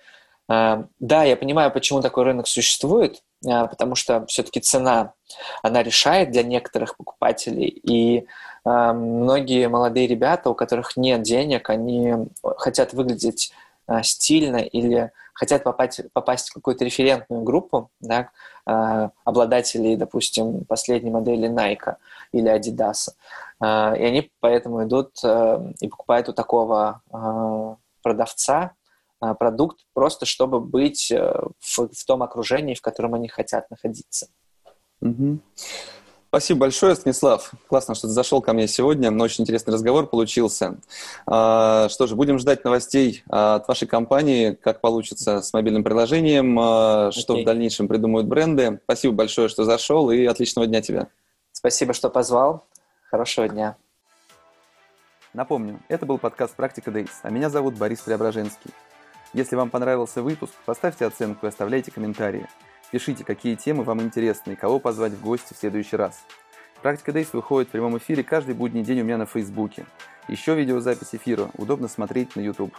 Э, 0.48 0.84
да, 1.00 1.24
я 1.24 1.36
понимаю, 1.36 1.72
почему 1.72 2.00
такой 2.02 2.24
рынок 2.24 2.46
существует, 2.46 3.22
потому 3.42 3.94
что 3.94 4.24
все-таки 4.26 4.60
цена, 4.60 5.14
она 5.62 5.82
решает 5.82 6.30
для 6.30 6.42
некоторых 6.42 6.96
покупателей, 6.96 7.68
и 7.68 8.18
э, 8.64 8.92
многие 8.92 9.68
молодые 9.68 10.06
ребята, 10.06 10.50
у 10.50 10.54
которых 10.54 10.96
нет 10.96 11.22
денег, 11.22 11.70
они 11.70 12.14
хотят 12.56 12.92
выглядеть 12.92 13.52
э, 13.88 14.02
стильно 14.02 14.56
или 14.56 15.10
хотят 15.34 15.64
попасть, 15.64 16.00
попасть 16.12 16.50
в 16.50 16.54
какую-то 16.54 16.84
референтную 16.84 17.42
группу, 17.42 17.90
да, 18.00 18.30
э, 18.66 19.08
обладателей, 19.24 19.96
допустим, 19.96 20.64
последней 20.64 21.10
модели 21.10 21.48
Nike 21.48 21.96
или 22.32 22.50
Adidas, 22.54 23.08
э, 23.60 23.98
и 23.98 24.04
они 24.04 24.30
поэтому 24.40 24.84
идут 24.84 25.18
э, 25.24 25.72
и 25.80 25.88
покупают 25.88 26.28
у 26.28 26.32
такого 26.32 27.02
э, 27.12 27.74
продавца, 28.02 28.62
а, 28.62 28.81
продукт, 29.38 29.80
просто 29.94 30.26
чтобы 30.26 30.60
быть 30.60 31.10
э, 31.10 31.42
в, 31.60 31.88
в 31.88 32.04
том 32.04 32.22
окружении, 32.22 32.74
в 32.74 32.80
котором 32.80 33.14
они 33.14 33.28
хотят 33.28 33.70
находиться. 33.70 34.28
Угу. 35.00 35.38
Спасибо 36.28 36.60
большое, 36.60 36.94
Станислав. 36.94 37.52
Классно, 37.68 37.94
что 37.94 38.06
ты 38.06 38.14
зашел 38.14 38.40
ко 38.40 38.54
мне 38.54 38.66
сегодня. 38.66 39.12
Очень 39.22 39.42
интересный 39.42 39.74
разговор 39.74 40.06
получился. 40.06 40.78
А, 41.26 41.90
что 41.90 42.06
же, 42.06 42.16
будем 42.16 42.38
ждать 42.38 42.64
новостей 42.64 43.22
а, 43.28 43.56
от 43.56 43.68
вашей 43.68 43.86
компании, 43.86 44.52
как 44.52 44.80
получится 44.80 45.42
с 45.42 45.52
мобильным 45.52 45.84
приложением, 45.84 46.58
okay. 46.58 47.10
что 47.12 47.36
в 47.36 47.44
дальнейшем 47.44 47.86
придумают 47.86 48.28
бренды. 48.28 48.80
Спасибо 48.84 49.14
большое, 49.14 49.48
что 49.48 49.64
зашел, 49.64 50.10
и 50.10 50.24
отличного 50.24 50.66
дня 50.66 50.80
тебе. 50.80 51.08
Спасибо, 51.52 51.92
что 51.92 52.08
позвал. 52.08 52.64
Хорошего 53.10 53.46
дня. 53.46 53.76
Напомню, 55.34 55.80
это 55.88 56.06
был 56.06 56.16
подкаст 56.16 56.54
«Практика 56.56 56.90
Дейс», 56.90 57.20
а 57.22 57.28
меня 57.28 57.50
зовут 57.50 57.74
Борис 57.74 58.00
Преображенский. 58.00 58.70
Если 59.32 59.56
вам 59.56 59.70
понравился 59.70 60.22
выпуск, 60.22 60.52
поставьте 60.66 61.06
оценку 61.06 61.46
и 61.46 61.48
оставляйте 61.48 61.90
комментарии. 61.90 62.46
Пишите, 62.90 63.24
какие 63.24 63.54
темы 63.54 63.82
вам 63.84 64.02
интересны 64.02 64.52
и 64.52 64.56
кого 64.56 64.78
позвать 64.78 65.12
в 65.12 65.22
гости 65.22 65.54
в 65.54 65.56
следующий 65.56 65.96
раз. 65.96 66.22
Практика 66.82 67.12
Дейс 67.12 67.32
выходит 67.32 67.68
в 67.68 67.72
прямом 67.72 67.96
эфире 67.96 68.22
каждый 68.22 68.54
будний 68.54 68.82
день 68.82 69.00
у 69.00 69.04
меня 69.04 69.16
на 69.16 69.24
Фейсбуке. 69.24 69.86
Еще 70.28 70.54
видеозапись 70.54 71.14
эфира 71.14 71.48
удобно 71.56 71.88
смотреть 71.88 72.36
на 72.36 72.40
YouTube. 72.40 72.74